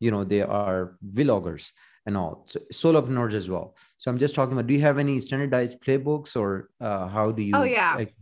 you 0.00 0.10
know 0.10 0.24
they 0.24 0.42
are 0.42 0.96
vloggers 1.14 1.70
and 2.06 2.16
all 2.16 2.44
so 2.46 2.60
solopreneurs 2.72 3.32
as 3.32 3.48
well 3.48 3.74
so 3.98 4.10
i'm 4.10 4.18
just 4.18 4.34
talking 4.34 4.52
about 4.52 4.66
do 4.66 4.74
you 4.74 4.80
have 4.80 4.98
any 4.98 5.18
standardized 5.20 5.78
playbooks 5.80 6.36
or 6.36 6.70
uh, 6.80 7.06
how 7.08 7.30
do 7.30 7.42
you 7.42 7.52
oh 7.54 7.62
yeah 7.64 7.94
like, 7.96 8.14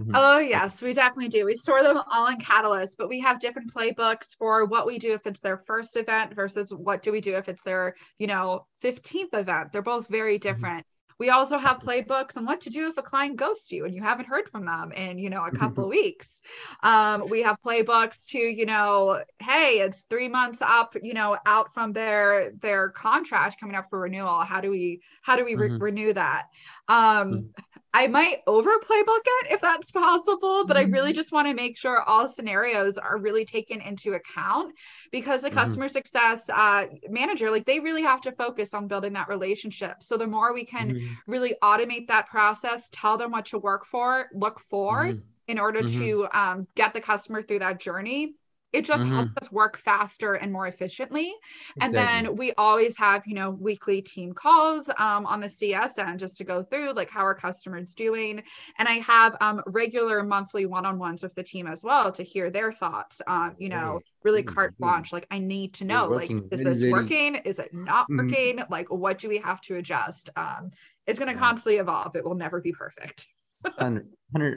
mm-hmm. 0.00 0.12
Oh, 0.14 0.38
yes, 0.38 0.80
we 0.80 0.92
definitely 0.92 1.26
do. 1.26 1.44
We 1.44 1.56
store 1.56 1.82
them 1.82 2.00
all 2.08 2.28
in 2.28 2.38
Catalyst, 2.38 2.96
but 2.96 3.08
we 3.08 3.18
have 3.18 3.40
different 3.40 3.74
playbooks 3.74 4.36
for 4.38 4.64
what 4.64 4.86
we 4.86 4.96
do 4.96 5.12
if 5.12 5.26
it's 5.26 5.40
their 5.40 5.58
first 5.58 5.96
event 5.96 6.34
versus 6.34 6.72
what 6.72 7.02
do 7.02 7.10
we 7.10 7.20
do 7.20 7.34
if 7.34 7.48
it's 7.48 7.64
their, 7.64 7.96
you 8.16 8.28
know, 8.28 8.66
15th 8.84 9.34
event. 9.34 9.72
They're 9.72 9.82
both 9.82 10.06
very 10.06 10.38
mm-hmm. 10.38 10.48
different. 10.48 10.86
Mm-hmm. 10.86 10.97
We 11.18 11.30
also 11.30 11.58
have 11.58 11.78
playbooks 11.78 12.36
on 12.36 12.44
what 12.44 12.60
to 12.62 12.70
do 12.70 12.88
if 12.88 12.96
a 12.96 13.02
client 13.02 13.36
ghosts 13.36 13.72
you 13.72 13.84
and 13.84 13.94
you 13.94 14.02
haven't 14.02 14.26
heard 14.26 14.48
from 14.48 14.66
them 14.66 14.92
in, 14.92 15.18
you 15.18 15.30
know, 15.30 15.44
a 15.44 15.50
couple 15.50 15.84
of 15.84 15.90
weeks. 15.90 16.40
Um, 16.82 17.28
we 17.28 17.42
have 17.42 17.56
playbooks 17.64 18.26
to, 18.28 18.38
you 18.38 18.66
know, 18.66 19.22
hey, 19.40 19.80
it's 19.80 20.02
three 20.02 20.28
months 20.28 20.62
up, 20.62 20.96
you 21.02 21.14
know, 21.14 21.36
out 21.44 21.72
from 21.74 21.92
their 21.92 22.52
their 22.60 22.90
contract 22.90 23.60
coming 23.60 23.74
up 23.74 23.90
for 23.90 24.00
renewal. 24.00 24.40
How 24.40 24.60
do 24.60 24.70
we 24.70 25.02
how 25.22 25.36
do 25.36 25.44
we 25.44 25.54
re- 25.54 25.70
mm-hmm. 25.70 25.82
renew 25.82 26.12
that? 26.12 26.46
Um, 26.88 26.98
mm-hmm. 27.32 27.46
I 27.94 28.06
might 28.06 28.42
overplay 28.46 29.02
bucket 29.02 29.52
if 29.52 29.60
that's 29.60 29.90
possible, 29.90 30.64
but 30.66 30.76
mm-hmm. 30.76 30.94
I 30.94 30.96
really 30.96 31.12
just 31.12 31.32
want 31.32 31.48
to 31.48 31.54
make 31.54 31.78
sure 31.78 32.02
all 32.02 32.28
scenarios 32.28 32.98
are 32.98 33.16
really 33.16 33.44
taken 33.44 33.80
into 33.80 34.12
account 34.12 34.74
because 35.10 35.40
the 35.40 35.48
mm-hmm. 35.48 35.58
customer 35.58 35.88
success 35.88 36.48
uh, 36.50 36.86
manager, 37.08 37.50
like 37.50 37.64
they 37.64 37.80
really 37.80 38.02
have 38.02 38.20
to 38.22 38.32
focus 38.32 38.74
on 38.74 38.88
building 38.88 39.14
that 39.14 39.28
relationship. 39.28 40.02
So 40.02 40.18
the 40.18 40.26
more 40.26 40.52
we 40.52 40.66
can 40.66 40.94
mm-hmm. 40.94 41.14
really 41.26 41.54
automate 41.62 42.08
that 42.08 42.28
process, 42.28 42.90
tell 42.92 43.16
them 43.16 43.30
what 43.30 43.46
to 43.46 43.58
work 43.58 43.86
for, 43.86 44.26
look 44.34 44.60
for 44.60 45.06
mm-hmm. 45.06 45.20
in 45.48 45.58
order 45.58 45.80
mm-hmm. 45.80 45.98
to 45.98 46.28
um, 46.32 46.66
get 46.74 46.92
the 46.92 47.00
customer 47.00 47.42
through 47.42 47.60
that 47.60 47.80
journey, 47.80 48.34
it 48.72 48.84
just 48.84 49.02
mm-hmm. 49.02 49.14
helps 49.14 49.32
us 49.40 49.50
work 49.50 49.78
faster 49.78 50.34
and 50.34 50.52
more 50.52 50.66
efficiently 50.66 51.32
exactly. 51.76 51.98
and 51.98 52.26
then 52.26 52.36
we 52.36 52.52
always 52.58 52.96
have 52.96 53.26
you 53.26 53.34
know 53.34 53.50
weekly 53.50 54.02
team 54.02 54.32
calls 54.32 54.88
um, 54.98 55.26
on 55.26 55.40
the 55.40 55.48
cs 55.48 55.98
end 55.98 56.18
just 56.18 56.36
to 56.36 56.44
go 56.44 56.62
through 56.62 56.92
like 56.92 57.10
how 57.10 57.20
our 57.20 57.34
customers 57.34 57.94
doing 57.94 58.42
and 58.78 58.88
i 58.88 58.94
have 58.94 59.36
um, 59.40 59.62
regular 59.66 60.22
monthly 60.22 60.66
one-on-ones 60.66 61.22
with 61.22 61.34
the 61.34 61.42
team 61.42 61.66
as 61.66 61.82
well 61.82 62.12
to 62.12 62.22
hear 62.22 62.50
their 62.50 62.72
thoughts 62.72 63.20
um, 63.26 63.54
you 63.58 63.68
know 63.68 64.00
really 64.24 64.42
mm-hmm. 64.42 64.54
carte 64.54 64.76
blanche 64.78 65.12
like 65.12 65.26
i 65.30 65.38
need 65.38 65.72
to 65.72 65.84
know 65.84 66.08
like 66.08 66.30
is 66.50 66.60
this 66.62 66.84
working 66.90 67.36
is 67.36 67.58
it 67.58 67.72
not 67.72 68.04
mm-hmm. 68.04 68.26
working 68.26 68.56
mm-hmm. 68.58 68.72
like 68.72 68.90
what 68.90 69.18
do 69.18 69.28
we 69.28 69.38
have 69.38 69.60
to 69.60 69.76
adjust 69.76 70.30
um, 70.36 70.70
it's 71.06 71.18
going 71.18 71.32
to 71.32 71.38
constantly 71.38 71.78
evolve 71.78 72.14
it 72.16 72.24
will 72.24 72.34
never 72.34 72.60
be 72.60 72.72
perfect 72.72 73.28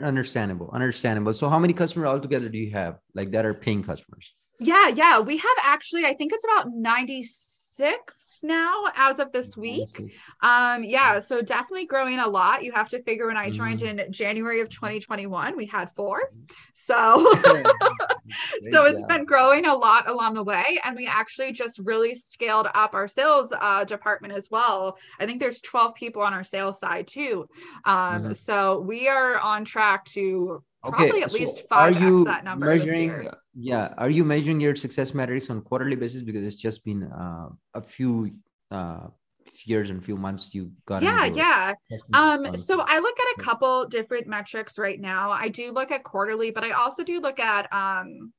understandable 0.03 0.69
understandable. 0.73 1.33
So 1.33 1.49
how 1.49 1.59
many 1.59 1.73
customers 1.73 2.07
altogether 2.07 2.49
do 2.49 2.57
you 2.57 2.71
have 2.71 2.97
like 3.15 3.31
that 3.31 3.45
are 3.45 3.53
paying 3.53 3.83
customers? 3.83 4.33
Yeah 4.59 4.89
yeah. 4.89 5.19
We 5.19 5.37
have 5.37 5.57
actually 5.63 6.05
i 6.05 6.13
think 6.13 6.33
it's 6.33 6.45
about 6.45 6.67
96 7.79 8.39
now 8.43 8.85
as 8.95 9.19
of 9.19 9.31
this 9.31 9.55
week. 9.55 10.13
Um, 10.41 10.83
yeah, 10.83 11.19
so 11.19 11.41
definitely 11.41 11.85
growing 11.85 12.19
a 12.19 12.27
lot. 12.27 12.63
You 12.63 12.71
have 12.71 12.89
to 12.89 13.01
figure 13.03 13.27
when 13.27 13.37
I 13.37 13.49
joined 13.49 13.81
mm-hmm. 13.81 13.99
in 13.99 14.11
January 14.11 14.61
of 14.61 14.69
2021, 14.69 15.55
we 15.55 15.65
had 15.65 15.91
four. 15.91 16.21
So 16.73 17.31
so 18.71 18.85
it's 18.85 19.03
been 19.03 19.23
growing 19.23 19.65
a 19.65 19.73
lot 19.73 20.09
along 20.09 20.33
the 20.33 20.43
way. 20.43 20.79
And 20.83 20.95
we 20.95 21.05
actually 21.05 21.51
just 21.51 21.77
really 21.79 22.15
scaled 22.15 22.67
up 22.73 22.95
our 22.95 23.07
sales 23.07 23.53
uh, 23.57 23.83
department 23.83 24.33
as 24.33 24.49
well. 24.49 24.97
I 25.19 25.25
think 25.27 25.39
there's 25.39 25.61
12 25.61 25.93
people 25.93 26.23
on 26.23 26.33
our 26.33 26.43
sales 26.43 26.79
side 26.79 27.07
too. 27.07 27.47
Um, 27.85 27.95
mm-hmm. 27.95 28.31
so 28.33 28.81
we 28.81 29.07
are 29.07 29.37
on 29.39 29.63
track 29.63 30.05
to 30.05 30.63
probably 30.81 31.09
okay, 31.09 31.21
at 31.21 31.31
so 31.31 31.37
least 31.37 31.63
five 31.69 31.95
are 31.95 31.99
you 31.99 32.25
that 32.25 32.43
number 32.43 32.65
measuring 32.65 33.29
yeah 33.53 33.93
are 33.97 34.09
you 34.09 34.23
measuring 34.23 34.61
your 34.61 34.75
success 34.75 35.13
metrics 35.13 35.49
on 35.49 35.61
quarterly 35.61 35.95
basis? 35.95 36.21
Because 36.21 36.45
it's 36.45 36.55
just 36.55 36.85
been 36.85 37.03
uh, 37.03 37.49
a 37.73 37.81
few 37.81 38.31
uh, 38.71 39.07
years 39.65 39.89
and 39.89 40.03
few 40.03 40.15
months 40.15 40.53
you 40.53 40.71
got 40.85 41.01
yeah 41.03 41.25
yeah. 41.25 41.73
um 42.13 42.55
so 42.55 42.81
i 42.87 42.99
look 42.99 43.17
at 43.19 43.41
a 43.41 43.43
couple 43.43 43.85
different 43.87 44.27
metrics 44.27 44.77
right 44.77 44.99
now. 44.99 45.31
I 45.31 45.49
do 45.49 45.71
look 45.71 45.91
at 45.91 46.03
quarterly 46.03 46.51
but 46.51 46.63
i 46.63 46.71
also 46.71 47.03
do 47.03 47.19
look 47.19 47.39
at 47.39 47.67
um 47.73 48.31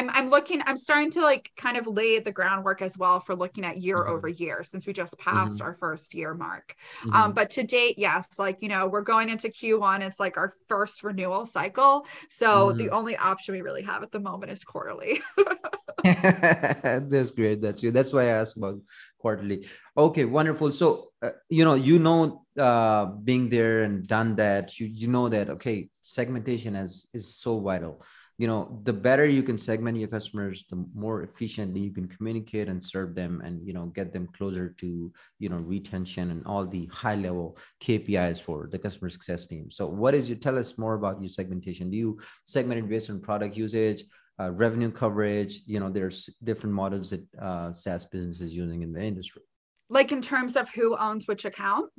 I'm 0.00 0.10
I'm 0.10 0.30
looking, 0.30 0.62
I'm 0.64 0.78
starting 0.78 1.10
to 1.12 1.20
like 1.20 1.50
kind 1.56 1.76
of 1.76 1.86
lay 1.86 2.18
the 2.18 2.32
groundwork 2.32 2.80
as 2.80 2.96
well 2.96 3.20
for 3.20 3.34
looking 3.34 3.64
at 3.64 3.78
year 3.78 3.98
mm-hmm. 3.98 4.12
over 4.12 4.28
year 4.28 4.62
since 4.62 4.86
we 4.86 4.92
just 4.92 5.16
passed 5.18 5.56
mm-hmm. 5.56 5.62
our 5.62 5.74
first 5.74 6.14
year 6.14 6.32
mark. 6.32 6.74
Um, 7.02 7.10
mm-hmm. 7.10 7.16
Um, 7.20 7.32
but 7.32 7.50
to 7.50 7.62
date, 7.64 7.98
yes, 7.98 8.26
like 8.38 8.62
you 8.62 8.68
know, 8.68 8.88
we're 8.88 9.02
going 9.02 9.28
into 9.28 9.48
Q1. 9.48 10.00
It's 10.00 10.18
like 10.18 10.38
our 10.38 10.52
first 10.68 11.04
renewal 11.04 11.44
cycle. 11.44 12.06
So 12.30 12.72
the 12.72 12.84
mm-hmm. 12.84 12.94
only 12.94 13.16
option 13.16 13.54
we 13.54 13.60
really 13.60 13.82
have 13.82 14.02
at 14.02 14.10
the 14.10 14.20
moment 14.20 14.52
is 14.52 14.64
quarterly. 14.64 15.20
That's 16.02 17.30
great. 17.32 17.60
That's 17.60 17.82
good. 17.82 17.92
That's 17.92 18.12
why 18.12 18.22
I 18.22 18.40
asked 18.40 18.56
about 18.56 18.80
quarterly. 19.18 19.66
Okay, 19.96 20.24
wonderful. 20.24 20.72
So 20.72 21.10
uh, 21.20 21.32
you 21.50 21.64
know, 21.64 21.74
you 21.74 21.98
know, 21.98 22.46
uh, 22.58 23.04
being 23.04 23.50
there 23.50 23.82
and 23.82 24.06
done 24.06 24.36
that, 24.36 24.80
you 24.80 24.86
you 24.86 25.08
know 25.08 25.28
that 25.28 25.50
okay, 25.50 25.90
segmentation 26.00 26.74
is 26.74 27.08
is 27.12 27.34
so 27.34 27.60
vital 27.60 28.02
you 28.40 28.46
know 28.46 28.80
the 28.84 28.92
better 29.06 29.26
you 29.26 29.42
can 29.42 29.58
segment 29.58 29.98
your 29.98 30.08
customers 30.08 30.64
the 30.70 30.82
more 30.94 31.22
efficiently 31.24 31.80
you 31.80 31.92
can 31.92 32.08
communicate 32.08 32.68
and 32.70 32.82
serve 32.82 33.14
them 33.14 33.42
and 33.44 33.54
you 33.66 33.74
know 33.74 33.84
get 33.98 34.14
them 34.14 34.26
closer 34.38 34.74
to 34.80 35.12
you 35.38 35.48
know 35.50 35.58
retention 35.58 36.30
and 36.30 36.40
all 36.46 36.66
the 36.66 36.86
high 36.86 37.16
level 37.26 37.58
kpis 37.82 38.40
for 38.40 38.66
the 38.72 38.78
customer 38.78 39.10
success 39.10 39.44
team. 39.44 39.70
So 39.70 39.86
what 39.86 40.14
is 40.14 40.30
you 40.30 40.36
tell 40.36 40.58
us 40.58 40.78
more 40.78 40.94
about 40.94 41.20
your 41.20 41.28
segmentation. 41.28 41.90
Do 41.90 41.98
you 41.98 42.18
segment 42.46 42.78
it 42.78 42.88
based 42.88 43.10
on 43.10 43.20
product 43.20 43.58
usage 43.58 44.04
uh, 44.40 44.50
revenue 44.52 44.90
coverage? 44.90 45.60
You 45.66 45.78
know 45.80 45.90
there's 45.90 46.30
different 46.42 46.74
models 46.74 47.10
that 47.10 47.24
uh, 47.38 47.74
saas 47.74 48.06
businesses 48.06 48.56
using 48.56 48.80
in 48.80 48.94
the 48.94 49.02
industry. 49.02 49.42
Like 49.90 50.12
in 50.12 50.22
terms 50.22 50.56
of 50.56 50.70
who 50.70 50.96
owns 50.96 51.28
which 51.28 51.44
account? 51.44 51.90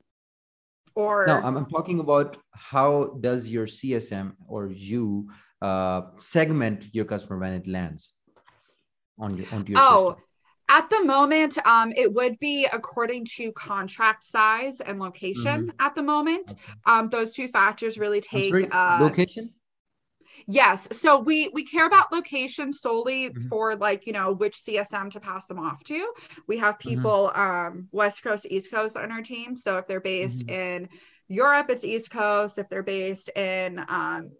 Or 0.95 1.25
no 1.27 1.37
I'm, 1.37 1.55
I'm 1.55 1.69
talking 1.77 1.99
about 1.99 2.37
how 2.51 3.17
does 3.27 3.47
your 3.47 3.67
csm 3.67 4.33
or 4.47 4.71
you 4.71 5.29
uh, 5.61 6.01
segment 6.15 6.85
your 6.93 7.05
customer 7.05 7.39
when 7.39 7.53
it 7.53 7.67
lands 7.67 8.13
on 9.19 9.37
your 9.37 9.47
onto 9.51 9.71
your 9.73 9.81
oh 9.81 10.09
system? 10.09 10.23
at 10.69 10.89
the 10.89 11.03
moment 11.03 11.57
um, 11.65 11.91
it 11.95 12.11
would 12.11 12.39
be 12.39 12.67
according 12.71 13.25
to 13.25 13.51
contract 13.51 14.23
size 14.23 14.79
and 14.81 14.99
location 14.99 15.67
mm-hmm. 15.67 15.85
at 15.85 15.93
the 15.95 16.01
moment 16.01 16.51
okay. 16.51 16.61
um, 16.85 17.09
those 17.09 17.33
two 17.33 17.47
factors 17.47 17.99
really 17.99 18.21
take 18.21 18.53
uh, 18.73 18.97
location 18.99 19.51
yes 20.47 20.87
so 20.91 21.19
we 21.19 21.49
we 21.53 21.63
care 21.63 21.85
about 21.85 22.11
location 22.11 22.73
solely 22.73 23.29
mm-hmm. 23.29 23.47
for 23.47 23.75
like 23.75 24.07
you 24.07 24.13
know 24.13 24.31
which 24.31 24.57
csm 24.63 25.11
to 25.11 25.19
pass 25.19 25.45
them 25.45 25.59
off 25.59 25.83
to 25.83 26.11
we 26.47 26.57
have 26.57 26.75
mm-hmm. 26.79 26.89
people 26.89 27.31
mm-hmm. 27.35 27.67
um 27.67 27.87
west 27.91 28.23
coast 28.23 28.47
east 28.49 28.71
coast 28.71 28.97
on 28.97 29.11
our 29.11 29.21
team 29.21 29.55
so 29.55 29.77
if 29.77 29.87
they're 29.87 30.01
based 30.01 30.47
mm-hmm. 30.47 30.83
in 30.83 30.89
europe 31.27 31.69
it's 31.69 31.83
east 31.83 32.09
coast 32.09 32.57
if 32.57 32.67
they're 32.69 32.81
based 32.81 33.29
in 33.35 33.83
um 33.87 34.31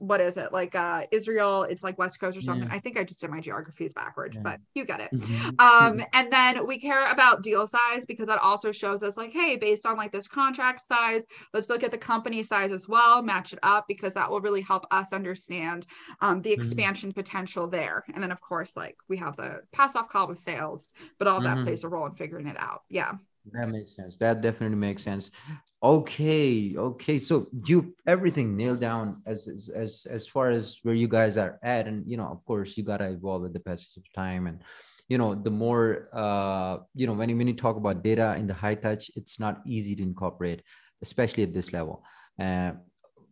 what 0.00 0.18
is 0.18 0.38
it 0.38 0.50
like 0.50 0.74
uh 0.74 1.04
israel 1.10 1.64
it's 1.64 1.82
like 1.82 1.98
west 1.98 2.18
coast 2.18 2.36
or 2.36 2.40
something 2.40 2.66
yeah. 2.66 2.74
i 2.74 2.78
think 2.78 2.98
i 2.98 3.04
just 3.04 3.20
did 3.20 3.28
my 3.28 3.38
geographies 3.38 3.92
backwards 3.92 4.34
yeah. 4.34 4.40
but 4.42 4.58
you 4.74 4.84
get 4.86 4.98
it 4.98 5.10
mm-hmm. 5.12 5.48
um 5.58 5.92
mm-hmm. 5.92 6.00
and 6.14 6.32
then 6.32 6.66
we 6.66 6.80
care 6.80 7.10
about 7.10 7.42
deal 7.42 7.66
size 7.66 8.06
because 8.06 8.26
that 8.26 8.40
also 8.40 8.72
shows 8.72 9.02
us 9.02 9.18
like 9.18 9.30
hey 9.30 9.56
based 9.56 9.84
on 9.84 9.98
like 9.98 10.10
this 10.10 10.26
contract 10.26 10.80
size 10.88 11.24
let's 11.52 11.68
look 11.68 11.82
at 11.82 11.90
the 11.90 11.98
company 11.98 12.42
size 12.42 12.72
as 12.72 12.88
well 12.88 13.20
match 13.20 13.52
it 13.52 13.58
up 13.62 13.84
because 13.86 14.14
that 14.14 14.30
will 14.30 14.40
really 14.40 14.62
help 14.62 14.86
us 14.90 15.12
understand 15.12 15.86
um, 16.22 16.40
the 16.40 16.50
mm-hmm. 16.50 16.60
expansion 16.60 17.10
mm-hmm. 17.10 17.20
potential 17.20 17.68
there 17.68 18.02
and 18.14 18.22
then 18.22 18.32
of 18.32 18.40
course 18.40 18.74
like 18.76 18.96
we 19.08 19.18
have 19.18 19.36
the 19.36 19.60
pass 19.70 19.94
off 19.96 20.08
call 20.08 20.26
with 20.26 20.38
sales 20.38 20.94
but 21.18 21.28
all 21.28 21.42
that 21.42 21.56
mm-hmm. 21.56 21.66
plays 21.66 21.84
a 21.84 21.88
role 21.88 22.06
in 22.06 22.14
figuring 22.14 22.46
it 22.46 22.56
out 22.58 22.84
yeah 22.88 23.12
that 23.52 23.68
makes 23.68 23.94
sense 23.94 24.16
that 24.16 24.40
definitely 24.40 24.76
makes 24.76 25.02
sense 25.02 25.30
okay 25.82 26.74
okay. 26.76 27.18
So 27.18 27.48
you 27.64 27.94
everything 28.06 28.56
nailed 28.56 28.80
down 28.80 29.22
as, 29.26 29.70
as 29.74 30.06
as 30.10 30.26
far 30.26 30.50
as 30.50 30.78
where 30.82 30.94
you 30.94 31.08
guys 31.08 31.38
are 31.38 31.58
at. 31.62 31.86
And 31.86 32.04
you 32.06 32.16
know 32.16 32.26
of 32.26 32.44
course 32.44 32.76
you 32.76 32.84
got 32.84 32.98
to 32.98 33.10
evolve 33.10 33.42
with 33.42 33.52
the 33.52 33.60
passage 33.60 33.96
of 33.96 34.04
time. 34.14 34.46
And 34.46 34.62
you 35.08 35.18
know 35.18 35.34
the 35.34 35.50
more 35.50 36.08
uh 36.12 36.78
you 36.94 37.06
know 37.06 37.14
when 37.14 37.28
you, 37.28 37.36
when 37.36 37.48
you 37.48 37.54
talk 37.54 37.76
about 37.76 38.02
data 38.02 38.36
in 38.36 38.46
the 38.46 38.54
high 38.54 38.76
touch 38.76 39.10
it's 39.16 39.40
not 39.40 39.60
easy 39.66 39.96
to 39.96 40.02
incorporate 40.02 40.62
especially 41.02 41.42
at 41.42 41.54
this 41.54 41.72
level. 41.72 42.04
Uh, 42.38 42.72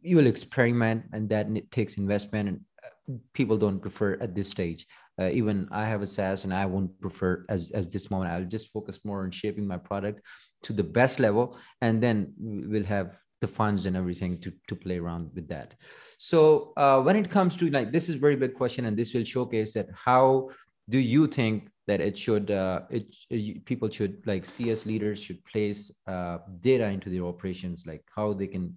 you 0.03 0.17
will 0.17 0.27
experiment 0.27 1.05
and 1.13 1.29
that 1.29 1.47
takes 1.71 1.97
investment 1.99 2.49
and 2.49 2.61
uh, 2.85 3.15
people 3.33 3.57
don't 3.57 3.81
prefer 3.81 4.19
at 4.21 4.35
this 4.35 4.49
stage. 4.49 4.87
Uh, 5.21 5.31
even 5.31 5.69
i 5.73 5.85
have 5.85 6.01
a 6.01 6.07
saas 6.07 6.45
and 6.45 6.55
i 6.55 6.65
won't 6.65 6.93
prefer 7.01 7.45
as 7.49 7.73
as 7.73 7.93
this 7.93 8.11
moment. 8.11 8.33
I'll 8.33 8.45
just 8.45 8.73
focus 8.73 9.01
more 9.05 9.25
on 9.25 9.31
shaping 9.31 9.67
my 9.67 9.79
product 9.79 10.23
to 10.63 10.73
the 10.73 10.83
best 10.83 11.21
level 11.21 11.57
and 11.81 12.03
then 12.03 12.33
we'll 12.39 12.85
have 12.85 13.17
the 13.41 13.49
funds 13.49 13.87
and 13.87 13.97
everything 13.97 14.41
to, 14.41 14.53
to 14.67 14.75
play 14.75 14.99
around 14.99 15.31
with 15.35 15.49
that. 15.49 15.75
So 16.19 16.73
uh, 16.77 17.01
when 17.01 17.17
it 17.17 17.31
comes 17.31 17.57
to 17.59 17.71
like 17.71 17.93
this 17.93 18.09
is 18.09 18.17
very 18.17 18.37
big 18.37 18.55
question 18.55 18.87
and 18.87 18.97
this 18.97 19.15
will 19.15 19.25
showcase 19.25 19.75
that 19.75 19.89
how 19.95 20.51
do 20.89 20.99
you 20.99 21.27
think 21.27 21.69
that 21.87 22.01
it 22.01 22.19
should 22.19 22.51
uh, 22.51 22.81
it, 22.91 23.07
it, 23.31 23.65
people 23.65 23.89
should 23.89 24.27
like 24.27 24.45
cs 24.45 24.85
leaders 24.85 25.23
should 25.23 25.43
place 25.45 25.95
uh, 26.07 26.39
data 26.61 26.87
into 26.87 27.09
their 27.09 27.25
operations 27.25 27.87
like 27.87 28.03
how 28.15 28.33
they 28.33 28.47
can 28.47 28.75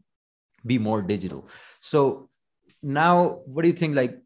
be 0.66 0.78
more 0.78 1.02
digital? 1.02 1.48
So 1.80 2.30
now 2.84 3.42
what 3.46 3.64
do 3.64 3.68
you 3.68 3.74
think 3.74 3.96
like 3.96 4.20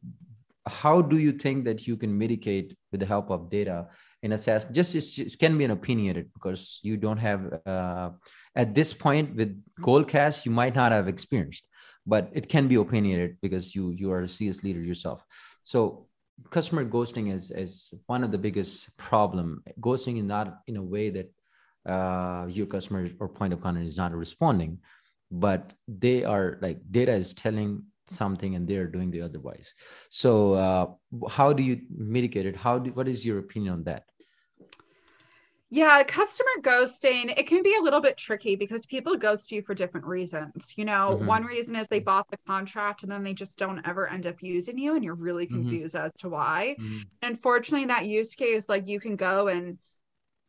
how 0.68 1.02
do 1.02 1.18
you 1.18 1.32
think 1.32 1.64
that 1.66 1.88
you 1.88 1.96
can 1.96 2.18
mitigate 2.18 2.76
with 2.92 3.00
the 3.00 3.06
help 3.06 3.30
of 3.30 3.50
data 3.50 3.88
in 4.26 4.32
a 4.34 4.40
sense 4.46 4.66
just 4.72 4.92
it 5.20 5.36
can 5.40 5.58
be 5.60 5.66
an 5.70 5.72
opinionated 5.80 6.26
because 6.34 6.80
you 6.88 6.96
don't 7.06 7.22
have 7.30 7.42
uh, 7.74 8.10
at 8.56 8.74
this 8.74 8.92
point 9.06 9.36
with 9.40 9.52
goldcast 9.88 10.46
you 10.46 10.52
might 10.62 10.76
not 10.82 10.92
have 10.92 11.08
experienced 11.08 11.66
but 12.06 12.30
it 12.34 12.48
can 12.50 12.68
be 12.68 12.76
opinionated 12.76 13.38
because 13.42 13.76
you 13.76 13.92
you 13.92 14.12
are 14.12 14.22
a 14.22 14.28
cs 14.28 14.64
leader 14.64 14.82
yourself. 14.82 15.24
So 15.64 16.08
customer 16.52 16.86
ghosting 16.86 17.34
is 17.34 17.52
is 17.52 17.94
one 18.06 18.24
of 18.24 18.32
the 18.32 18.38
biggest 18.38 18.98
problem. 18.98 19.64
Ghosting 19.80 20.18
is 20.20 20.26
not 20.26 20.48
in 20.68 20.78
a 20.78 20.84
way 20.84 21.10
that 21.18 21.28
uh, 21.94 22.46
your 22.48 22.68
customer 22.68 23.10
or 23.20 23.28
point 23.30 23.54
of 23.54 23.62
contact 23.62 23.88
is 23.88 23.98
not 23.98 24.12
responding 24.14 24.80
but 25.32 25.74
they 25.88 26.24
are 26.24 26.58
like 26.62 26.80
data 26.92 27.12
is 27.12 27.34
telling 27.34 27.84
something 28.08 28.56
and 28.56 28.68
they're 28.68 28.88
doing 28.88 29.10
the 29.10 29.22
otherwise. 29.22 29.74
So 30.10 30.54
uh, 30.54 30.86
how 31.30 31.54
do 31.54 31.64
you 31.64 31.82
mitigate 31.90 32.46
it? 32.46 32.56
How 32.56 32.78
do 32.80 32.92
what 32.92 33.08
is 33.08 33.26
your 33.26 33.40
opinion 33.40 33.74
on 33.74 33.84
that 33.86 34.04
yeah, 35.72 36.04
customer 36.04 36.50
ghosting, 36.62 37.38
it 37.38 37.48
can 37.48 37.64
be 37.64 37.76
a 37.76 37.82
little 37.82 38.02
bit 38.02 38.18
tricky 38.18 38.56
because 38.56 38.86
people 38.86 39.18
ghost 39.18 39.52
you 39.52 39.62
for 39.64 39.74
different 39.74 40.06
reasons. 40.06 40.74
You 40.78 40.86
know, 40.86 41.14
mm-hmm. 41.16 41.26
one 41.26 41.44
reason 41.44 41.76
is 41.76 41.88
they 41.88 42.00
bought 42.00 42.30
the 42.30 42.38
contract 42.48 43.04
and 43.04 43.12
then 43.12 43.24
they 43.24 43.34
just 43.34 43.58
don't 43.58 43.86
ever 43.86 44.08
end 44.08 44.28
up 44.28 44.42
using 44.42 44.78
you 44.78 44.96
and 44.96 45.04
you're 45.04 45.16
really 45.16 45.46
mm-hmm. 45.46 45.64
confused 45.64 45.96
mm-hmm. 45.96 46.06
as 46.06 46.14
to 46.20 46.30
why. 46.30 46.76
Mm-hmm. 46.80 46.98
Unfortunately, 47.24 47.82
in 47.82 47.88
that 47.88 48.06
use 48.06 48.36
case, 48.36 48.70
like 48.70 48.88
you 48.88 49.00
can 49.00 49.16
go 49.16 49.48
and 49.48 49.80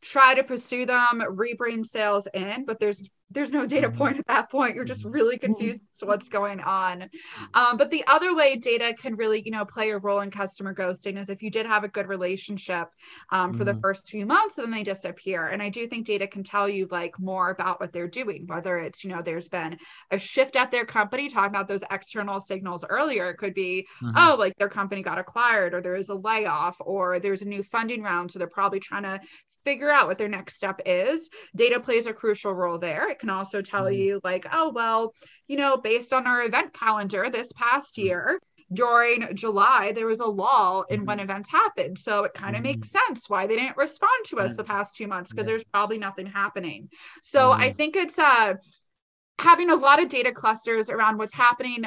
try 0.03 0.35
to 0.35 0.45
pursue 0.45 0.85
them, 0.85 1.23
rebrand 1.23 1.87
sales 1.87 2.29
in, 2.35 2.65
but 2.67 2.79
there's 2.79 3.03
there's 3.31 3.51
no 3.51 3.67
data 3.67 3.89
mm-hmm. 3.89 3.99
point 3.99 4.19
at 4.19 4.27
that 4.27 4.51
point. 4.51 4.75
You're 4.75 4.85
just 4.85 5.03
mm-hmm. 5.03 5.11
really 5.11 5.39
confused 5.39 5.81
as 5.93 5.99
to 5.99 6.07
what's 6.07 6.29
going 6.29 6.61
on. 6.61 7.09
Um, 7.55 7.77
but 7.77 7.91
the 7.91 8.05
other 8.07 8.35
way 8.35 8.57
data 8.57 8.95
can 8.99 9.15
really, 9.15 9.43
you 9.45 9.51
know, 9.51 9.65
play 9.65 9.91
a 9.91 9.99
role 9.99 10.21
in 10.21 10.31
customer 10.31 10.75
ghosting 10.75 11.19
is 11.19 11.29
if 11.29 11.43
you 11.43 11.51
did 11.51 11.67
have 11.67 11.85
a 11.85 11.89
good 11.89 12.07
relationship 12.07 12.89
um, 13.31 13.53
for 13.53 13.65
mm-hmm. 13.65 13.77
the 13.77 13.81
first 13.81 14.09
few 14.09 14.27
months 14.27 14.59
and 14.59 14.67
then 14.67 14.79
they 14.79 14.85
disappear. 14.85 15.49
And 15.49 15.63
I 15.63 15.69
do 15.69 15.89
think 15.89 16.07
data 16.07 16.27
can 16.27 16.45
tell 16.45 16.69
you 16.69 16.87
like 16.91 17.19
more 17.19 17.51
about 17.51 17.81
what 17.81 17.93
they're 17.93 18.09
doing, 18.09 18.47
whether 18.47 18.79
it's, 18.79 19.03
you 19.03 19.11
know, 19.11 19.23
there's 19.23 19.49
been 19.49 19.79
a 20.11 20.19
shift 20.19 20.57
at 20.57 20.71
their 20.71 20.87
company, 20.87 21.29
talking 21.29 21.51
about 21.51 21.69
those 21.69 21.83
external 21.91 22.41
signals 22.41 22.85
earlier. 22.89 23.31
It 23.31 23.39
could 23.39 23.55
be, 23.55 23.87
mm-hmm. 24.03 24.17
oh, 24.17 24.37
like 24.37 24.55
their 24.57 24.69
company 24.69 25.03
got 25.03 25.19
acquired 25.19 25.75
or 25.75 25.81
there 25.81 25.97
is 25.97 26.09
a 26.09 26.15
layoff 26.15 26.77
or 26.81 27.19
there's 27.19 27.43
a 27.43 27.47
new 27.47 27.63
funding 27.63 28.03
round. 28.03 28.31
So 28.31 28.39
they're 28.39 28.49
probably 28.49 28.81
trying 28.81 29.03
to 29.03 29.21
figure 29.67 29.91
out 29.91 30.07
what 30.07 30.17
their 30.17 30.29
next 30.29 30.57
step 30.57 30.81
is. 30.87 31.29
Data 31.57 31.81
plays 31.81 32.07
a 32.07 32.13
crucial 32.13 32.55
role 32.55 32.79
there. 32.79 33.11
It 33.11 33.19
can 33.19 33.31
also 33.31 33.61
tell 33.61 33.87
mm-hmm. 33.87 34.01
you, 34.01 34.21
like, 34.23 34.47
oh, 34.53 34.71
well, 34.71 35.13
you 35.49 35.57
know, 35.57 35.77
based 35.77 36.13
on 36.13 36.27
our 36.27 36.45
event 36.45 36.73
calendar 36.73 37.29
this 37.29 37.53
past 37.53 37.97
mm-hmm. 37.97 38.07
year, 38.07 38.41
during 38.73 39.35
July, 39.35 39.93
there 39.93 40.07
was 40.07 40.21
a 40.21 40.27
lull 40.27 40.85
in 40.89 41.01
mm-hmm. 41.01 41.07
when 41.07 41.21
events 41.21 41.51
happened. 41.51 41.99
So 41.99 42.25
it 42.25 42.35
kind 42.35 42.57
of 42.57 42.63
mm-hmm. 42.63 42.79
makes 42.79 42.91
sense 42.91 43.29
why 43.29 43.47
they 43.47 43.57
didn't 43.57 43.77
respond 43.77 44.25
to 44.27 44.39
us 44.39 44.55
the 44.55 44.65
past 44.65 44.97
two 44.97 45.07
months 45.07 45.31
because 45.31 45.45
yeah. 45.45 45.51
there's 45.53 45.65
probably 45.65 45.99
nothing 45.99 46.27
happening. 46.27 46.89
So 47.23 47.51
I 47.53 47.69
mm-hmm. 47.69 47.77
think 47.77 47.97
it's 47.97 48.19
uh, 48.19 48.55
having 49.39 49.71
a 49.71 49.77
lot 49.77 50.03
of 50.03 50.09
data 50.09 50.33
clusters 50.33 50.91
around 50.91 51.19
what's 51.19 51.33
happening 51.33 51.85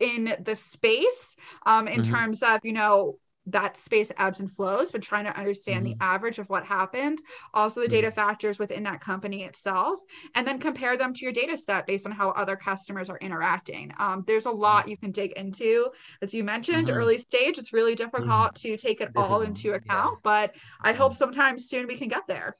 in 0.00 0.34
the 0.44 0.54
space 0.54 1.36
um, 1.66 1.88
in 1.88 2.00
mm-hmm. 2.00 2.12
terms 2.14 2.42
of, 2.42 2.60
you 2.62 2.72
know, 2.72 3.18
that 3.50 3.76
space 3.76 4.10
ebbs 4.18 4.40
and 4.40 4.50
flows, 4.50 4.90
but 4.90 5.02
trying 5.02 5.24
to 5.24 5.36
understand 5.36 5.86
mm-hmm. 5.86 5.98
the 5.98 6.04
average 6.04 6.38
of 6.38 6.48
what 6.48 6.64
happened, 6.64 7.20
also 7.54 7.80
the 7.80 7.86
mm-hmm. 7.86 7.96
data 7.96 8.10
factors 8.10 8.58
within 8.58 8.82
that 8.84 9.00
company 9.00 9.44
itself, 9.44 10.00
and 10.34 10.46
then 10.46 10.58
compare 10.58 10.96
them 10.96 11.12
to 11.14 11.24
your 11.24 11.32
data 11.32 11.56
set 11.56 11.86
based 11.86 12.06
on 12.06 12.12
how 12.12 12.30
other 12.30 12.56
customers 12.56 13.10
are 13.10 13.18
interacting. 13.18 13.92
Um, 13.98 14.24
there's 14.26 14.46
a 14.46 14.50
lot 14.50 14.82
mm-hmm. 14.82 14.90
you 14.90 14.96
can 14.96 15.10
dig 15.10 15.32
into. 15.32 15.88
As 16.22 16.34
you 16.34 16.44
mentioned, 16.44 16.88
mm-hmm. 16.88 16.96
early 16.96 17.18
stage, 17.18 17.58
it's 17.58 17.72
really 17.72 17.94
difficult 17.94 18.54
mm-hmm. 18.54 18.68
to 18.70 18.76
take 18.76 19.00
it 19.00 19.10
all 19.16 19.42
into 19.42 19.72
account, 19.72 20.16
yeah. 20.16 20.20
but 20.22 20.54
I 20.80 20.92
hope 20.92 21.12
mm-hmm. 21.12 21.18
sometime 21.18 21.58
soon 21.58 21.86
we 21.86 21.96
can 21.96 22.08
get 22.08 22.22
there. 22.28 22.54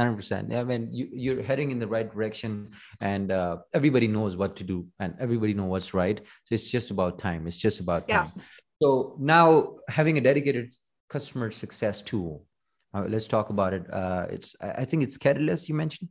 100% 0.00 0.54
i 0.54 0.62
mean 0.62 0.92
you, 0.92 1.08
you're 1.12 1.42
heading 1.42 1.70
in 1.70 1.78
the 1.78 1.86
right 1.86 2.12
direction 2.12 2.70
and 3.00 3.32
uh, 3.32 3.56
everybody 3.72 4.06
knows 4.06 4.36
what 4.36 4.56
to 4.56 4.64
do 4.64 4.86
and 5.00 5.14
everybody 5.18 5.54
knows 5.54 5.68
what's 5.68 5.94
right 5.94 6.20
so 6.44 6.54
it's 6.54 6.70
just 6.70 6.90
about 6.90 7.18
time 7.18 7.46
it's 7.46 7.56
just 7.56 7.80
about 7.80 8.06
time 8.06 8.30
yeah. 8.36 8.42
So 8.82 9.16
now 9.18 9.76
having 9.88 10.18
a 10.18 10.20
dedicated 10.20 10.74
customer 11.08 11.50
success 11.50 12.02
tool, 12.02 12.44
uh, 12.94 13.04
let's 13.08 13.26
talk 13.26 13.50
about 13.50 13.74
it. 13.74 13.92
Uh, 13.92 14.26
it's 14.30 14.54
I 14.60 14.84
think 14.84 15.02
it's 15.02 15.16
Catalyst 15.16 15.68
you 15.68 15.74
mentioned. 15.74 16.10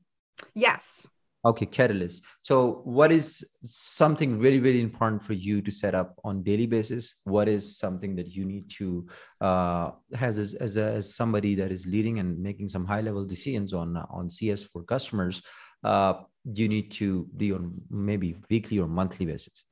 Yes. 0.54 1.08
Okay, 1.46 1.68
Catalyst. 1.68 2.24
So, 2.42 2.82
what 2.86 3.12
is 3.12 3.48
something 3.64 4.40
really, 4.40 4.60
really 4.60 4.82
important 4.82 5.24
for 5.24 5.34
you 5.34 5.62
to 5.62 5.70
set 5.70 5.94
up 5.94 6.20
on 6.24 6.42
daily 6.42 6.66
basis? 6.66 7.18
What 7.24 7.48
is 7.48 7.78
something 7.78 8.16
that 8.16 8.30
you 8.30 8.46
need 8.46 8.68
to 8.78 9.08
uh, 9.42 9.92
has 10.16 10.40
as 10.40 10.56
as, 10.56 10.78
a, 10.78 10.94
as 10.94 11.16
somebody 11.16 11.54
that 11.56 11.72
is 11.72 11.86
leading 11.86 12.18
and 12.18 12.40
making 12.40 12.70
some 12.70 12.84
high 12.84 13.02
level 13.02 13.26
decisions 13.26 13.74
on 13.74 13.96
on 14.10 14.28
CS 14.28 14.64
for 14.64 14.82
customers? 14.84 15.44
Uh, 15.84 16.14
you 16.52 16.68
need 16.68 16.90
to 16.94 17.28
do 17.38 17.56
on 17.56 17.74
maybe 17.92 18.36
weekly 18.50 18.80
or 18.80 18.88
monthly 18.88 19.28
basis. 19.28 19.66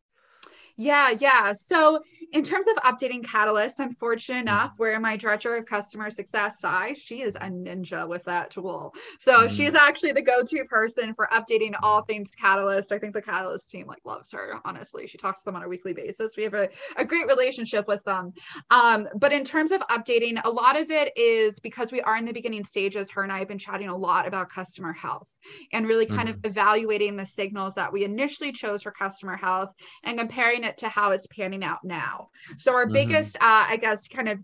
Yeah, 0.75 1.11
yeah. 1.19 1.53
So 1.53 2.01
in 2.31 2.43
terms 2.43 2.65
of 2.67 2.75
updating 2.77 3.23
Catalyst, 3.23 3.79
I'm 3.79 3.93
fortunate 3.93 4.37
mm-hmm. 4.37 4.47
enough 4.47 4.73
where 4.77 4.99
my 4.99 5.15
director 5.15 5.55
of 5.55 5.65
customer 5.67 6.09
success, 6.09 6.59
Sai, 6.59 6.93
she 6.93 7.21
is 7.21 7.35
a 7.35 7.41
ninja 7.41 8.07
with 8.07 8.23
that 8.23 8.49
tool. 8.49 8.93
So 9.19 9.41
mm-hmm. 9.41 9.55
she's 9.55 9.75
actually 9.75 10.13
the 10.13 10.23
go-to 10.23 10.65
person 10.65 11.13
for 11.13 11.27
updating 11.31 11.73
all 11.83 12.01
things 12.03 12.31
Catalyst. 12.31 12.91
I 12.91 12.97
think 12.97 13.13
the 13.13 13.21
Catalyst 13.21 13.69
team 13.69 13.85
like 13.85 14.03
loves 14.03 14.31
her, 14.31 14.59
honestly. 14.65 15.05
She 15.05 15.17
talks 15.17 15.41
to 15.41 15.45
them 15.45 15.55
on 15.55 15.63
a 15.63 15.69
weekly 15.69 15.93
basis. 15.93 16.35
We 16.35 16.43
have 16.43 16.55
a, 16.55 16.69
a 16.97 17.05
great 17.05 17.27
relationship 17.27 17.87
with 17.87 18.03
them. 18.03 18.33
Um, 18.71 19.07
but 19.15 19.31
in 19.31 19.43
terms 19.43 19.71
of 19.71 19.81
updating, 19.81 20.41
a 20.43 20.49
lot 20.49 20.79
of 20.79 20.89
it 20.89 21.15
is 21.15 21.59
because 21.59 21.91
we 21.91 22.01
are 22.01 22.17
in 22.17 22.25
the 22.25 22.33
beginning 22.33 22.63
stages, 22.63 23.11
her 23.11 23.21
and 23.21 23.31
I 23.31 23.39
have 23.39 23.47
been 23.47 23.59
chatting 23.59 23.89
a 23.89 23.95
lot 23.95 24.27
about 24.27 24.49
customer 24.49 24.91
health 24.91 25.27
and 25.71 25.87
really 25.87 26.05
kind 26.05 26.29
mm-hmm. 26.29 26.37
of 26.37 26.45
evaluating 26.45 27.15
the 27.15 27.25
signals 27.25 27.75
that 27.75 27.91
we 27.91 28.03
initially 28.03 28.51
chose 28.51 28.83
for 28.83 28.91
customer 28.91 29.35
health 29.35 29.73
and 30.03 30.17
comparing 30.17 30.63
it 30.63 30.77
to 30.79 30.89
how 30.89 31.11
it's 31.11 31.27
panning 31.27 31.63
out 31.63 31.83
now. 31.83 32.29
So 32.57 32.73
our 32.73 32.85
mm-hmm. 32.85 32.93
biggest, 32.93 33.35
uh, 33.37 33.65
I 33.69 33.77
guess, 33.77 34.07
kind 34.07 34.29
of 34.29 34.43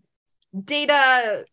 data 0.65 1.45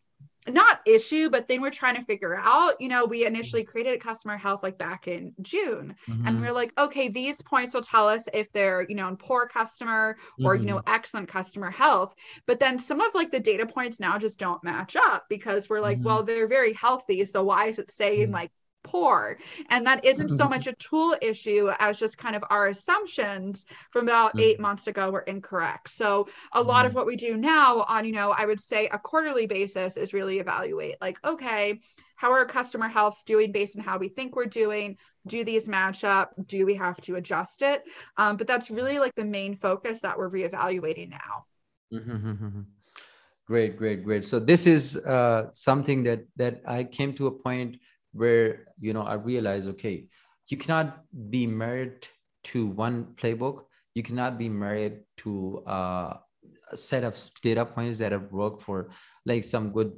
not 0.49 0.79
issue, 0.85 1.29
but 1.29 1.47
then 1.47 1.61
we're 1.61 1.71
trying 1.71 1.95
to 1.95 2.03
figure 2.03 2.35
out, 2.35 2.79
you 2.79 2.87
know, 2.87 3.05
we 3.05 3.25
initially 3.25 3.63
created 3.63 3.95
a 3.95 3.97
customer 3.97 4.37
health 4.37 4.63
like 4.63 4.77
back 4.77 5.07
in 5.07 5.33
June. 5.41 5.95
Mm-hmm. 6.07 6.27
And 6.27 6.41
we're 6.41 6.51
like, 6.51 6.73
okay, 6.77 7.09
these 7.09 7.41
points 7.41 7.73
will 7.73 7.81
tell 7.81 8.07
us 8.07 8.27
if 8.33 8.51
they're, 8.51 8.85
you 8.87 8.95
know, 8.95 9.15
poor 9.19 9.47
customer 9.47 10.17
or, 10.43 10.55
mm-hmm. 10.55 10.67
you 10.67 10.69
know, 10.69 10.79
mm-hmm. 10.79 10.93
excellent 10.93 11.29
customer 11.29 11.69
health. 11.69 12.15
But 12.45 12.59
then 12.59 12.79
some 12.79 13.01
of 13.01 13.13
like 13.15 13.31
the 13.31 13.39
data 13.39 13.65
points 13.65 13.99
now 13.99 14.17
just 14.17 14.39
don't 14.39 14.63
match 14.63 14.95
up 14.95 15.25
because 15.29 15.69
we're 15.69 15.81
like, 15.81 15.97
mm-hmm. 15.97 16.07
well, 16.07 16.23
they're 16.23 16.47
very 16.47 16.73
healthy. 16.73 17.25
So 17.25 17.43
why 17.43 17.67
is 17.67 17.79
it 17.79 17.91
saying 17.91 18.27
mm-hmm. 18.27 18.33
like 18.33 18.51
poor. 18.87 19.37
And 19.69 19.85
that 19.85 20.03
isn't 20.03 20.29
so 20.29 20.47
much 20.49 20.67
a 20.67 20.73
tool 20.73 21.15
issue 21.21 21.69
as 21.79 21.97
just 21.97 22.17
kind 22.17 22.35
of 22.35 22.43
our 22.49 22.67
assumptions 22.67 23.65
from 23.91 24.07
about 24.07 24.31
mm-hmm. 24.31 24.39
eight 24.39 24.59
months 24.59 24.87
ago 24.87 25.11
were 25.11 25.21
incorrect. 25.21 25.89
So 25.89 26.27
a 26.53 26.61
lot 26.61 26.85
of 26.85 26.91
mm-hmm. 26.91 26.97
what 26.97 27.07
we 27.07 27.15
do 27.15 27.37
now 27.37 27.85
on, 27.87 28.05
you 28.05 28.13
know, 28.13 28.31
I 28.31 28.45
would 28.45 28.59
say 28.59 28.87
a 28.87 28.99
quarterly 28.99 29.47
basis 29.47 29.97
is 29.97 30.13
really 30.13 30.39
evaluate 30.39 30.95
like, 31.01 31.17
okay, 31.23 31.79
how 32.15 32.31
are 32.31 32.45
customer 32.45 32.87
healths 32.87 33.23
doing 33.23 33.51
based 33.51 33.77
on 33.77 33.83
how 33.83 33.97
we 33.97 34.09
think 34.09 34.35
we're 34.35 34.45
doing? 34.45 34.97
Do 35.27 35.43
these 35.43 35.67
match 35.67 36.03
up? 36.03 36.33
Do 36.47 36.65
we 36.65 36.73
have 36.75 36.99
to 37.01 37.15
adjust 37.15 37.61
it? 37.61 37.83
Um, 38.17 38.37
but 38.37 38.47
that's 38.47 38.71
really 38.71 38.97
like 38.97 39.13
the 39.15 39.25
main 39.25 39.55
focus 39.55 39.99
that 39.99 40.17
we're 40.17 40.29
reevaluating 40.29 41.11
now. 41.11 41.45
Mm-hmm. 41.93 42.61
Great, 43.47 43.77
great, 43.77 44.03
great. 44.03 44.25
So 44.25 44.41
this 44.41 44.67
is 44.67 44.97
uh, 44.97 45.47
something 45.53 46.03
that 46.03 46.25
that 46.35 46.61
I 46.67 46.83
came 46.83 47.13
to 47.13 47.27
a 47.27 47.31
point 47.31 47.77
where 48.17 48.67
you 48.79 48.93
know 48.93 49.03
i 49.03 49.13
realized 49.13 49.67
okay 49.67 50.05
you 50.47 50.57
cannot 50.57 51.03
be 51.29 51.45
married 51.45 52.07
to 52.45 52.67
one 52.67 53.13
playbook. 53.15 53.65
You 53.93 54.03
cannot 54.03 54.37
be 54.37 54.49
married 54.49 54.99
to 55.17 55.63
uh, 55.67 56.17
a 56.71 56.77
set 56.77 57.03
of 57.03 57.17
data 57.41 57.65
points 57.65 57.99
that 57.99 58.11
have 58.11 58.31
worked 58.31 58.61
for 58.61 58.89
like 59.25 59.43
some 59.43 59.71
good 59.71 59.93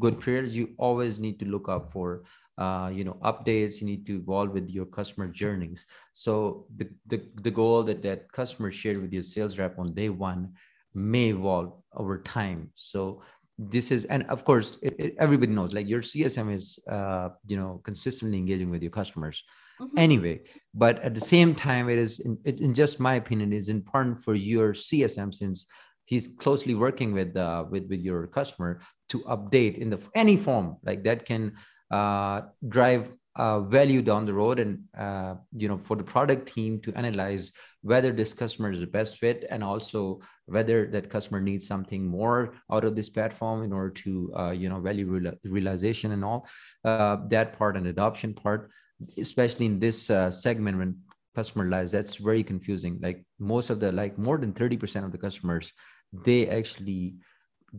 good 0.00 0.18
periods 0.18 0.56
you 0.56 0.70
always 0.78 1.18
need 1.18 1.38
to 1.38 1.44
look 1.44 1.68
up 1.68 1.92
for 1.92 2.22
uh, 2.56 2.90
you 2.92 3.04
know 3.04 3.18
updates. 3.22 3.80
You 3.80 3.86
need 3.86 4.06
to 4.06 4.16
evolve 4.16 4.50
with 4.50 4.70
your 4.70 4.86
customer 4.86 5.28
journeys. 5.28 5.86
So 6.12 6.66
the, 6.76 6.88
the 7.06 7.22
the 7.42 7.50
goal 7.50 7.82
that 7.84 8.02
that 8.02 8.32
customer 8.32 8.72
shared 8.72 9.00
with 9.02 9.12
your 9.12 9.22
sales 9.22 9.58
rep 9.58 9.78
on 9.78 9.94
day 9.94 10.08
one 10.08 10.54
may 10.94 11.30
evolve 11.30 11.72
over 11.94 12.18
time. 12.18 12.70
So 12.74 13.22
this 13.68 13.90
is 13.90 14.06
and 14.06 14.24
of 14.30 14.44
course 14.44 14.78
it, 14.80 14.94
it, 14.98 15.14
everybody 15.18 15.52
knows 15.52 15.74
like 15.74 15.86
your 15.86 16.00
csm 16.00 16.54
is 16.54 16.78
uh, 16.90 17.28
you 17.46 17.56
know 17.56 17.80
consistently 17.84 18.38
engaging 18.38 18.70
with 18.70 18.80
your 18.80 18.90
customers 18.90 19.44
mm-hmm. 19.78 19.98
anyway 19.98 20.40
but 20.72 20.98
at 21.02 21.14
the 21.14 21.20
same 21.20 21.54
time 21.54 21.90
it 21.90 21.98
is 21.98 22.20
in, 22.20 22.38
in, 22.44 22.72
just 22.72 22.98
my 22.98 23.16
opinion 23.16 23.52
is 23.52 23.68
important 23.68 24.18
for 24.18 24.34
your 24.34 24.72
csm 24.72 25.34
since 25.34 25.66
he's 26.06 26.26
closely 26.26 26.74
working 26.74 27.12
with 27.12 27.36
uh, 27.36 27.64
with 27.70 27.86
with 27.90 28.00
your 28.00 28.26
customer 28.28 28.80
to 29.10 29.18
update 29.34 29.76
in 29.76 29.90
the 29.90 30.00
any 30.14 30.36
form 30.36 30.76
like 30.82 31.04
that 31.04 31.26
can 31.26 31.52
uh, 31.90 32.40
drive 32.66 33.12
uh, 33.36 33.60
value 33.60 34.02
down 34.02 34.26
the 34.26 34.34
road 34.34 34.58
and 34.58 34.80
uh, 34.98 35.34
you 35.56 35.68
know 35.68 35.78
for 35.84 35.96
the 35.96 36.02
product 36.02 36.52
team 36.52 36.80
to 36.80 36.92
analyze 36.94 37.52
whether 37.82 38.12
this 38.12 38.32
customer 38.32 38.72
is 38.72 38.80
the 38.80 38.86
best 38.86 39.18
fit 39.18 39.46
and 39.50 39.62
also 39.62 40.20
whether 40.46 40.86
that 40.88 41.08
customer 41.08 41.40
needs 41.40 41.66
something 41.66 42.06
more 42.06 42.54
out 42.72 42.84
of 42.84 42.96
this 42.96 43.08
platform 43.08 43.62
in 43.62 43.72
order 43.72 43.90
to 43.90 44.32
uh, 44.36 44.50
you 44.50 44.68
know 44.68 44.80
value 44.80 45.06
real- 45.06 45.34
realization 45.44 46.12
and 46.12 46.24
all 46.24 46.46
uh, 46.84 47.16
that 47.28 47.56
part 47.56 47.76
and 47.76 47.86
adoption 47.86 48.34
part 48.34 48.70
especially 49.16 49.66
in 49.66 49.78
this 49.78 50.10
uh, 50.10 50.30
segment 50.30 50.76
when 50.76 50.96
customer 51.34 51.66
lives 51.66 51.92
that's 51.92 52.16
very 52.16 52.42
confusing. 52.42 52.98
Like 53.00 53.24
most 53.38 53.70
of 53.70 53.80
the 53.80 53.92
like 53.92 54.18
more 54.18 54.38
than 54.38 54.52
30% 54.52 55.04
of 55.04 55.12
the 55.12 55.18
customers 55.18 55.72
they 56.12 56.48
actually 56.48 57.14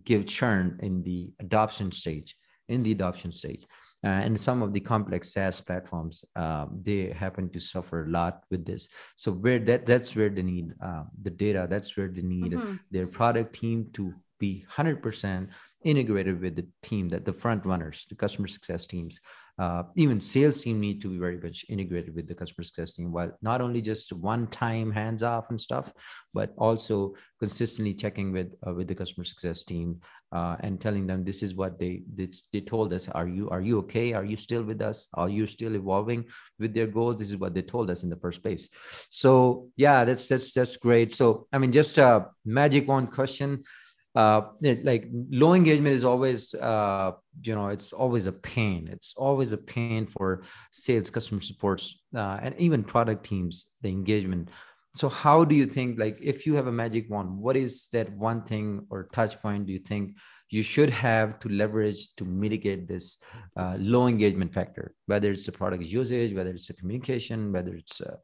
give 0.06 0.26
churn 0.26 0.80
in 0.82 1.04
the 1.04 1.34
adoption 1.40 1.92
stage 1.92 2.36
in 2.70 2.82
the 2.84 2.94
adoption 2.94 3.32
stage 3.32 3.66
and 4.08 4.40
some 4.40 4.64
of 4.64 4.74
the 4.74 4.80
complex 4.80 5.34
SaaS 5.34 5.62
platforms, 5.62 6.26
um, 6.36 6.80
they 6.82 7.12
happen 7.12 7.50
to 7.52 7.60
suffer 7.60 8.06
a 8.06 8.10
lot 8.10 8.44
with 8.50 8.66
this. 8.66 8.90
So 9.16 9.32
where 9.32 9.60
that 9.60 9.86
that's 9.86 10.16
where 10.16 10.30
they 10.30 10.42
need 10.42 10.74
uh, 10.84 11.04
the 11.22 11.30
data. 11.30 11.68
That's 11.70 11.96
where 11.96 12.08
they 12.08 12.24
need 12.24 12.54
mm-hmm. 12.54 12.76
their 12.90 13.08
product 13.08 13.56
team 13.56 13.90
to 13.94 14.14
be 14.40 14.66
100% 14.76 15.48
integrated 15.84 16.42
with 16.42 16.56
the 16.56 16.68
team 16.82 17.10
that 17.10 17.26
the 17.26 17.34
front 17.34 17.66
runners, 17.66 18.06
the 18.10 18.16
customer 18.16 18.48
success 18.48 18.86
teams, 18.86 19.20
uh, 19.60 19.84
even 19.96 20.20
sales 20.20 20.64
team 20.64 20.80
need 20.80 21.02
to 21.02 21.10
be 21.10 21.18
very 21.18 21.38
much 21.38 21.66
integrated 21.70 22.16
with 22.16 22.28
the 22.28 22.34
customer 22.34 22.64
success 22.64 22.96
team. 22.96 23.12
While 23.12 23.38
not 23.42 23.62
only 23.62 23.82
just 23.82 24.12
one 24.14 24.48
time 24.48 24.92
hands 24.92 25.24
off 25.24 25.50
and 25.50 25.60
stuff 25.60 25.92
but 26.34 26.54
also 26.58 27.14
consistently 27.40 27.94
checking 27.94 28.32
with 28.32 28.56
uh, 28.66 28.74
with 28.74 28.88
the 28.88 28.96
customer 28.96 29.24
success 29.24 29.64
team 29.64 30.00
uh, 30.32 30.56
and 30.62 30.80
telling 30.80 31.06
them 31.06 31.24
this 31.24 31.44
is 31.44 31.54
what 31.54 31.78
they, 31.78 32.02
they 32.16 32.30
they 32.54 32.62
told 32.62 32.94
us. 32.94 33.10
Are 33.10 33.28
you 33.28 33.50
are 33.50 33.62
you 33.62 33.78
okay? 33.80 34.14
Are 34.14 34.26
you 34.26 34.38
still 34.38 34.64
with 34.64 34.82
us? 34.82 35.10
Are 35.14 35.30
you 35.30 35.46
still 35.46 35.76
evolving 35.76 36.26
with 36.58 36.74
their 36.74 36.88
goals? 36.88 37.18
This 37.18 37.30
is 37.30 37.38
what 37.38 37.54
they 37.54 37.62
told 37.62 37.92
us 37.92 38.04
in 38.04 38.10
the 38.10 38.16
first 38.16 38.42
place. 38.42 38.70
So 39.10 39.68
yeah 39.76 40.06
that's 40.06 40.28
that's 40.28 40.54
that's 40.54 40.78
great. 40.78 41.14
So 41.14 41.48
i 41.54 41.58
mean 41.58 41.72
just 41.72 41.98
a 41.98 42.28
magic 42.46 42.88
wand 42.88 43.12
question 43.12 43.64
uh, 44.16 44.42
like 44.62 45.08
low 45.30 45.54
engagement 45.54 45.96
is 45.96 46.04
always 46.04 46.54
uh, 46.56 47.12
you 47.42 47.56
know 47.56 47.68
it's 47.68 47.94
always 47.94 48.28
a 48.28 48.32
pain. 48.32 48.90
It's 48.92 49.14
always 49.16 49.54
a 49.54 49.58
pain 49.58 50.06
for 50.06 50.44
sales 50.72 51.10
customer 51.10 51.42
supports 51.42 52.00
uh, 52.16 52.40
and 52.42 52.54
even 52.58 52.84
product 52.84 53.26
teams 53.26 53.68
the 53.82 53.90
engagement. 53.90 54.50
So 54.94 55.08
how 55.08 55.46
do 55.46 55.56
you 55.56 55.66
think 55.66 55.98
like 55.98 56.18
if 56.22 56.46
you 56.46 56.56
have 56.56 56.68
a 56.68 56.72
magic 56.72 57.10
wand 57.10 57.38
what 57.38 57.56
is 57.56 57.88
that 57.94 58.12
one 58.12 58.44
thing 58.44 58.86
or 58.90 59.08
touch 59.14 59.42
point 59.42 59.68
do 59.68 59.72
you 59.72 59.80
think 59.80 60.18
you 60.50 60.64
should 60.64 60.90
have 60.90 61.40
to 61.40 61.48
leverage 61.48 62.14
to 62.18 62.26
mitigate 62.26 62.90
this 62.90 63.18
uh, 63.56 63.78
low 63.80 64.08
engagement 64.08 64.54
factor? 64.54 64.94
Whether 65.06 65.32
it's 65.32 65.46
the 65.46 65.54
product 65.54 65.86
usage 65.86 66.36
whether 66.36 66.50
it's 66.50 66.68
the 66.68 66.74
communication 66.74 67.54
whether 67.54 67.74
it's 67.74 68.02
uh, 68.02 68.18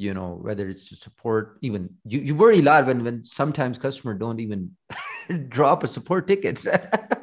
you 0.00 0.14
know 0.14 0.38
whether 0.40 0.68
it's 0.68 0.88
to 0.88 0.96
support 0.96 1.58
even 1.60 1.90
you, 2.06 2.20
you 2.20 2.34
worry 2.34 2.60
a 2.60 2.62
lot 2.62 2.86
when 2.86 3.04
when 3.04 3.22
sometimes 3.24 3.78
customer 3.78 4.14
don't 4.14 4.40
even 4.40 4.70
drop 5.48 5.84
a 5.84 5.88
support 5.88 6.26
ticket 6.26 6.64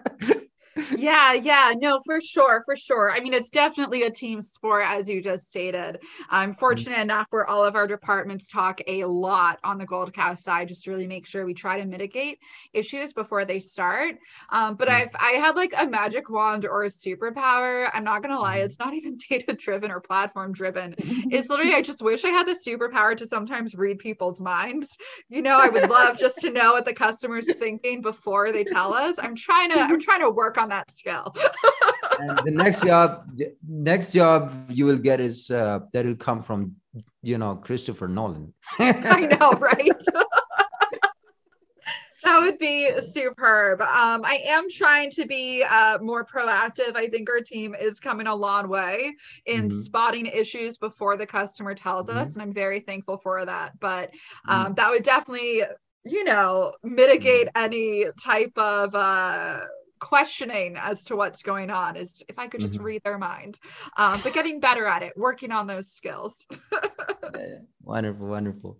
yeah, 1.07 1.31
yeah, 1.31 1.73
no, 1.77 2.01
for 2.05 2.19
sure, 2.19 2.61
for 2.65 2.75
sure. 2.75 3.09
I 3.13 3.21
mean, 3.21 3.33
it's 3.33 3.49
definitely 3.49 4.03
a 4.03 4.11
team 4.11 4.41
sport, 4.41 4.83
as 4.85 5.07
you 5.07 5.21
just 5.21 5.49
stated. 5.49 5.99
I'm 6.29 6.49
mm-hmm. 6.49 6.59
fortunate 6.59 6.95
mm-hmm. 6.95 7.01
enough 7.03 7.27
where 7.29 7.47
all 7.47 7.63
of 7.63 7.77
our 7.77 7.87
departments 7.87 8.49
talk 8.49 8.81
a 8.87 9.05
lot 9.05 9.57
on 9.63 9.77
the 9.77 9.87
Goldcast 9.87 10.39
side, 10.39 10.67
just 10.67 10.83
to 10.83 10.91
really 10.91 11.07
make 11.07 11.25
sure 11.25 11.45
we 11.45 11.53
try 11.53 11.79
to 11.79 11.85
mitigate 11.85 12.39
issues 12.73 13.13
before 13.13 13.45
they 13.45 13.57
start. 13.57 14.15
Um, 14.49 14.75
but 14.75 14.89
mm-hmm. 14.89 15.07
if 15.07 15.15
I 15.15 15.37
had 15.39 15.55
like 15.55 15.73
a 15.77 15.87
magic 15.87 16.29
wand 16.29 16.65
or 16.65 16.83
a 16.83 16.89
superpower, 16.89 17.89
I'm 17.93 18.03
not 18.03 18.21
gonna 18.21 18.37
lie, 18.37 18.57
mm-hmm. 18.57 18.65
it's 18.65 18.79
not 18.79 18.93
even 18.93 19.17
data 19.29 19.53
driven 19.53 19.91
or 19.91 20.01
platform 20.01 20.51
driven. 20.51 20.93
it's 21.31 21.47
literally, 21.47 21.73
I 21.73 21.81
just 21.81 22.01
wish 22.01 22.25
I 22.25 22.29
had 22.29 22.47
the 22.47 22.59
superpower 22.67 23.15
to 23.15 23.25
sometimes 23.25 23.75
read 23.75 23.99
people's 23.99 24.41
minds. 24.41 24.97
You 25.29 25.41
know, 25.41 25.57
I 25.57 25.69
would 25.69 25.89
love 25.89 26.19
just 26.19 26.39
to 26.39 26.49
know 26.49 26.73
what 26.73 26.83
the 26.83 26.93
customer's 26.93 27.47
thinking 27.53 28.01
before 28.01 28.51
they 28.51 28.65
tell 28.65 28.93
us. 28.93 29.15
I'm 29.19 29.35
trying 29.35 29.69
to, 29.69 29.79
I'm 29.79 30.01
trying 30.01 30.19
to 30.19 30.29
work 30.29 30.57
on 30.57 30.67
that 30.67 30.91
that 31.05 31.33
skill. 31.33 31.35
and 32.19 32.37
the 32.39 32.51
next 32.51 32.83
job, 32.83 33.29
next 33.67 34.13
job 34.13 34.69
you 34.69 34.85
will 34.85 34.97
get 34.97 35.19
is 35.19 35.49
uh, 35.51 35.79
that 35.93 36.05
will 36.05 36.15
come 36.15 36.43
from 36.43 36.75
you 37.21 37.37
know 37.37 37.55
Christopher 37.55 38.07
Nolan. 38.07 38.53
I 38.79 39.37
know, 39.39 39.51
right? 39.51 39.91
that 42.23 42.39
would 42.41 42.57
be 42.57 42.91
superb. 42.99 43.81
Um, 43.81 44.25
I 44.25 44.41
am 44.47 44.69
trying 44.69 45.11
to 45.11 45.25
be 45.25 45.63
uh, 45.63 45.99
more 45.99 46.25
proactive. 46.25 46.95
I 46.95 47.07
think 47.07 47.29
our 47.29 47.41
team 47.41 47.75
is 47.79 47.99
coming 47.99 48.27
a 48.27 48.35
long 48.35 48.67
way 48.67 49.15
in 49.45 49.69
mm-hmm. 49.69 49.79
spotting 49.79 50.25
issues 50.25 50.77
before 50.77 51.17
the 51.17 51.27
customer 51.27 51.73
tells 51.73 52.07
mm-hmm. 52.07 52.19
us, 52.19 52.33
and 52.33 52.41
I'm 52.41 52.53
very 52.53 52.79
thankful 52.81 53.17
for 53.17 53.45
that. 53.45 53.79
But 53.79 54.11
um, 54.47 54.65
mm-hmm. 54.65 54.73
that 54.75 54.89
would 54.89 55.03
definitely, 55.03 55.63
you 56.05 56.23
know, 56.23 56.73
mitigate 56.83 57.47
mm-hmm. 57.47 57.63
any 57.63 58.05
type 58.21 58.57
of 58.57 58.93
uh, 58.95 59.59
questioning 59.99 60.75
as 60.77 61.03
to 61.05 61.15
what's 61.15 61.41
going 61.41 61.69
on 61.69 61.95
is 61.95 62.23
if 62.27 62.39
I 62.39 62.47
could 62.47 62.61
just 62.61 62.75
mm-hmm. 62.75 62.83
read 62.83 63.03
their 63.03 63.17
mind. 63.17 63.59
Um, 63.97 64.19
but 64.23 64.33
getting 64.33 64.59
better 64.59 64.85
at 64.85 65.03
it, 65.03 65.13
working 65.17 65.51
on 65.51 65.67
those 65.67 65.91
skills. 65.91 66.45
yeah, 67.35 67.59
wonderful, 67.81 68.27
wonderful. 68.27 68.77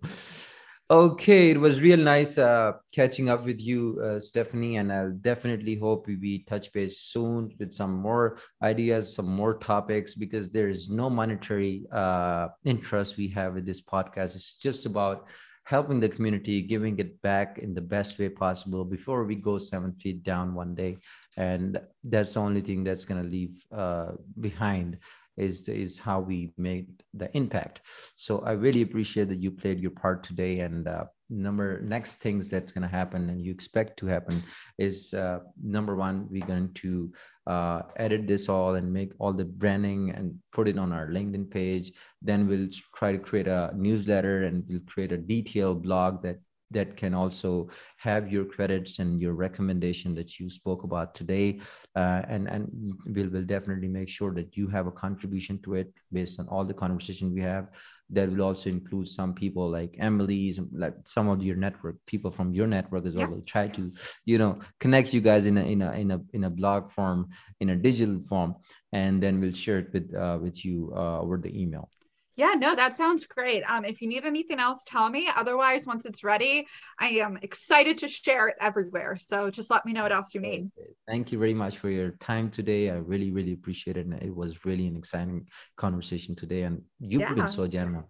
Okay, 0.90 1.50
it 1.50 1.60
was 1.60 1.82
real 1.82 1.98
nice 1.98 2.38
uh, 2.38 2.72
catching 2.92 3.28
up 3.28 3.44
with 3.44 3.60
you, 3.60 4.00
uh, 4.02 4.18
Stephanie, 4.20 4.78
and 4.78 4.90
I'll 4.90 5.12
definitely 5.12 5.74
hope 5.74 6.06
we, 6.06 6.16
we 6.16 6.44
touch 6.44 6.72
base 6.72 7.00
soon 7.00 7.54
with 7.58 7.74
some 7.74 7.92
more 7.92 8.38
ideas, 8.62 9.14
some 9.14 9.26
more 9.26 9.58
topics, 9.58 10.14
because 10.14 10.50
there 10.50 10.70
is 10.70 10.88
no 10.88 11.10
monetary 11.10 11.84
uh, 11.92 12.48
interest 12.64 13.18
we 13.18 13.28
have 13.28 13.52
with 13.52 13.66
this 13.66 13.82
podcast. 13.82 14.34
It's 14.34 14.54
just 14.54 14.86
about 14.86 15.26
helping 15.68 16.00
the 16.00 16.08
community, 16.08 16.62
giving 16.62 16.98
it 16.98 17.20
back 17.20 17.58
in 17.58 17.74
the 17.74 17.86
best 17.94 18.18
way 18.18 18.30
possible 18.30 18.86
before 18.86 19.24
we 19.24 19.34
go 19.34 19.58
seven 19.58 19.92
feet 19.92 20.22
down 20.22 20.54
one 20.54 20.74
day. 20.74 20.96
And 21.36 21.78
that's 22.02 22.32
the 22.32 22.40
only 22.40 22.62
thing 22.62 22.84
that's 22.84 23.04
going 23.04 23.22
to 23.22 23.28
leave 23.28 23.54
uh, 23.70 24.12
behind 24.40 24.96
is 25.36 25.68
is 25.68 25.98
how 25.98 26.20
we 26.20 26.38
made 26.56 26.88
the 27.12 27.28
impact. 27.36 27.82
So 28.16 28.40
I 28.50 28.52
really 28.52 28.80
appreciate 28.80 29.28
that 29.28 29.42
you 29.44 29.50
played 29.50 29.78
your 29.78 29.90
part 29.90 30.24
today. 30.24 30.60
And 30.60 30.88
uh, 30.88 31.04
number 31.30 31.80
next 31.82 32.16
things 32.16 32.48
that's 32.48 32.72
going 32.72 32.82
to 32.82 32.88
happen 32.88 33.28
and 33.30 33.44
you 33.44 33.50
expect 33.50 33.98
to 33.98 34.06
happen 34.06 34.42
is 34.78 35.12
uh, 35.14 35.40
number 35.62 35.94
one, 35.96 36.26
we're 36.30 36.46
going 36.46 36.72
to 36.74 37.12
uh, 37.46 37.82
edit 37.96 38.26
this 38.26 38.48
all 38.48 38.74
and 38.74 38.92
make 38.92 39.12
all 39.18 39.32
the 39.32 39.44
branding 39.44 40.10
and 40.10 40.38
put 40.52 40.68
it 40.68 40.78
on 40.78 40.92
our 40.92 41.08
LinkedIn 41.08 41.50
page. 41.50 41.92
Then 42.22 42.46
we'll 42.46 42.68
try 42.94 43.12
to 43.12 43.18
create 43.18 43.48
a 43.48 43.72
newsletter 43.74 44.44
and 44.44 44.64
we'll 44.68 44.80
create 44.86 45.12
a 45.12 45.18
detailed 45.18 45.82
blog 45.82 46.22
that 46.22 46.38
that 46.70 46.96
can 46.96 47.14
also 47.14 47.68
have 47.96 48.30
your 48.30 48.44
credits 48.44 48.98
and 48.98 49.22
your 49.22 49.32
recommendation 49.32 50.14
that 50.14 50.38
you 50.38 50.50
spoke 50.50 50.82
about 50.82 51.14
today 51.14 51.58
uh, 51.96 52.22
and 52.28 52.46
and 52.48 52.70
we'll, 53.06 53.28
we'll 53.30 53.42
definitely 53.42 53.88
make 53.88 54.08
sure 54.08 54.34
that 54.34 54.56
you 54.56 54.68
have 54.68 54.86
a 54.86 54.92
contribution 54.92 55.58
to 55.62 55.74
it 55.74 55.92
based 56.12 56.38
on 56.38 56.46
all 56.48 56.64
the 56.64 56.74
conversation 56.74 57.32
we 57.32 57.40
have 57.40 57.68
that 58.10 58.30
will 58.30 58.42
also 58.42 58.70
include 58.70 59.08
some 59.08 59.34
people 59.34 59.68
like 59.68 59.94
emily's 59.98 60.58
like 60.72 60.94
some 61.04 61.28
of 61.28 61.42
your 61.42 61.56
network 61.56 61.96
people 62.06 62.30
from 62.30 62.54
your 62.54 62.66
network 62.66 63.04
as 63.04 63.14
well 63.14 63.28
yeah. 63.28 63.34
will 63.34 63.42
try 63.42 63.68
to 63.68 63.92
you 64.24 64.38
know 64.38 64.58
connect 64.80 65.12
you 65.12 65.20
guys 65.20 65.46
in 65.46 65.58
a 65.58 65.62
in 65.62 65.82
a 65.82 65.92
in 65.92 66.10
a 66.10 66.20
in 66.32 66.44
a 66.44 66.50
blog 66.50 66.90
form 66.90 67.28
in 67.60 67.70
a 67.70 67.76
digital 67.76 68.20
form 68.26 68.54
and 68.92 69.22
then 69.22 69.40
we'll 69.40 69.52
share 69.52 69.78
it 69.80 69.92
with 69.92 70.14
uh, 70.14 70.38
with 70.40 70.64
you 70.64 70.92
uh, 70.96 71.20
over 71.20 71.36
the 71.36 71.60
email 71.60 71.90
yeah, 72.38 72.54
no, 72.56 72.76
that 72.76 72.94
sounds 72.94 73.26
great. 73.26 73.64
Um, 73.68 73.84
if 73.84 74.00
you 74.00 74.06
need 74.06 74.24
anything 74.24 74.60
else, 74.60 74.82
tell 74.86 75.10
me. 75.10 75.28
Otherwise, 75.34 75.86
once 75.86 76.06
it's 76.06 76.22
ready, 76.22 76.68
I 77.00 77.08
am 77.08 77.36
excited 77.42 77.98
to 77.98 78.06
share 78.06 78.46
it 78.46 78.54
everywhere. 78.60 79.16
So 79.18 79.50
just 79.50 79.70
let 79.70 79.84
me 79.84 79.92
know 79.92 80.04
what 80.04 80.12
else 80.12 80.36
you 80.36 80.40
need. 80.40 80.70
Thank 81.08 81.32
you 81.32 81.38
very 81.40 81.52
much 81.52 81.78
for 81.78 81.90
your 81.90 82.12
time 82.20 82.48
today. 82.48 82.90
I 82.90 82.94
really, 82.94 83.32
really 83.32 83.54
appreciate 83.54 83.96
it. 83.96 84.06
And 84.06 84.14
it 84.22 84.32
was 84.32 84.64
really 84.64 84.86
an 84.86 84.96
exciting 84.96 85.48
conversation 85.76 86.36
today. 86.36 86.62
And 86.62 86.80
you've 87.00 87.22
yeah. 87.22 87.34
been 87.34 87.48
so 87.48 87.66
generous. 87.66 88.06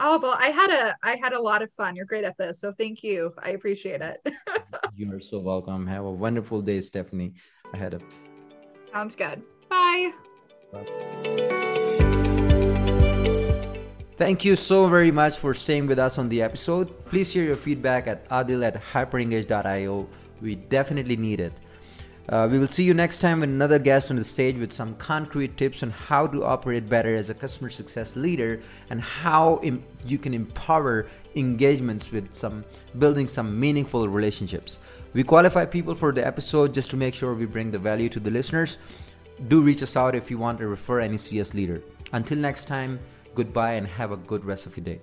Oh 0.00 0.18
well, 0.18 0.36
I 0.38 0.50
had 0.50 0.70
a 0.70 0.96
I 1.02 1.16
had 1.20 1.32
a 1.32 1.40
lot 1.40 1.60
of 1.60 1.72
fun. 1.72 1.96
You're 1.96 2.06
great 2.06 2.22
at 2.22 2.38
this, 2.38 2.60
so 2.60 2.72
thank 2.78 3.02
you. 3.02 3.34
I 3.42 3.50
appreciate 3.50 4.00
it. 4.00 4.24
you 4.94 5.12
are 5.12 5.20
so 5.20 5.40
welcome. 5.40 5.88
Have 5.88 6.04
a 6.04 6.10
wonderful 6.10 6.62
day, 6.62 6.80
Stephanie. 6.80 7.34
Ahead 7.74 7.94
of. 7.94 8.04
Sounds 8.92 9.16
good. 9.16 9.42
Bye. 9.68 10.12
Bye. 10.72 11.64
Thank 14.18 14.44
you 14.44 14.56
so 14.56 14.88
very 14.88 15.12
much 15.12 15.36
for 15.36 15.54
staying 15.54 15.86
with 15.86 16.00
us 16.00 16.18
on 16.18 16.28
the 16.28 16.42
episode. 16.42 17.04
Please 17.04 17.30
share 17.30 17.44
your 17.44 17.54
feedback 17.54 18.08
at 18.08 18.28
adil 18.30 18.66
at 18.66 18.74
hyperengage.io. 18.92 20.08
We 20.40 20.56
definitely 20.56 21.16
need 21.16 21.38
it. 21.38 21.52
Uh, 22.28 22.48
we 22.50 22.58
will 22.58 22.66
see 22.66 22.82
you 22.82 22.94
next 22.94 23.20
time 23.20 23.38
with 23.38 23.48
another 23.48 23.78
guest 23.78 24.10
on 24.10 24.16
the 24.16 24.24
stage 24.24 24.56
with 24.56 24.72
some 24.72 24.96
concrete 24.96 25.56
tips 25.56 25.84
on 25.84 25.90
how 25.90 26.26
to 26.26 26.44
operate 26.44 26.88
better 26.88 27.14
as 27.14 27.30
a 27.30 27.34
customer 27.34 27.70
success 27.70 28.16
leader 28.16 28.60
and 28.90 29.00
how 29.00 29.60
Im- 29.62 29.84
you 30.04 30.18
can 30.18 30.34
empower 30.34 31.06
engagements 31.36 32.10
with 32.10 32.34
some 32.34 32.64
building 32.98 33.28
some 33.28 33.58
meaningful 33.58 34.08
relationships. 34.08 34.80
We 35.12 35.22
qualify 35.22 35.64
people 35.64 35.94
for 35.94 36.10
the 36.10 36.26
episode 36.26 36.74
just 36.74 36.90
to 36.90 36.96
make 36.96 37.14
sure 37.14 37.34
we 37.34 37.46
bring 37.46 37.70
the 37.70 37.78
value 37.78 38.08
to 38.08 38.18
the 38.18 38.32
listeners. 38.32 38.78
Do 39.46 39.62
reach 39.62 39.80
us 39.80 39.96
out 39.96 40.16
if 40.16 40.28
you 40.28 40.38
want 40.38 40.58
to 40.58 40.66
refer 40.66 40.98
any 40.98 41.18
CS 41.18 41.54
leader. 41.54 41.82
Until 42.12 42.38
next 42.38 42.64
time, 42.66 42.98
Goodbye 43.34 43.74
and 43.74 43.86
have 43.86 44.12
a 44.12 44.16
good 44.16 44.44
rest 44.44 44.66
of 44.66 44.76
your 44.76 44.84
day. 44.84 45.00